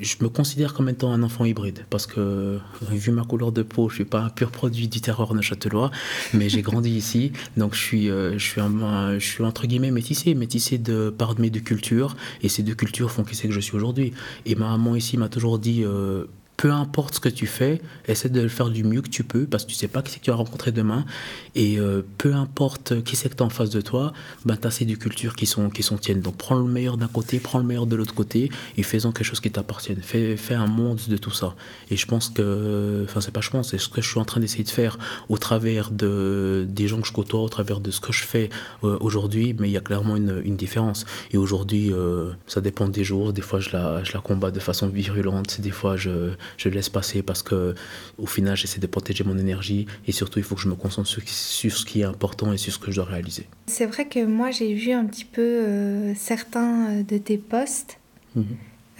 je 0.00 0.16
me 0.20 0.28
considère 0.28 0.74
comme 0.74 0.88
étant 0.88 1.12
un 1.12 1.22
enfant 1.22 1.44
hybride 1.44 1.84
parce 1.90 2.06
que, 2.06 2.58
vu 2.90 3.10
ma 3.10 3.24
couleur 3.24 3.52
de 3.52 3.62
peau, 3.62 3.88
je 3.88 3.96
suis 3.96 4.04
pas 4.04 4.20
un 4.20 4.30
pur 4.30 4.50
produit 4.50 4.88
du 4.88 5.00
terreur 5.00 5.34
neuchâtelois, 5.34 5.90
mais 6.32 6.48
j'ai 6.48 6.62
grandi 6.62 6.90
ici, 6.90 7.32
donc 7.56 7.74
je 7.74 7.80
suis, 7.80 8.10
euh, 8.10 8.38
je 8.38 8.44
suis, 8.44 8.60
un, 8.60 9.18
je 9.18 9.26
suis 9.26 9.44
entre 9.44 9.66
guillemets 9.66 9.90
métissé, 9.90 10.34
métissé 10.34 10.78
de 10.78 11.10
par 11.10 11.38
mes 11.38 11.50
deux 11.50 11.60
cultures, 11.60 12.16
et 12.42 12.48
ces 12.48 12.62
deux 12.62 12.74
cultures 12.74 13.10
font 13.10 13.24
qui 13.24 13.34
c'est 13.34 13.48
que 13.48 13.54
je 13.54 13.60
suis 13.60 13.76
aujourd'hui. 13.76 14.12
Et 14.46 14.54
ma 14.54 14.68
maman 14.70 14.96
ici 14.96 15.16
m'a 15.16 15.28
toujours 15.28 15.58
dit, 15.58 15.82
euh, 15.84 16.26
peu 16.60 16.70
importe 16.72 17.14
ce 17.14 17.20
que 17.20 17.30
tu 17.30 17.46
fais, 17.46 17.80
essaie 18.06 18.28
de 18.28 18.38
le 18.38 18.48
faire 18.48 18.68
du 18.68 18.84
mieux 18.84 19.00
que 19.00 19.08
tu 19.08 19.24
peux 19.24 19.46
parce 19.46 19.64
que 19.64 19.70
tu 19.70 19.74
sais 19.74 19.88
pas 19.88 20.02
qui 20.02 20.12
c'est 20.12 20.18
que 20.18 20.24
tu 20.24 20.30
vas 20.30 20.36
rencontrer 20.36 20.72
demain. 20.72 21.06
Et 21.54 21.78
euh, 21.78 22.02
peu 22.18 22.34
importe 22.34 23.02
qui 23.02 23.16
c'est 23.16 23.30
que 23.30 23.34
tu 23.34 23.42
en 23.42 23.48
face 23.48 23.70
de 23.70 23.80
toi, 23.80 24.12
ben, 24.44 24.58
tu 24.58 24.66
as 24.66 24.70
ces 24.70 24.84
deux 24.84 24.96
cultures 24.96 25.36
qui 25.36 25.46
sont, 25.46 25.70
qui 25.70 25.82
sont 25.82 25.96
tiennes. 25.96 26.20
Donc 26.20 26.36
prends 26.36 26.56
le 26.56 26.70
meilleur 26.70 26.98
d'un 26.98 27.08
côté, 27.08 27.40
prends 27.40 27.60
le 27.60 27.64
meilleur 27.64 27.86
de 27.86 27.96
l'autre 27.96 28.14
côté 28.14 28.50
et 28.76 28.82
fais-en 28.82 29.10
quelque 29.10 29.24
chose 29.24 29.40
qui 29.40 29.50
t'appartienne. 29.50 30.02
Fais, 30.02 30.36
fais 30.36 30.52
un 30.52 30.66
monde 30.66 31.00
de 31.08 31.16
tout 31.16 31.30
ça. 31.30 31.54
Et 31.90 31.96
je 31.96 32.04
pense 32.04 32.28
que, 32.28 33.06
enfin, 33.08 33.22
c'est 33.22 33.30
pas 33.30 33.40
je 33.40 33.48
pense, 33.48 33.70
c'est 33.70 33.78
ce 33.78 33.88
que 33.88 34.02
je 34.02 34.10
suis 34.10 34.20
en 34.20 34.26
train 34.26 34.40
d'essayer 34.40 34.64
de 34.64 34.68
faire 34.68 34.98
au 35.30 35.38
travers 35.38 35.90
de, 35.90 36.66
des 36.68 36.88
gens 36.88 37.00
que 37.00 37.08
je 37.08 37.12
côtoie, 37.14 37.40
au 37.40 37.48
travers 37.48 37.80
de 37.80 37.90
ce 37.90 38.02
que 38.02 38.12
je 38.12 38.24
fais 38.24 38.50
euh, 38.84 38.98
aujourd'hui. 39.00 39.56
Mais 39.58 39.70
il 39.70 39.72
y 39.72 39.78
a 39.78 39.80
clairement 39.80 40.14
une, 40.14 40.42
une 40.44 40.56
différence. 40.56 41.06
Et 41.30 41.38
aujourd'hui, 41.38 41.90
euh, 41.90 42.32
ça 42.46 42.60
dépend 42.60 42.86
des 42.86 43.02
jours. 43.02 43.32
Des 43.32 43.40
fois, 43.40 43.60
je 43.60 43.70
la, 43.70 44.04
je 44.04 44.12
la 44.12 44.20
combats 44.20 44.50
de 44.50 44.60
façon 44.60 44.88
virulente. 44.88 45.62
Des 45.62 45.70
fois, 45.70 45.96
je 45.96 46.32
je 46.56 46.68
laisse 46.68 46.88
passer 46.88 47.22
parce 47.22 47.42
que 47.42 47.74
au 48.18 48.26
final 48.26 48.56
j'essaie 48.56 48.80
de 48.80 48.86
protéger 48.86 49.24
mon 49.24 49.38
énergie 49.38 49.86
et 50.06 50.12
surtout 50.12 50.38
il 50.38 50.44
faut 50.44 50.54
que 50.54 50.60
je 50.60 50.68
me 50.68 50.74
concentre 50.74 51.08
sur, 51.08 51.22
ce 51.22 51.84
qui 51.84 52.00
est 52.00 52.04
important 52.04 52.52
et 52.52 52.56
sur 52.56 52.72
ce 52.72 52.78
que 52.78 52.90
je 52.90 52.96
dois 52.96 53.04
réaliser. 53.04 53.46
C'est 53.66 53.86
vrai 53.86 54.06
que 54.06 54.24
moi 54.24 54.50
j'ai 54.50 54.74
vu 54.74 54.92
un 54.92 55.04
petit 55.06 55.24
peu 55.24 55.42
euh, 55.42 56.14
certains 56.14 56.88
euh, 56.88 57.02
de 57.02 57.18
tes 57.18 57.38
posts 57.38 57.98
mhm. 58.34 58.44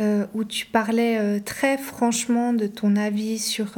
euh, 0.00 0.26
où 0.34 0.44
tu 0.44 0.66
parlais 0.66 1.40
très 1.40 1.78
franchement 1.78 2.52
de 2.52 2.66
ton 2.66 2.96
avis 2.96 3.38
sur 3.38 3.72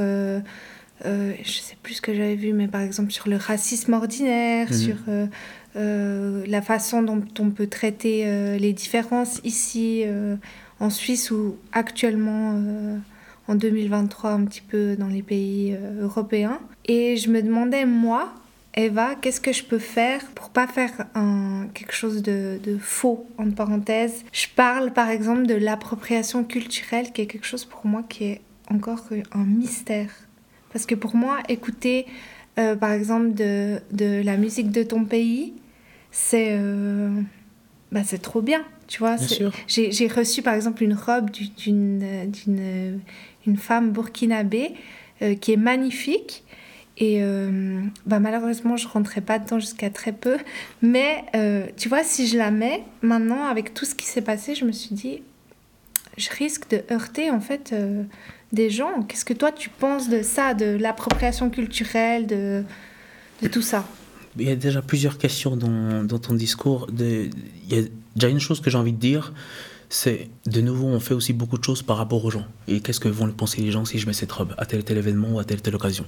je 1.04 1.48
sais 1.48 1.76
plus 1.82 1.94
ce 1.94 2.02
que 2.02 2.14
j'avais 2.14 2.37
vu, 2.37 2.52
mais 2.52 2.68
par 2.68 2.80
exemple 2.80 3.11
sur 3.11 3.28
le 3.28 3.37
racisme 3.37 3.92
ordinaire, 3.94 4.68
mhm. 4.70 4.76
sur 4.76 4.96
la 5.74 6.62
façon 6.62 7.02
dont 7.02 7.24
on 7.40 7.50
peut 7.50 7.66
traiter 7.66 8.58
les 8.58 8.72
différences 8.72 9.40
ici 9.42 10.04
en 10.78 10.90
Suisse 10.90 11.30
ou 11.32 11.56
actuellement 11.72 12.61
en 13.48 13.55
2023 13.55 14.31
un 14.31 14.44
petit 14.44 14.61
peu 14.61 14.96
dans 14.96 15.09
les 15.09 15.22
pays 15.22 15.74
euh, 15.74 16.02
européens. 16.02 16.61
Et 16.85 17.16
je 17.16 17.31
me 17.31 17.42
demandais, 17.42 17.87
moi, 17.87 18.33
Eva, 18.74 19.14
qu'est-ce 19.14 19.40
que 19.40 19.52
je 19.52 19.64
peux 19.64 19.78
faire 19.78 20.24
pour 20.35 20.50
pas 20.50 20.66
faire 20.66 21.07
un, 21.14 21.66
quelque 21.74 21.92
chose 21.92 22.22
de, 22.22 22.59
de 22.62 22.78
faux, 22.78 23.26
en 23.38 23.50
parenthèse 23.50 24.24
Je 24.33 24.46
parle 24.55 24.92
par 24.92 25.11
exemple 25.11 25.46
de 25.46 25.55
l'appropriation 25.55 26.44
culturelle, 26.44 27.12
qui 27.12 27.22
est 27.22 27.26
quelque 27.26 27.46
chose 27.46 27.64
pour 27.64 27.85
moi 27.87 28.02
qui 28.09 28.24
est 28.24 28.40
encore 28.70 29.05
un 29.33 29.44
mystère. 29.44 30.11
Parce 30.72 30.87
que 30.87 30.94
pour 30.94 31.16
moi, 31.16 31.38
écouter 31.48 32.07
euh, 32.59 32.76
par 32.76 32.92
exemple 32.92 33.35
de, 33.35 33.78
de, 33.92 34.22
la 34.22 34.37
musique 34.37 34.70
de 34.70 34.83
ton 34.83 35.05
pays, 35.05 35.52
c'est 36.11 36.48
euh, 36.52 37.11
bah, 37.90 38.00
trop 38.22 38.42
bien. 38.42 38.62
Tu 38.88 38.98
vois, 38.98 39.16
j'ai 39.66 40.09
reçu 40.09 40.42
par 40.42 40.55
exemple 40.55 40.83
une 40.83 40.94
robe 40.94 41.31
d'une 41.31 43.00
une 43.46 43.57
femme 43.57 43.92
burkinabé 43.92 44.72
euh, 45.22 45.35
qui 45.35 45.52
est 45.52 45.57
magnifique. 45.57 46.44
Et 46.98 47.22
euh, 47.22 47.81
bah, 48.07 48.20
malheureusement, 48.20 48.76
je 48.76 48.87
ne 48.87 48.92
rentrais 48.92 49.20
pas 49.20 49.38
dedans 49.38 49.59
jusqu'à 49.59 49.90
très 49.90 50.12
peu. 50.12 50.37
Mais 50.83 51.24
euh, 51.35 51.66
tu 51.76 51.88
vois, 51.88 52.05
si 52.05 52.26
je 52.26 52.37
la 52.37 52.50
mets, 52.50 52.85
maintenant, 53.00 53.46
avec 53.46 53.74
tout 53.74 53.85
ce 53.85 53.94
qui 53.94 54.07
s'est 54.07 54.22
passé, 54.22 54.55
je 54.55 54.64
me 54.64 54.72
suis 54.72 54.94
dit, 54.94 55.22
je 56.18 56.28
risque 56.31 56.68
de 56.70 56.83
heurter 56.90 57.31
en 57.31 57.40
fait 57.40 57.74
des 58.52 58.68
gens. 58.68 59.02
Qu'est-ce 59.02 59.24
que 59.24 59.33
toi, 59.33 59.50
tu 59.50 59.70
penses 59.70 60.11
de 60.11 60.22
ça, 60.22 60.52
de 60.52 60.76
l'appropriation 60.76 61.48
culturelle, 61.48 62.26
de, 62.26 62.62
de 63.40 63.48
tout 63.48 63.62
ça? 63.62 63.87
Il 64.38 64.46
y 64.46 64.50
a 64.50 64.57
déjà 64.57 64.83
plusieurs 64.83 65.18
questions 65.18 65.57
dans, 65.57 66.05
dans 66.05 66.18
ton 66.18 66.35
discours. 66.35 66.87
De, 66.92 67.31
il 67.68 67.74
y 67.74 67.78
a 67.78 67.83
déjà 68.14 68.28
une 68.28 68.40
chose 68.40 68.61
que 68.61 68.70
j'ai 68.70 68.78
envie 68.78 68.92
de 68.92 69.00
dire 69.00 69.33
c'est 69.92 70.31
de 70.46 70.62
nouveau, 70.62 70.87
on 70.87 71.00
fait 71.00 71.12
aussi 71.12 71.35
beaucoup 71.35 71.59
de 71.59 71.64
choses 71.64 71.83
par 71.83 71.98
rapport 71.98 72.24
aux 72.24 72.31
gens. 72.31 72.46
Et 72.66 72.81
qu'est-ce 72.81 72.98
que 72.98 73.11
vont 73.11 73.31
penser 73.31 73.61
les 73.61 73.70
gens 73.70 73.85
si 73.85 73.98
je 73.98 74.07
mets 74.07 74.14
cette 74.14 74.33
robe 74.33 74.55
à 74.57 74.64
tel 74.64 74.83
tel 74.85 74.96
événement 74.96 75.33
ou 75.33 75.38
à 75.38 75.44
telle 75.44 75.61
telle 75.61 75.74
occasion? 75.74 76.07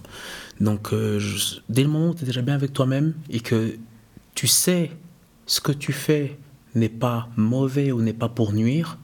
Donc, 0.59 0.95
euh, 0.95 1.21
dès 1.69 1.83
le 1.83 1.91
moment 1.91 2.09
où 2.09 2.15
tu 2.15 2.23
es 2.23 2.27
déjà 2.27 2.41
bien 2.41 2.55
avec 2.55 2.73
toi-même 2.73 3.13
et 3.29 3.41
que 3.41 3.77
tu 4.35 4.47
sais 4.47 4.91
ce 5.45 5.61
que 5.61 5.71
tu 5.71 5.93
fais 5.93 6.39
n'est 6.75 6.89
pas 6.89 7.29
mauvais 7.37 7.93
ou 7.93 8.01
n'est 8.01 8.15
pas 8.15 8.31
pour 8.31 8.55
nuire, 8.55 8.97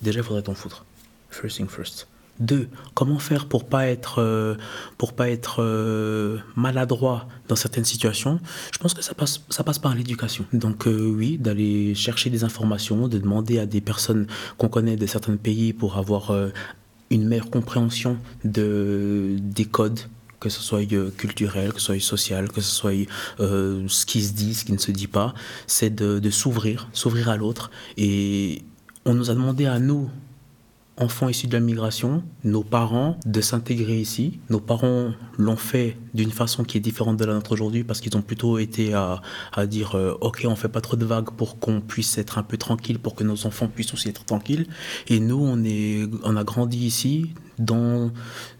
déjà 0.00 0.20
il 0.20 0.24
faudrait 0.24 0.42
t'en 0.42 0.54
foutre. 0.54 0.86
First 1.28 1.58
thing 1.58 1.68
first. 1.68 2.08
Deux, 2.40 2.68
comment 2.94 3.18
faire 3.18 3.46
pour 3.46 3.66
pas 3.66 3.88
être, 3.88 4.20
euh, 4.20 4.54
pour 4.96 5.12
pas 5.12 5.28
être 5.28 5.56
euh, 5.60 6.38
maladroit 6.54 7.26
dans 7.48 7.56
certaines 7.56 7.84
situations? 7.84 8.38
Je 8.72 8.78
pense 8.78 8.94
que 8.94 9.02
ça 9.02 9.14
passe, 9.14 9.42
ça 9.50 9.64
passe 9.64 9.78
par 9.80 9.94
l'éducation. 9.94 10.44
Donc 10.52 10.86
euh, 10.86 11.10
oui, 11.10 11.36
d'aller 11.38 11.94
chercher 11.94 12.30
des 12.30 12.44
informations, 12.44 13.08
de 13.08 13.18
demander 13.18 13.58
à 13.58 13.66
des 13.66 13.80
personnes 13.80 14.26
qu'on 14.56 14.68
connaît 14.68 14.96
de 14.96 15.06
certains 15.06 15.36
pays 15.36 15.72
pour 15.72 15.96
avoir 15.96 16.32
une 17.10 17.26
meilleure 17.26 17.50
compréhension 17.50 18.18
de, 18.44 19.36
des 19.40 19.64
codes 19.64 20.00
que 20.40 20.48
ce 20.48 20.60
soit 20.60 20.86
culturel, 21.16 21.72
que 21.72 21.80
ce 21.80 21.86
soit 21.86 22.00
social, 22.00 22.48
que 22.52 22.60
ce 22.60 22.70
soit 22.70 22.92
ce 23.38 24.06
qui 24.06 24.22
se 24.22 24.32
dit, 24.32 24.54
ce 24.54 24.64
qui 24.64 24.72
ne 24.72 24.78
se 24.78 24.92
dit 24.92 25.08
pas, 25.08 25.34
c'est 25.66 25.92
de, 25.92 26.20
de 26.20 26.30
s'ouvrir, 26.30 26.88
s'ouvrir 26.92 27.28
à 27.28 27.36
l'autre. 27.36 27.72
Et 27.96 28.62
on 29.04 29.14
nous 29.14 29.30
a 29.30 29.34
demandé 29.34 29.66
à 29.66 29.80
nous, 29.80 30.08
enfants 30.98 31.28
issus 31.28 31.46
de 31.46 31.52
la 31.52 31.60
migration, 31.60 32.22
nos 32.44 32.62
parents, 32.62 33.18
de 33.24 33.40
s'intégrer 33.40 33.98
ici. 33.98 34.40
Nos 34.50 34.60
parents 34.60 35.12
l'ont 35.36 35.56
fait 35.56 35.96
d'une 36.14 36.30
façon 36.30 36.64
qui 36.64 36.76
est 36.76 36.80
différente 36.80 37.16
de 37.16 37.24
la 37.24 37.34
nôtre 37.34 37.52
aujourd'hui 37.52 37.84
parce 37.84 38.00
qu'ils 38.00 38.16
ont 38.16 38.22
plutôt 38.22 38.58
été 38.58 38.94
à, 38.94 39.20
à 39.52 39.66
dire 39.66 39.94
euh, 39.94 40.18
ok 40.20 40.44
on 40.46 40.56
fait 40.56 40.68
pas 40.68 40.80
trop 40.80 40.96
de 40.96 41.04
vagues 41.04 41.30
pour 41.30 41.58
qu'on 41.58 41.80
puisse 41.80 42.18
être 42.18 42.38
un 42.38 42.42
peu 42.42 42.56
tranquille 42.56 42.98
pour 42.98 43.14
que 43.14 43.24
nos 43.24 43.46
enfants 43.46 43.68
puissent 43.68 43.94
aussi 43.94 44.08
être 44.08 44.24
tranquilles 44.24 44.66
et 45.06 45.20
nous 45.20 45.40
on 45.40 45.62
est 45.64 46.08
on 46.24 46.36
a 46.36 46.44
grandi 46.44 46.78
ici 46.78 47.34
dans 47.58 48.10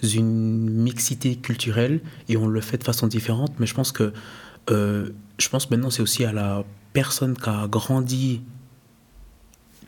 une 0.03 0.71
mixité 0.71 1.37
culturelle 1.37 2.01
et 2.29 2.37
on 2.37 2.47
le 2.47 2.61
fait 2.61 2.79
de 2.79 2.85
façon 2.85 3.07
différente 3.07 3.53
mais 3.59 3.67
je 3.67 3.75
pense 3.75 3.93
que 3.93 4.13
euh, 4.71 5.11
je 5.39 5.49
pense 5.49 5.71
maintenant 5.71 5.91
c'est 5.91 6.03
aussi 6.03 6.25
à 6.25 6.33
la 6.33 6.65
personne 6.93 7.37
qui 7.37 7.49
a 7.49 7.67
grandi 7.67 8.43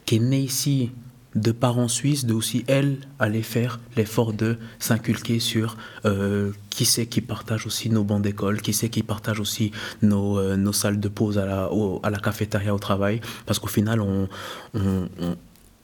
qui 0.07 0.17
est 0.17 0.21
née 0.21 0.43
ici 0.43 0.91
de 1.35 1.53
parents 1.53 1.89
suisses 1.89 2.25
de 2.25 2.35
aussi, 2.35 2.65
elle, 2.67 2.99
aller 3.19 3.43
faire 3.43 3.81
l'effort 3.97 4.33
de 4.33 4.57
s'inculquer 4.79 5.39
sur 5.39 5.77
euh, 6.05 6.51
qui 6.71 6.85
c'est 6.85 7.07
qui 7.07 7.21
partage 7.21 7.67
aussi 7.67 7.89
nos 7.91 8.05
bancs 8.05 8.23
d'école, 8.23 8.61
qui 8.61 8.73
c'est 8.73 8.89
qui 8.89 9.03
partage 9.03 9.41
aussi 9.41 9.71
nos, 10.03 10.39
euh, 10.39 10.57
nos 10.57 10.73
salles 10.73 10.99
de 10.99 11.09
pause 11.09 11.39
à 11.39 11.47
la, 11.47 11.71
à 12.03 12.11
la 12.11 12.19
cafétéria 12.19 12.75
au 12.75 12.79
travail, 12.79 13.21
parce 13.47 13.59
qu'au 13.59 13.69
final, 13.69 14.01
on, 14.01 14.29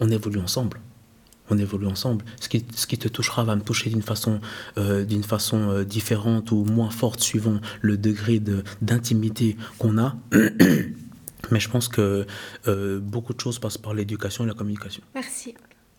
on, 0.01 0.11
évolue 0.11 0.41
ensemble. 0.41 0.81
On 1.49 1.59
évolue 1.59 1.87
ensemble. 1.87 2.25
Ce 2.41 2.49
qui, 2.49 2.65
ce 2.75 2.89
qui 2.89 2.99
te 2.99 3.07
touchera 3.07 3.45
va 3.45 3.55
me 3.55 3.63
toucher 3.63 3.89
d'une 3.89 4.03
façon, 4.03 4.41
euh, 4.79 5.05
d'une 5.05 5.23
façon 5.23 5.85
différente 5.85 6.51
ou 6.51 6.65
moins 6.65 6.91
forte 6.91 7.21
suivant 7.21 7.61
le 7.83 7.97
degré 7.97 8.43
d'intimité 8.83 9.57
qu'on 9.79 9.97
a. 9.99 10.17
Mais 11.51 11.61
je 11.61 11.69
pense 11.69 11.89
que 11.89 12.27
euh, 12.67 12.99
beaucoup 13.01 13.35
de 13.35 13.41
choses 13.41 13.59
passent 13.59 13.79
par 13.79 13.95
l'éducation 13.95 14.45
et 14.45 14.47
la 14.47 14.55
communication. 14.55 15.03
Merci. 15.15 15.55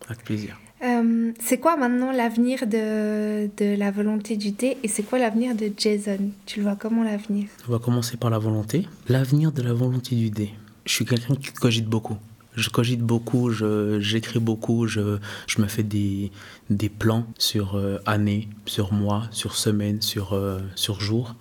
Avec 0.08 0.24
plaisir. 0.24 0.58
Euh, 0.82 1.32
c'est 1.40 1.58
quoi 1.58 1.76
maintenant 1.76 2.12
l'avenir 2.12 2.66
de, 2.66 3.50
de, 3.56 3.76
la 3.76 3.90
volonté 3.90 4.36
du 4.36 4.52
thé 4.52 4.78
et 4.82 4.88
c'est 4.88 5.02
quoi 5.02 5.18
l'avenir 5.18 5.56
de 5.56 5.72
Jason? 5.76 6.30
Tu 6.46 6.60
le 6.60 6.64
vois 6.64 6.76
comment 6.76 7.02
l'avenir? 7.02 7.48
On 7.68 7.72
va 7.72 7.78
commencer 7.78 8.16
par 8.16 8.30
la 8.30 8.38
volonté. 8.38 8.86
L'avenir 9.08 9.50
de 9.50 9.62
la 9.62 9.72
volonté 9.72 10.14
du 10.14 10.30
dé. 10.30 10.54
Je 10.86 10.92
suis 10.92 11.04
quelqu'un 11.04 11.34
qui 11.34 11.52
cogite 11.52 11.86
beaucoup. 11.86 12.16
Je 12.54 12.70
cogite 12.70 13.00
beaucoup, 13.00 13.52
j'écris 14.00 14.40
beaucoup, 14.40 14.88
je, 14.88 15.18
je, 15.46 15.62
me 15.62 15.68
fais 15.68 15.84
des, 15.84 16.32
des 16.70 16.88
plans 16.88 17.24
sur 17.38 17.76
euh, 17.76 17.98
années, 18.04 18.48
sur 18.66 18.92
mois, 18.92 19.28
sur 19.30 19.54
semaines, 19.54 20.02
sur, 20.02 20.32
euh, 20.32 20.58
sur 20.74 21.00
jours. 21.00 21.36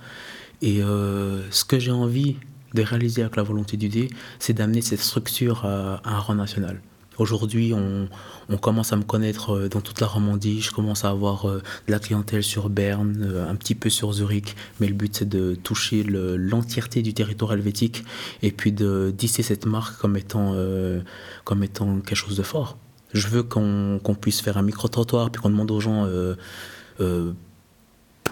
Et 0.62 0.84
euh, 0.84 1.41
ce 1.49 1.66
que 1.66 1.80
j'ai 1.80 1.91
envie 1.91 2.36
de 2.74 2.82
réaliser 2.82 3.22
avec 3.22 3.36
la 3.36 3.43
volonté 3.43 3.78
du 3.78 3.89
dé, 3.89 4.09
c'est 4.39 4.53
d'amener 4.53 4.82
cette 4.82 4.99
structure 4.99 5.65
à, 5.65 6.01
un 6.03 6.20
rang 6.20 6.36
national. 6.36 6.82
Aujourd'hui, 7.18 7.74
on, 7.74 8.07
commence 8.57 8.93
à 8.93 8.95
me 8.95 9.03
connaître 9.03 9.55
euh, 9.55 9.70
dans 9.70 9.82
toute 9.82 9.99
la 9.99 10.07
Romandie. 10.07 10.61
Je 10.61 10.72
commence 10.72 11.03
à 11.03 11.09
avoir 11.09 11.49
euh, 11.49 11.63
de 11.88 11.91
la 11.91 11.99
clientèle 11.99 12.43
sur 12.43 12.70
Berne, 12.70 13.18
euh, 13.24 13.49
un 13.49 13.55
petit 13.55 13.74
peu 13.74 13.89
sur 13.89 14.13
Zurich. 14.13 14.55
Mais 14.80 14.88
le 14.88 14.93
but, 14.93 15.15
c'est 15.15 15.28
de 15.28 15.55
toucher 15.55 16.03
l'entièreté 16.03 17.01
du 17.01 17.15
territoire 17.15 17.53
helvétique 17.53 18.03
et 18.43 18.51
puis 18.51 18.72
de 18.72 19.11
disser 19.18 19.41
cette 19.41 19.65
marque 19.65 19.99
comme 19.99 20.15
étant, 20.15 20.55
comme 21.43 21.63
étant 21.63 21.99
quelque 22.01 22.15
chose 22.15 22.38
de 22.38 22.43
fort. 22.43 22.78
Je 23.13 23.28
veux 23.28 23.43
qu'on 23.43 23.99
puisse 24.20 24.41
faire 24.41 24.57
un 24.57 24.61
micro-trottoir 24.61 25.32
puis 25.32 25.41
qu'on 25.41 25.49
demande 25.49 25.72
aux 25.72 25.80
gens 25.80 26.07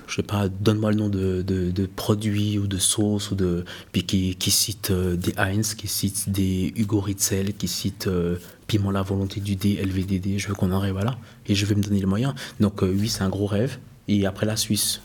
je 0.08 0.16
sais 0.16 0.24
pas, 0.24 0.48
donne-moi 0.48 0.92
le 0.92 0.98
nom 0.98 1.10
de, 1.10 1.42
de, 1.42 1.86
produits 1.86 2.60
ou 2.60 2.68
de 2.68 2.78
sauces, 2.78 3.32
ou 3.32 3.36
de, 3.36 3.66
puis 3.92 4.04
qui, 4.04 4.36
qui 4.36 4.52
cite 4.52 4.92
euh, 4.92 5.16
des 5.16 5.34
Heinz, 5.38 5.74
qui 5.74 5.88
cite 5.88 6.30
des 6.30 6.74
Hugo 6.76 7.00
Ritzel, 7.00 7.54
qui 7.54 7.68
cite 7.68 8.08
euh, 8.08 8.38
Piment 8.68 8.92
la 8.92 9.02
volonté 9.02 9.40
du 9.40 9.56
D, 9.56 9.80
LVDD, 9.82 10.38
je 10.38 10.48
veux 10.48 10.56
qu'on 10.56 10.72
arrive 10.72 10.98
à 10.98 11.04
là, 11.04 11.18
et 11.48 11.56
je 11.56 11.66
vais 11.66 11.76
me 11.76 11.84
donner 11.84 12.00
les 12.00 12.06
moyens. 12.06 12.34
Donc 12.60 12.84
euh, 12.84 12.96
oui, 12.98 13.10
c'est 13.10 13.24
un 13.24 13.30
gros 13.30 13.46
rêve. 13.46 13.78
Et 14.08 14.26
après 14.26 14.46
la 14.46 14.56
Suisse, 14.56 15.02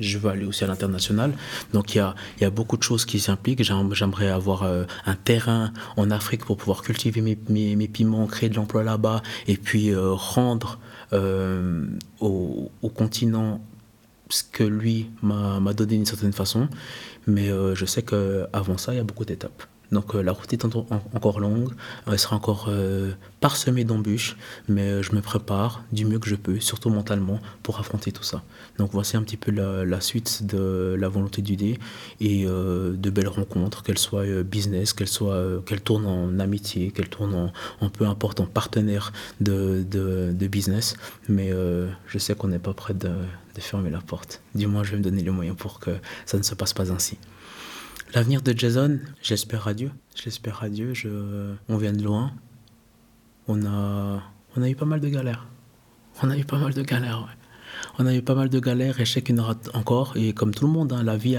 je 0.00 0.18
veux 0.18 0.30
aller 0.30 0.44
aussi 0.44 0.64
à 0.64 0.66
l'international. 0.66 1.32
Donc 1.72 1.94
il 1.94 1.98
y 1.98 2.00
a, 2.00 2.14
y 2.40 2.44
a, 2.44 2.50
beaucoup 2.50 2.76
de 2.76 2.82
choses 2.82 3.04
qui 3.04 3.20
s'impliquent. 3.20 3.62
J'aimerais 3.62 4.28
avoir 4.28 4.64
un 4.64 5.14
terrain 5.14 5.72
en 5.96 6.10
Afrique 6.10 6.44
pour 6.44 6.56
pouvoir 6.56 6.82
cultiver 6.82 7.20
mes, 7.20 7.38
mes, 7.48 7.76
mes 7.76 7.88
piments, 7.88 8.26
créer 8.26 8.48
de 8.48 8.56
l'emploi 8.56 8.82
là-bas, 8.82 9.22
et 9.46 9.56
puis 9.56 9.94
rendre 9.94 10.80
au, 11.12 12.70
au, 12.82 12.88
continent 12.88 13.60
ce 14.30 14.42
que 14.44 14.64
lui 14.64 15.10
m'a 15.22 15.60
donné 15.74 15.94
d'une 15.94 16.06
certaine 16.06 16.32
façon. 16.32 16.68
Mais 17.26 17.50
euh, 17.50 17.74
je 17.74 17.84
sais 17.84 18.02
qu'avant 18.02 18.78
ça, 18.78 18.94
il 18.94 18.96
y 18.96 19.00
a 19.00 19.04
beaucoup 19.04 19.24
d'étapes. 19.24 19.64
Donc 19.92 20.14
euh, 20.14 20.22
la 20.22 20.32
route 20.32 20.52
est 20.52 20.64
encore 20.64 21.40
longue, 21.40 21.72
elle 22.06 22.18
sera 22.18 22.36
encore 22.36 22.66
euh, 22.68 23.12
parsemée 23.40 23.84
d'embûches, 23.84 24.36
mais 24.68 25.02
je 25.02 25.14
me 25.14 25.20
prépare 25.20 25.82
du 25.92 26.04
mieux 26.04 26.18
que 26.18 26.28
je 26.28 26.36
peux, 26.36 26.60
surtout 26.60 26.90
mentalement, 26.90 27.40
pour 27.62 27.78
affronter 27.80 28.12
tout 28.12 28.22
ça. 28.22 28.42
Donc 28.78 28.90
voici 28.92 29.16
un 29.16 29.22
petit 29.22 29.36
peu 29.36 29.50
la, 29.50 30.00
suite 30.00 30.46
de 30.46 30.96
la 30.98 31.08
volonté 31.08 31.42
du 31.42 31.56
dé 31.56 31.78
et 32.20 32.44
de 32.44 33.10
belles 33.10 33.28
rencontres, 33.28 33.82
qu'elles 33.82 33.98
soient 33.98 34.42
business, 34.42 34.92
qu'elles 34.92 35.08
soient, 35.08 35.62
qu'elles 35.66 35.80
tournent 35.80 36.06
en 36.06 36.38
amitié, 36.38 36.90
qu'elles 36.90 37.08
tournent 37.08 37.50
en, 37.80 37.88
peu 37.90 38.06
importe 38.06 38.40
en 38.40 38.46
partenaire 38.46 39.12
de, 39.40 39.84
business. 40.50 40.96
Mais 41.28 41.50
je 42.06 42.18
sais 42.18 42.34
qu'on 42.34 42.48
n'est 42.48 42.58
pas 42.58 42.74
de, 42.90 43.10
de 43.54 43.60
fermer 43.60 43.90
la 43.90 44.00
porte. 44.00 44.40
Du 44.54 44.66
moins, 44.66 44.84
je 44.84 44.92
vais 44.92 44.98
me 44.98 45.02
donner 45.02 45.22
les 45.22 45.30
moyens 45.30 45.56
pour 45.56 45.80
que 45.80 45.90
ça 46.26 46.38
ne 46.38 46.42
se 46.42 46.54
passe 46.54 46.72
pas 46.72 46.92
ainsi. 46.92 47.18
L'avenir 48.12 48.42
de 48.42 48.52
Jason, 48.58 48.98
j'espère 49.22 49.68
à 49.68 49.74
Dieu. 49.74 49.92
Je 50.16 50.24
l'espère 50.24 50.64
à 50.64 50.68
Dieu. 50.68 50.94
Je... 50.94 51.54
On 51.68 51.76
vient 51.76 51.92
de 51.92 52.02
loin. 52.02 52.32
On 53.46 53.64
a... 53.64 54.20
on 54.56 54.62
a 54.62 54.68
eu 54.68 54.74
pas 54.74 54.84
mal 54.84 55.00
de 55.00 55.08
galères. 55.08 55.46
On 56.20 56.28
a 56.28 56.36
eu 56.36 56.44
pas 56.44 56.58
mal 56.58 56.74
de 56.74 56.82
galères, 56.82 57.36
On 58.00 58.06
a 58.06 58.14
eu 58.14 58.20
pas 58.20 58.34
mal 58.34 58.48
de 58.48 58.58
galères 58.58 58.96
je 58.98 59.20
y 59.20 59.32
en 59.32 59.38
aura 59.38 59.54
encore. 59.74 60.16
Et 60.16 60.32
comme 60.32 60.52
tout 60.52 60.66
le 60.66 60.72
monde, 60.72 60.92
hein, 60.92 61.04
la 61.04 61.16
vie, 61.16 61.36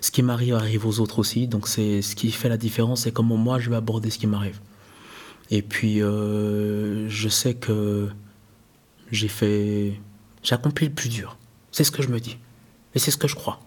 ce 0.00 0.10
qui 0.10 0.22
m'arrive 0.22 0.54
arrive 0.54 0.86
aux 0.86 0.98
autres 1.00 1.18
aussi. 1.18 1.46
Donc 1.46 1.68
c'est 1.68 2.00
ce 2.00 2.16
qui 2.16 2.30
fait 2.32 2.48
la 2.48 2.56
différence, 2.56 3.02
c'est 3.02 3.12
comment 3.12 3.36
moi 3.36 3.58
je 3.58 3.68
vais 3.68 3.76
aborder 3.76 4.08
ce 4.08 4.18
qui 4.18 4.26
m'arrive. 4.26 4.60
Et 5.50 5.60
puis 5.60 6.02
euh, 6.02 7.06
je 7.10 7.28
sais 7.28 7.54
que 7.54 8.08
j'ai 9.12 9.28
fait 9.28 10.00
j'ai 10.42 10.54
accompli 10.54 10.86
le 10.86 10.94
plus 10.94 11.10
dur. 11.10 11.36
C'est 11.70 11.84
ce 11.84 11.90
que 11.90 12.02
je 12.02 12.08
me 12.08 12.18
dis. 12.18 12.38
Et 12.94 12.98
c'est 12.98 13.10
ce 13.10 13.18
que 13.18 13.28
je 13.28 13.34
crois. 13.34 13.60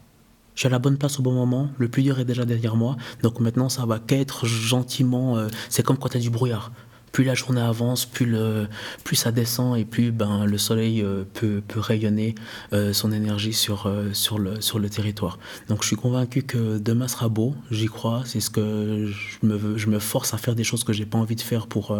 Je 0.55 0.61
suis 0.61 0.67
à 0.67 0.71
la 0.71 0.79
bonne 0.79 0.97
place 0.97 1.19
au 1.19 1.23
bon 1.23 1.31
moment, 1.31 1.69
le 1.77 1.87
plus 1.87 2.03
dur 2.03 2.19
est 2.19 2.25
déjà 2.25 2.45
derrière 2.45 2.75
moi, 2.75 2.97
donc 3.23 3.39
maintenant 3.39 3.69
ça 3.69 3.85
va 3.85 3.99
qu'être 3.99 4.45
gentiment, 4.45 5.37
euh, 5.37 5.47
c'est 5.69 5.83
comme 5.83 5.97
quand 5.97 6.09
tu 6.09 6.17
as 6.17 6.19
du 6.19 6.29
brouillard 6.29 6.71
plus 7.11 7.23
la 7.23 7.35
journée 7.35 7.61
avance, 7.61 8.05
plus, 8.05 8.25
le, 8.25 8.67
plus 9.03 9.15
ça 9.15 9.31
descend 9.31 9.77
et 9.77 9.85
plus 9.85 10.11
ben, 10.11 10.45
le 10.45 10.57
soleil 10.57 11.01
euh, 11.01 11.23
peut, 11.33 11.61
peut, 11.67 11.79
rayonner 11.79 12.35
euh, 12.73 12.93
son 12.93 13.11
énergie 13.11 13.53
sur, 13.53 13.87
euh, 13.87 14.13
sur, 14.13 14.39
le, 14.39 14.61
sur 14.61 14.79
le 14.79 14.89
territoire. 14.89 15.37
Donc 15.67 15.81
je 15.81 15.87
suis 15.87 15.95
convaincu 15.95 16.43
que 16.43 16.77
demain 16.77 17.07
sera 17.07 17.29
beau, 17.29 17.55
j'y 17.69 17.87
crois, 17.87 18.23
c'est 18.25 18.39
ce 18.39 18.49
que 18.49 19.07
je 19.07 19.45
me, 19.45 19.77
je 19.77 19.87
me 19.87 19.99
force 19.99 20.33
à 20.33 20.37
faire 20.37 20.55
des 20.55 20.63
choses 20.63 20.83
que 20.83 20.93
j'ai 20.93 21.05
pas 21.05 21.17
envie 21.17 21.35
de 21.35 21.41
faire 21.41 21.67
pour, 21.67 21.97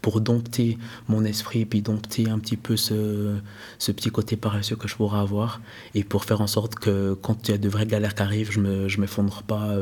pour 0.00 0.20
dompter 0.20 0.78
mon 1.08 1.24
esprit 1.24 1.60
et 1.60 1.66
puis 1.66 1.82
dompter 1.82 2.28
un 2.28 2.38
petit 2.38 2.56
peu 2.56 2.76
ce, 2.76 3.36
ce 3.78 3.92
petit 3.92 4.10
côté 4.10 4.36
paresseux 4.36 4.76
que 4.76 4.88
je 4.88 4.96
pourrais 4.96 5.18
avoir 5.18 5.60
et 5.94 6.04
pour 6.04 6.24
faire 6.24 6.40
en 6.40 6.46
sorte 6.46 6.76
que 6.76 7.14
quand 7.14 7.48
il 7.48 7.52
y 7.52 7.54
a 7.54 7.58
de 7.58 7.68
vraies 7.68 7.86
galères 7.86 8.14
qui 8.14 8.22
arrivent, 8.22 8.50
je 8.50 8.60
ne 8.60 8.88
je 8.88 9.00
m'effondre 9.00 9.42
pas 9.42 9.74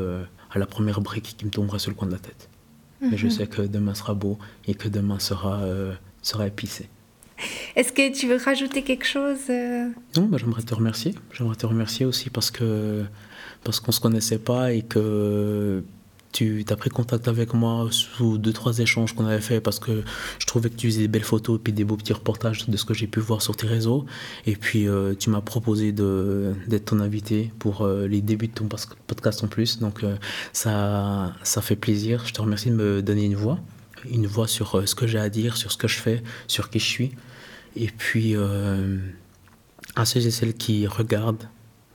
à 0.51 0.59
la 0.59 0.65
première 0.65 1.01
brique 1.01 1.35
qui 1.37 1.45
me 1.45 1.51
tomberait 1.51 1.79
sur 1.79 1.91
le 1.91 1.95
coin 1.95 2.07
de 2.07 2.13
la 2.13 2.19
tête. 2.19 2.49
Mais 3.09 3.17
je 3.17 3.25
mhm. 3.25 3.31
sais 3.31 3.47
que 3.47 3.61
demain 3.61 3.93
sera 3.93 4.13
beau 4.13 4.37
et 4.67 4.75
que 4.75 4.87
demain 4.87 5.19
sera, 5.19 5.61
euh, 5.63 5.93
sera 6.21 6.47
épicé. 6.47 6.89
Est-ce 7.75 7.91
que 7.91 8.13
tu 8.13 8.27
veux 8.27 8.37
rajouter 8.37 8.83
quelque 8.83 9.05
chose 9.05 9.39
euh? 9.49 9.89
Non, 10.15 10.23
bah, 10.23 10.37
j'aimerais 10.39 10.61
te 10.61 10.73
remercier. 10.73 11.15
J'aimerais 11.31 11.55
te 11.55 11.65
remercier 11.65 12.05
aussi 12.05 12.29
parce 12.29 12.51
que 12.51 13.03
parce 13.63 13.79
qu'on 13.79 13.91
se 13.91 13.99
connaissait 13.99 14.39
pas 14.39 14.73
et 14.73 14.81
que 14.81 15.83
tu 16.33 16.65
as 16.67 16.75
pris 16.75 16.89
contact 16.89 17.27
avec 17.27 17.53
moi 17.53 17.87
sous 17.91 18.37
deux, 18.37 18.51
trois 18.51 18.79
échanges 18.79 19.13
qu'on 19.13 19.25
avait 19.25 19.39
fait 19.39 19.61
parce 19.61 19.79
que 19.79 20.03
je 20.39 20.45
trouvais 20.45 20.69
que 20.69 20.75
tu 20.75 20.87
faisais 20.87 21.01
des 21.01 21.07
belles 21.07 21.23
photos 21.23 21.57
et 21.57 21.63
puis 21.63 21.71
des 21.71 21.83
beaux 21.83 21.95
petits 21.95 22.11
reportages 22.11 22.67
de 22.67 22.75
ce 22.75 22.85
que 22.85 22.93
j'ai 22.93 23.07
pu 23.07 23.19
voir 23.19 23.41
sur 23.41 23.55
tes 23.55 23.67
réseaux. 23.67 24.05
Et 24.45 24.55
puis 24.55 24.87
euh, 24.87 25.13
tu 25.13 25.29
m'as 25.29 25.41
proposé 25.41 25.91
d'être 25.91 26.85
ton 26.85 26.99
invité 26.99 27.53
pour 27.59 27.81
euh, 27.81 28.07
les 28.07 28.21
débuts 28.21 28.47
de 28.47 28.53
ton 28.53 28.67
podcast 29.07 29.43
en 29.43 29.47
plus. 29.47 29.79
Donc 29.79 30.03
euh, 30.03 30.17
ça, 30.51 31.33
ça 31.43 31.61
fait 31.61 31.75
plaisir. 31.75 32.25
Je 32.25 32.33
te 32.33 32.41
remercie 32.41 32.69
de 32.69 32.75
me 32.75 33.01
donner 33.01 33.25
une 33.25 33.35
voix. 33.35 33.59
Une 34.11 34.27
voix 34.27 34.47
sur 34.47 34.85
ce 34.85 34.95
que 34.95 35.07
j'ai 35.07 35.19
à 35.19 35.29
dire, 35.29 35.55
sur 35.55 35.71
ce 35.71 35.77
que 35.77 35.87
je 35.87 35.99
fais, 35.99 36.23
sur 36.47 36.69
qui 36.69 36.79
je 36.79 36.85
suis. 36.85 37.11
Et 37.77 37.87
puis 37.87 38.35
à 39.95 40.05
ceux 40.05 40.25
et 40.25 40.31
celles 40.31 40.55
qui 40.55 40.87
regardent 40.87 41.47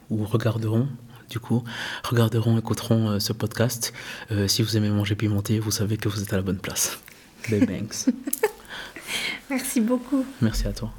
ou 0.09 0.25
regarderont 0.25 0.89
du 1.29 1.39
coup, 1.39 1.65
regarderont, 2.05 2.59
écouteront 2.59 3.11
euh, 3.11 3.19
ce 3.19 3.33
podcast. 3.33 3.93
Euh, 4.31 4.49
si 4.49 4.63
vous 4.63 4.77
aimez 4.77 4.91
manger 4.91 5.15
pimenté, 5.15 5.59
vous 5.59 5.71
savez 5.71 5.97
que 5.97 6.09
vous 6.09 6.23
êtes 6.23 6.33
à 6.33 6.37
la 6.37 6.43
bonne 6.43 6.59
place. 6.59 6.99
Les 7.51 7.61
Banks. 7.67 8.07
Merci 9.51 9.81
beaucoup. 9.81 10.25
Merci 10.41 10.67
à 10.67 10.73
toi. 10.73 10.93